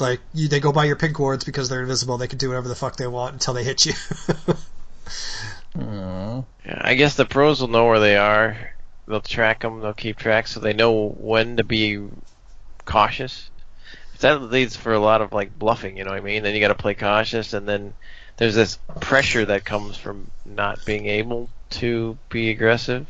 [0.00, 2.18] Like you, they go by your pink wards because they're invisible.
[2.18, 3.92] They can do whatever the fuck they want until they hit you.
[5.76, 8.73] Yeah, I guess the pros will know where they are.
[9.06, 9.80] They'll track them.
[9.80, 12.08] They'll keep track, so they know when to be
[12.84, 13.50] cautious.
[14.20, 15.98] That leads for a lot of like bluffing.
[15.98, 16.42] You know what I mean?
[16.42, 17.94] Then you got to play cautious, and then
[18.36, 23.06] there's this pressure that comes from not being able to be aggressive.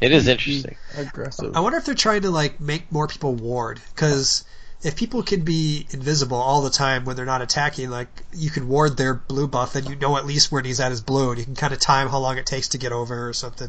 [0.00, 0.76] It is interesting.
[0.96, 1.56] Aggressive.
[1.56, 4.44] I wonder if they're trying to like make more people ward because
[4.82, 8.68] if people can be invisible all the time when they're not attacking, like you can
[8.68, 11.38] ward their blue buff, and you know at least when he's at his blue, and
[11.38, 13.68] you can kind of time how long it takes to get over or something.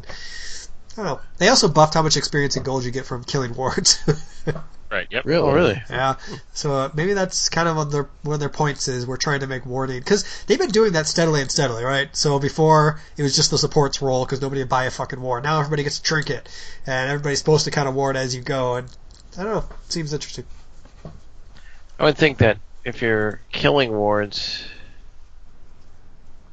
[0.98, 1.20] I don't know.
[1.36, 4.00] They also buffed how much experience and gold you get from killing wards.
[4.90, 5.06] right.
[5.08, 5.24] Yep.
[5.24, 5.48] Really?
[5.48, 5.80] Oh, really?
[5.88, 6.16] yeah,
[6.52, 9.16] so uh, maybe that's kind of one of their one of their points is we're
[9.16, 12.08] trying to make warding because they've been doing that steadily and steadily, right?
[12.16, 15.44] So before it was just the supports roll because nobody would buy a fucking ward.
[15.44, 16.48] Now everybody gets a trinket,
[16.84, 18.88] and everybody's supposed to kind of ward as you go, and
[19.38, 19.76] I don't know.
[19.86, 20.46] It Seems interesting.
[22.00, 24.64] I would think that if you're killing wards,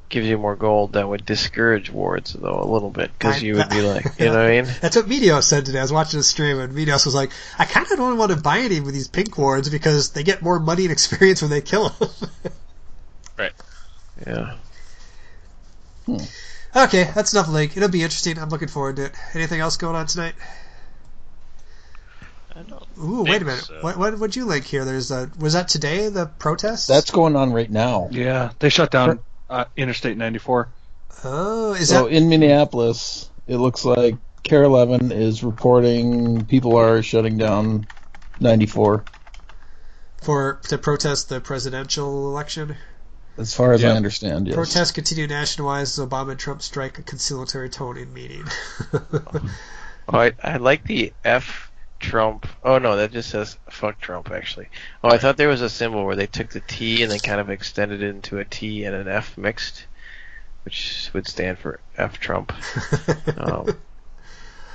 [0.08, 0.92] gives you more gold.
[0.92, 4.32] That would discourage wards though a little bit because you would be like, you know
[4.32, 4.70] what I mean?
[4.80, 5.78] That's what Meteos said today.
[5.78, 8.36] I was watching a stream and Meteos was like, I kind of don't want to
[8.36, 11.60] buy any of these pink wards because they get more money and experience when they
[11.60, 12.08] kill them.
[13.38, 13.52] Right.
[14.26, 14.54] Yeah.
[16.06, 16.16] Hmm.
[16.74, 17.76] okay, that's enough Link.
[17.76, 18.38] It'll be interesting.
[18.38, 19.12] I'm looking forward to it.
[19.34, 20.32] Anything else going on tonight?
[22.54, 23.64] I don't Ooh, wait a minute.
[23.64, 23.78] so.
[23.82, 24.86] What what would you link here?
[24.86, 26.88] There's a was that today the protest?
[26.88, 28.08] That's going on right now.
[28.10, 29.18] Yeah, they shut down
[29.48, 30.68] uh, Interstate 94.
[31.24, 37.02] oh, is So that in Minneapolis, it looks like KARE 11 is reporting people are
[37.02, 37.86] shutting down
[38.40, 39.04] 94.
[40.22, 42.76] for to protest the presidential election?
[43.38, 44.56] As far as I understand, yes.
[44.56, 48.44] Protests continue nationwide as Obama and Trump strike a conciliatory tone in meeting.
[50.08, 51.65] Oh, I, I like the F
[51.98, 52.46] Trump.
[52.62, 54.68] Oh no, that just says fuck Trump actually.
[55.02, 57.40] Oh, I thought there was a symbol where they took the T and then kind
[57.40, 59.86] of extended it into a T and an F mixed,
[60.64, 62.52] which would stand for F Trump.
[63.38, 63.76] Um,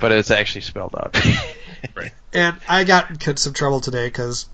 [0.00, 1.16] but it's actually spelled out.
[1.94, 2.12] right.
[2.32, 4.46] And I got in some trouble today because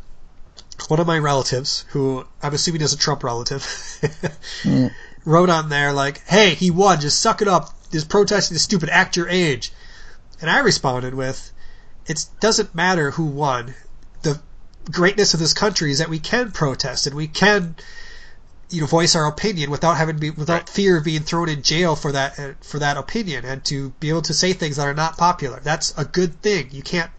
[0.88, 3.62] one of my relatives, who I'm assuming is a Trump relative,
[4.62, 4.90] Mm.
[5.24, 7.00] wrote on there like, "Hey, he won.
[7.00, 7.70] Just suck it up.
[7.92, 9.72] is protesting the stupid act your age.
[10.40, 11.50] And I responded with,
[12.08, 13.74] it doesn't matter who won.
[14.22, 14.40] The
[14.90, 17.76] greatness of this country is that we can protest and we can,
[18.70, 20.68] you know, voice our opinion without having to be, without Right.
[20.68, 24.08] fear of being thrown in jail for that, uh, for that opinion and to be
[24.08, 25.60] able to say things that are not popular.
[25.62, 26.68] That's a good thing.
[26.72, 27.10] You can't,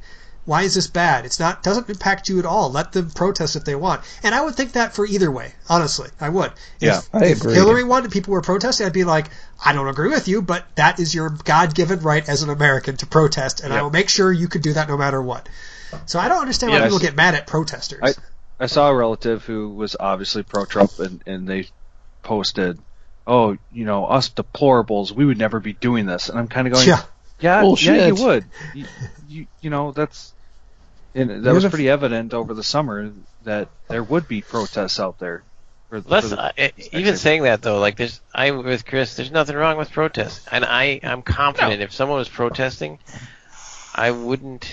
[0.45, 1.25] why is this bad?
[1.25, 2.71] It's not, doesn't impact you at all.
[2.71, 4.01] Let them protest if they want.
[4.23, 6.09] And I would think that for either way, honestly.
[6.19, 6.51] I would.
[6.79, 7.53] Yeah, if, I if agree.
[7.53, 9.27] Hillary won and people were protesting, I'd be like,
[9.63, 12.97] I don't agree with you, but that is your God given right as an American
[12.97, 15.47] to protest, and I will make sure you can do that no matter what.
[16.05, 16.85] So I don't understand why Yes.
[16.87, 17.99] people get mad at protesters.
[18.03, 18.13] I-
[18.61, 21.69] I saw a relative who was obviously pro-Trump, and, and they
[22.23, 22.77] posted,
[23.25, 26.73] "Oh, you know, us deplorables, we would never be doing this." And I'm kind of
[26.73, 27.01] going, yeah.
[27.39, 27.95] "Yeah, Bullshit.
[27.97, 28.45] yeah, you would.
[28.73, 28.85] You,
[29.27, 30.33] you, you know, that's
[31.15, 33.11] and that was pretty evident over the summer
[33.43, 35.43] that there would be protests out there."
[35.89, 36.51] For, for the- uh,
[36.91, 39.15] even saying that though, like there's I'm with Chris.
[39.15, 42.99] There's nothing wrong with protests, and I I'm confident if someone was protesting,
[43.95, 44.71] I wouldn't.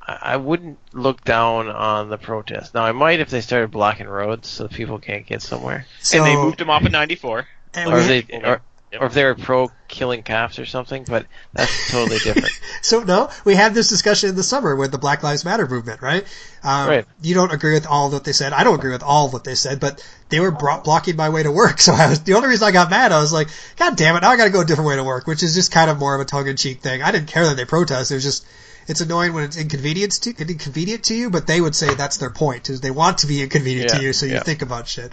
[0.00, 2.74] I I wouldn't look down on the protest.
[2.74, 6.26] Now I might if they started blocking roads so people can't get somewhere, So, and
[6.26, 7.46] they moved them off of 94.
[7.74, 8.62] and or we- they or,
[9.00, 11.04] or if they were pro killing cops or something.
[11.08, 12.52] But that's totally different.
[12.82, 16.02] so no, we had this discussion in the summer with the Black Lives Matter movement,
[16.02, 16.24] right?
[16.62, 17.04] Um, Right.
[17.22, 18.52] You don't agree with all of what they said.
[18.52, 21.28] I don't agree with all of what they said, but they were bro- blocking my
[21.28, 21.78] way to work.
[21.84, 23.12] So I was the only reason I got mad.
[23.12, 24.20] I was like, God damn it!
[24.20, 25.98] Now I got to go a different way to work, which is just kind of
[25.98, 27.02] more of a tongue in cheek thing.
[27.02, 28.10] I didn't care that they protest.
[28.10, 28.46] It was just
[28.86, 32.30] it's annoying when it's inconvenient to inconvenient to you, but they would say that's their
[32.30, 34.42] point is they want to be inconvenient Yeah, to you, so you yeah.
[34.42, 35.12] think about shit.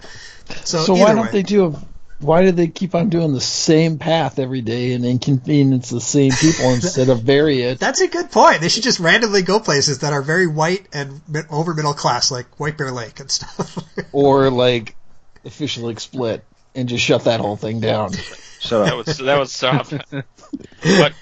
[0.64, 1.30] So, So why don't way.
[1.32, 1.82] they do a?
[2.22, 6.30] Why do they keep on doing the same path every day and inconvenience the same
[6.32, 7.78] people instead of vary it?
[7.80, 8.60] That's a good point.
[8.60, 11.20] They should just randomly go places that are very white and
[11.50, 13.78] over middle class, like White Bear Lake and stuff.
[14.12, 14.94] Or like
[15.44, 16.44] officially split
[16.74, 18.12] and just shut that whole thing down.
[18.60, 19.06] Shut That up.
[19.06, 19.90] was that was tough.
[20.10, 21.12] but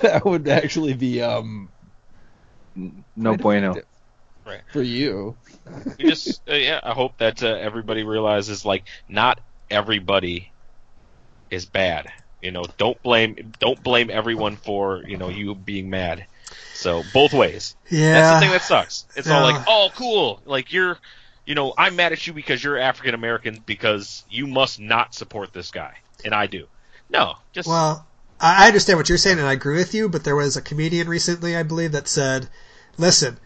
[0.00, 1.68] that would actually be um
[3.16, 3.76] no bueno.
[4.72, 5.36] For you.
[5.98, 9.40] we just uh, yeah, I hope that uh, everybody realizes like not
[9.70, 10.52] everybody
[11.50, 12.08] is bad.
[12.42, 16.26] You know, don't blame don't blame everyone for you know you being mad.
[16.74, 17.74] So both ways.
[17.90, 18.12] yeah.
[18.12, 19.06] That's the thing that sucks.
[19.16, 20.40] It's all like, oh, cool.
[20.44, 20.98] Like you're,
[21.44, 25.52] you know, I'm mad at you because you're African American because you must not support
[25.52, 25.94] this guy,
[26.24, 26.66] and I do.
[27.08, 28.06] No, just Well,
[28.40, 30.08] I I understand what you're saying, and I agree with you.
[30.08, 32.48] But there was a comedian recently, I believe, that said,
[32.98, 33.38] "Listen,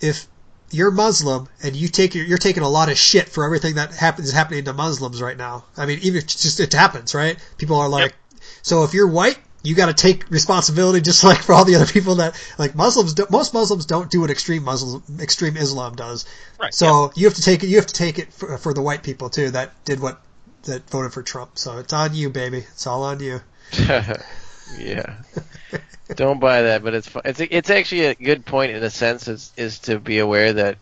[0.00, 0.26] if
[0.70, 4.28] you're Muslim and you take you're taking a lot of shit for everything that happens
[4.28, 5.64] is happening to Muslims right now.
[5.76, 7.36] I mean, even if it's just it happens, right?
[7.58, 8.14] People are like,
[8.62, 11.84] so if you're white." You got to take responsibility, just like for all the other
[11.84, 13.12] people that like Muslims.
[13.12, 16.24] Do, most Muslims don't do what extreme Muslim, extreme Islam does.
[16.58, 16.72] right.
[16.72, 17.66] So you have to take it.
[17.66, 20.18] You have to take it for, for the white people too that did what
[20.62, 21.58] that voted for Trump.
[21.58, 22.64] So it's on you, baby.
[22.72, 23.42] It's all on you.
[24.76, 25.16] yeah.
[26.16, 29.28] Don't buy that, but it's fu- it's it's actually a good point in a sense
[29.28, 30.78] is is to be aware that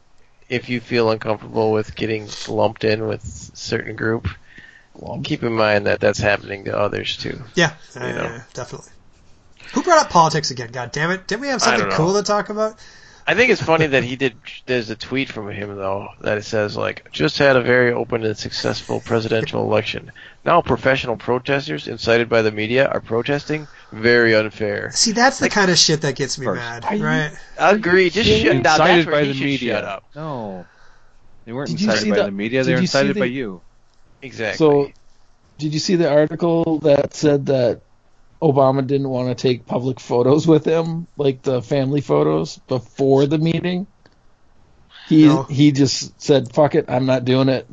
[0.48, 4.28] if you feel uncomfortable with getting lumped in with a certain group,
[5.22, 7.40] keep in mind that that's happening to others too.
[7.54, 8.40] Yeah, You uh, know.
[8.54, 8.90] definitely.
[9.74, 10.72] Who brought up politics again?
[10.72, 11.26] God damn it!
[11.26, 12.78] Didn't we have something cool to talk about?
[13.30, 14.36] I think it's funny that he did.
[14.64, 18.24] There's a tweet from him though that it says like, "Just had a very open
[18.24, 20.12] and successful presidential election.
[20.46, 23.68] Now professional protesters incited by the media are protesting.
[23.92, 26.58] Very unfair." See, that's the kind of shit that gets me First.
[26.60, 27.30] mad, Are you- right?
[27.58, 28.08] Agree.
[28.08, 28.56] Just shut.
[28.56, 29.74] Now that's Incited by the media.
[29.74, 30.04] Shut up.
[30.16, 30.64] No,
[31.44, 32.64] they weren't Did incited by the- the media.
[32.64, 33.60] They did were incited the- by you.
[34.22, 34.56] Exactly.
[34.56, 34.90] So,
[35.58, 37.82] did you see the article that said that
[38.42, 43.38] Obama didn't want to take public photos with him, like the family photos, before the
[43.38, 43.86] meeting?
[45.08, 45.42] He No.
[45.44, 47.66] he just said, "Fuck it, I'm not doing it."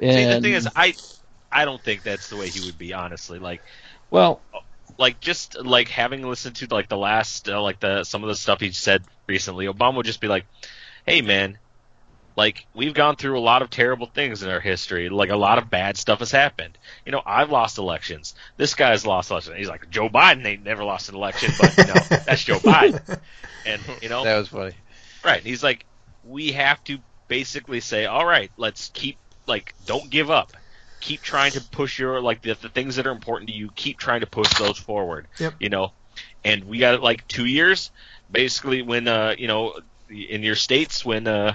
[0.00, 0.94] And See, the thing is, I
[1.50, 2.92] I don't think that's the way he would be.
[2.92, 3.62] Honestly, like
[4.10, 4.40] well,
[4.98, 8.34] like just like having listened to like the last uh, like the some of the
[8.34, 10.46] stuff he said recently, Obama would just be like,
[11.06, 11.58] "Hey, man."
[12.36, 15.08] Like we've gone through a lot of terrible things in our history.
[15.08, 16.78] Like a lot of bad stuff has happened.
[17.04, 18.34] You know, I've lost elections.
[18.56, 19.56] This guy's lost elections.
[19.56, 21.94] He's like Joe Biden They never lost an election, but you know
[22.26, 23.18] that's Joe Biden.
[23.66, 24.74] And you know, that was funny.
[25.24, 25.42] Right.
[25.42, 25.84] He's like,
[26.24, 26.98] we have to
[27.28, 30.52] basically say, all right, let's keep like, don't give up.
[31.00, 33.70] Keep trying to push your like the, the things that are important to you.
[33.74, 35.26] Keep trying to push those forward.
[35.38, 35.54] Yep.
[35.58, 35.92] You know,
[36.44, 37.90] and we got like two years,
[38.30, 39.78] basically when uh you know
[40.08, 41.54] in your states when uh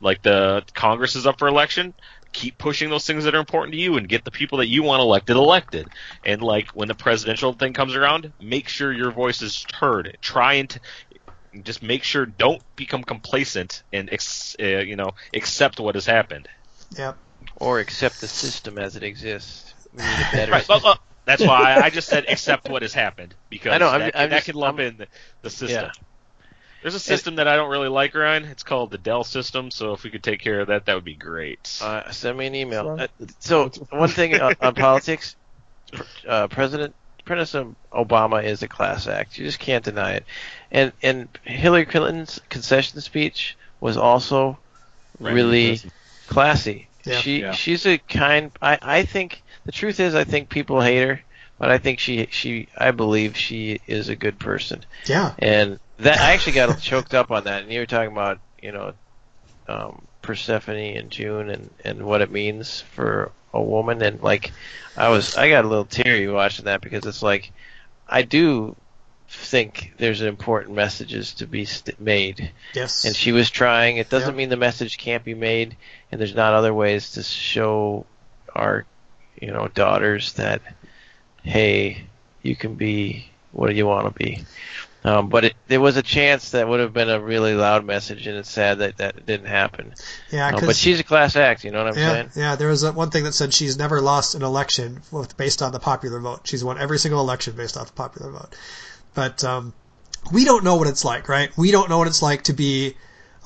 [0.00, 1.94] like the Congress is up for election.
[2.32, 4.82] Keep pushing those things that are important to you and get the people that you
[4.82, 5.88] want elected elected.
[6.24, 10.18] And like when the presidential thing comes around, make sure your voice is heard.
[10.20, 10.80] Try and t-
[11.62, 16.48] just make sure don't become complacent and ex- uh, you know accept what has happened.
[16.96, 17.16] Yep.
[17.56, 19.74] Or accept the system as it exists.
[19.94, 20.52] We need a better.
[20.52, 20.68] Right.
[20.68, 24.00] Well, well, that's why I just said accept what has happened because I know, I'm-
[24.00, 25.06] that, I'm that just- could lump I'm- in the,
[25.42, 25.86] the system.
[25.86, 25.90] Yeah.
[26.82, 28.44] There's a system that I don't really like, Ryan.
[28.44, 29.70] It's called the Dell system.
[29.70, 31.78] So if we could take care of that, that would be great.
[31.82, 32.96] Uh, send me an email.
[32.96, 33.00] Sure.
[33.00, 35.34] Uh, so one thing on, on politics,
[36.26, 36.94] uh, President
[37.24, 39.36] President Obama is a class act.
[39.38, 40.24] You just can't deny it.
[40.70, 44.58] And and Hillary Clinton's concession speech was also
[45.20, 45.34] Right.
[45.34, 45.80] really
[46.28, 46.86] classy.
[47.04, 47.18] Yeah.
[47.20, 47.52] She Yeah.
[47.52, 48.52] she's a kind.
[48.62, 51.20] I I think the truth is I think people hate her,
[51.58, 54.84] but I think she she I believe she is a good person.
[55.06, 55.34] Yeah.
[55.40, 57.62] And that I actually got choked up on that.
[57.62, 58.92] And you were talking about, you know,
[59.68, 64.02] um, Persephone and June and and what it means for a woman.
[64.02, 64.52] And like,
[64.96, 67.52] I was I got a little teary watching that because it's like,
[68.08, 68.76] I do
[69.30, 73.04] think there's important messages to be st- made, Yes.
[73.04, 73.98] and she was trying.
[73.98, 75.76] It doesn't mean the message can't be made,
[76.10, 78.06] and there's not other ways to show
[78.54, 78.86] our,
[79.38, 80.62] you know, daughters that,
[81.42, 82.06] hey,
[82.42, 84.44] you can be what you want to be.
[85.04, 88.26] Um, but it, there was a chance that would have been a really loud message,
[88.26, 89.94] and it's sad that that didn't happen.
[90.30, 92.30] yeah, Uh, but she's a class act, you know what I'm yeah, saying?
[92.34, 92.56] yeah.
[92.56, 95.70] There was a, one thing that said she's never lost an election with, based on
[95.70, 96.40] the popular vote.
[96.44, 98.56] She's won every single election based off the popular vote.
[99.14, 99.72] But um,
[100.32, 101.56] we don't know what it's like, right?
[101.56, 102.96] We don't know what it's like to be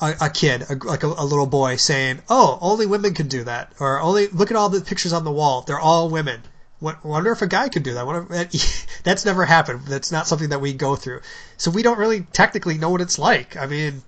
[0.01, 3.45] a, a kid, a, like a, a little boy, saying, "Oh, only women can do
[3.45, 6.43] that," or "Only look at all the pictures on the wall; they're all women."
[6.83, 8.05] What, wonder if a guy could do that.
[8.07, 9.83] Wonder if, that's never happened.
[9.87, 11.21] That's not something that we go through.
[11.57, 13.57] So we don't really technically know what it's like.
[13.57, 14.03] I mean,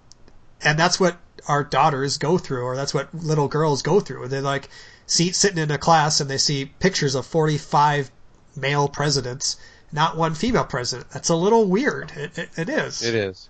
[0.60, 4.26] and that's what our daughters go through, or that's what little girls go through.
[4.26, 4.68] They like
[5.06, 8.10] see sitting in a class and they see pictures of 45
[8.56, 9.56] male presidents,
[9.92, 11.10] not one female president.
[11.10, 12.10] That's a little weird.
[12.16, 13.02] It, it, it is.
[13.04, 13.48] It is.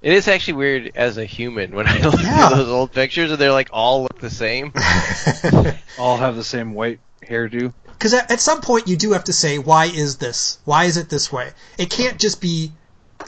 [0.00, 2.46] It is actually weird as a human when I look Yeah.
[2.46, 4.72] at those old pictures and they're like all look the same.
[5.98, 7.72] All have the same white hairdo.
[8.02, 10.58] Because at, at some point you do have to say, why is this?
[10.64, 11.52] Why is it this way?
[11.78, 12.72] It can't just be,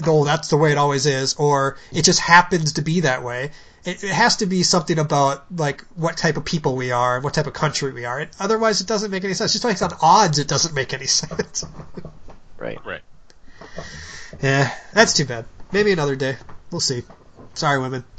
[0.05, 3.53] oh, that's the way it always is, or it just happens to be that way.
[3.85, 7.23] It, it has to be something about like what type of people we are, and
[7.23, 8.19] what type of country we are.
[8.19, 9.53] It, otherwise, it doesn't make any sense.
[9.53, 11.65] Just based on odds, it doesn't make any sense.
[12.59, 12.85] right.
[12.85, 13.03] Right.
[14.43, 15.45] yeah, that's too bad.
[15.71, 16.37] Maybe another day.
[16.73, 17.05] We'll see.
[17.55, 18.03] Sorry, women.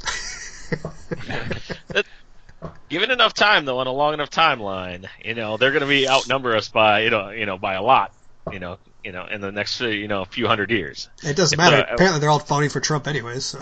[2.88, 6.08] Given enough time though, on a long enough timeline, you know they're going to be
[6.08, 8.12] outnumber us by you know you know by a lot,
[8.52, 11.08] you know you know in the next you know few hundred years.
[11.22, 11.76] It doesn't If, matter.
[11.88, 13.44] uh, Apparently, they're all voting for Trump anyways.
[13.44, 13.58] So.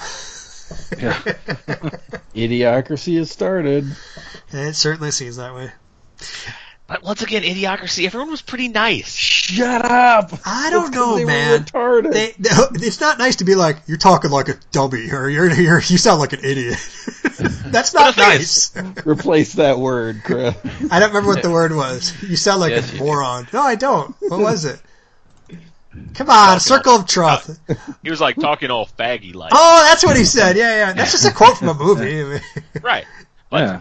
[0.99, 1.13] Yeah.
[2.35, 3.85] Idiocracy has started.
[4.51, 5.71] it certainly seems that way.
[6.95, 8.07] But once again, idiocracy.
[8.07, 9.13] Everyone was pretty nice.
[9.13, 10.31] Shut up!
[10.47, 11.65] I don't That's 'cause know, they were man.
[11.65, 12.13] retarded.
[12.13, 15.51] They, they, it's not nice to be like you're talking like a dummy or you're,
[15.53, 16.79] you're you sound like an idiot.
[17.67, 18.77] That's not But the nice.
[19.07, 20.55] Replace that word, Chris.
[20.89, 22.15] I don't remember what the word was.
[22.23, 23.05] You sound like Yes, a you do.
[23.07, 23.49] moron.
[23.53, 24.15] No, I don't.
[24.21, 24.81] What was it?
[26.15, 27.59] Come on, circle of truth.
[28.05, 29.51] He was like talking all faggy like.
[29.53, 30.57] Oh, that's what he said.
[30.57, 30.93] Yeah, yeah.
[30.93, 32.41] That's just a quote from a movie.
[32.81, 33.05] Right.
[33.51, 33.81] But yeah.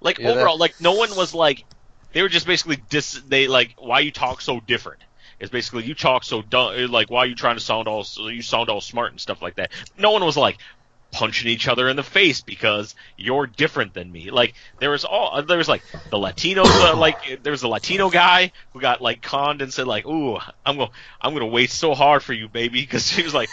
[0.00, 1.64] like Yeah, overall, that- like no one was like
[2.12, 3.20] they were just basically dis.
[3.26, 5.02] They like why you talk so different.
[5.38, 6.90] It's basically you talk so dumb.
[6.90, 9.72] Like why you trying to sound all you sound all smart and stuff like that.
[9.96, 10.58] No one was like
[11.10, 14.30] punching each other in the face because you're different than me.
[14.30, 16.78] Like there was all there was like the Latinos.
[16.78, 20.38] Uh, like there was a Latino guy who got like conned and said like, "Ooh,
[20.64, 20.90] I'm gonna
[21.20, 23.50] I'm gonna wait so hard for you, baby," because he was like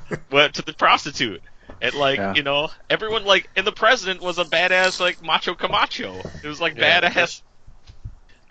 [0.30, 1.42] went to the prostitute.
[1.80, 2.32] And like Yeah.
[2.32, 6.26] you know, everyone like, and the president was a badass like macho Camacho.
[6.42, 7.00] It was like Yeah.
[7.00, 7.42] badass.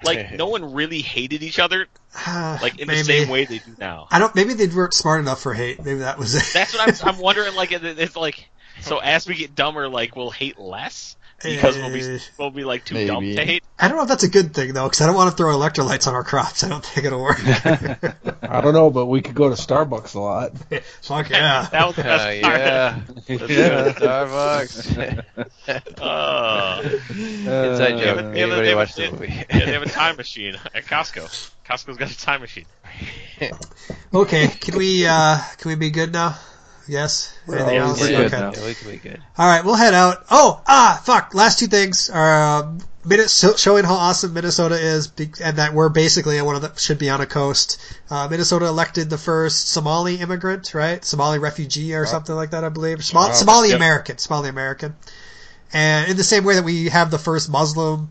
[0.03, 3.75] Like no one really hated each other ah, like in the same way they do
[3.77, 4.07] now.
[4.11, 4.33] I don't.
[4.35, 5.83] Maybe they weren't smart enough for hate.
[5.83, 6.43] Maybe that was it.
[6.53, 7.15] That's what I'm.
[7.15, 7.55] I'm wondering.
[7.55, 8.49] Like it's like
[8.81, 12.19] so as we get dumber, like we'll hate less because we'll be Eh.
[12.37, 13.63] we'll be like too dumb to hate.
[13.79, 15.55] I don't know if that's a good thing though, because I don't want to throw
[15.55, 16.63] electrolytes on our crops.
[16.63, 17.39] I don't think it'll work.
[18.43, 20.51] I don't know, but we could go to Starbucks a lot.
[21.01, 21.67] Fuck yeah.
[21.71, 22.59] That was the Uh, best part.
[22.59, 22.99] yeah.
[23.07, 25.23] Let's go to Starbucks.
[25.99, 28.05] Uh, Inside they joke.
[28.05, 29.27] have a- they have a- Anybody they watch the movie?
[29.49, 31.51] yeah, they have a time machine at Costco.
[31.67, 32.65] Costco's got a time machine.
[34.13, 36.37] Okay, can we uh can we be good now?
[36.91, 37.33] Yes.
[37.47, 38.01] Anything Yeah, else?
[38.01, 38.39] we're good okay.
[38.39, 38.51] now.
[38.51, 39.21] Yeah, we can be good.
[39.37, 40.25] All right, we'll head out.
[40.29, 41.33] Oh, ah, fuck.
[41.33, 42.73] Last two things are uh,
[43.05, 45.09] minute so, showing how awesome Minnesota is,
[45.41, 47.79] and that we're basically one of the should be on a coast.
[48.09, 51.03] Uh, Minnesota elected the first Somali immigrant, right?
[51.05, 53.01] Somali refugee or something like that, I believe.
[53.05, 53.77] Somali, Somali Yep.
[53.77, 54.93] American, Somali American.
[55.71, 58.09] And in the same way that we have the first Muslim,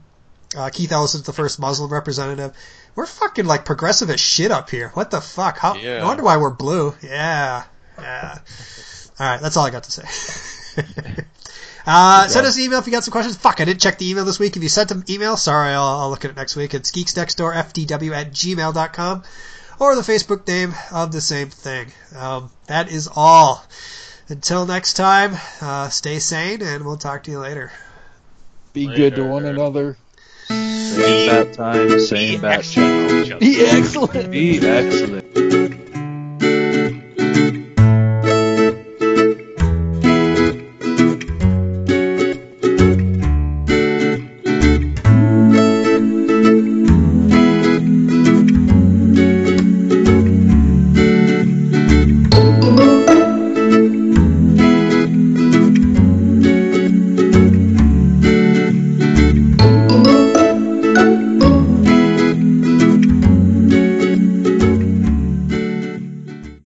[0.57, 2.55] uh, Keith Ellison's the first Muslim representative.
[2.95, 4.89] We're fucking like progressive as shit up here.
[4.95, 5.59] What the fuck?
[5.59, 5.75] How?
[5.75, 5.99] Yeah.
[5.99, 6.95] No wonder why we're blue.
[7.03, 7.65] Yeah,
[8.01, 8.39] yeah.
[9.19, 10.83] All right, that's all I got to say.
[11.87, 13.37] Uh, send us an email if you got some questions.
[13.37, 14.57] Fuck, I didn't check the email this week.
[14.57, 16.75] If you sent an email, sorry, I'll, I'll look at it next week.
[16.75, 19.23] It's geeksnextdoorfdw at gmail.com
[19.81, 21.89] or the Facebook name of the same thing.
[22.17, 23.65] Um, that is all.
[24.29, 27.73] Until next time, uh, stay sane, and we'll talk to you later.
[28.73, 29.97] Be good to one another.
[30.47, 33.25] Same bat time, same bat channel.
[33.25, 33.41] each other.
[33.41, 34.31] Be excellent.
[34.31, 35.60] Be excellent.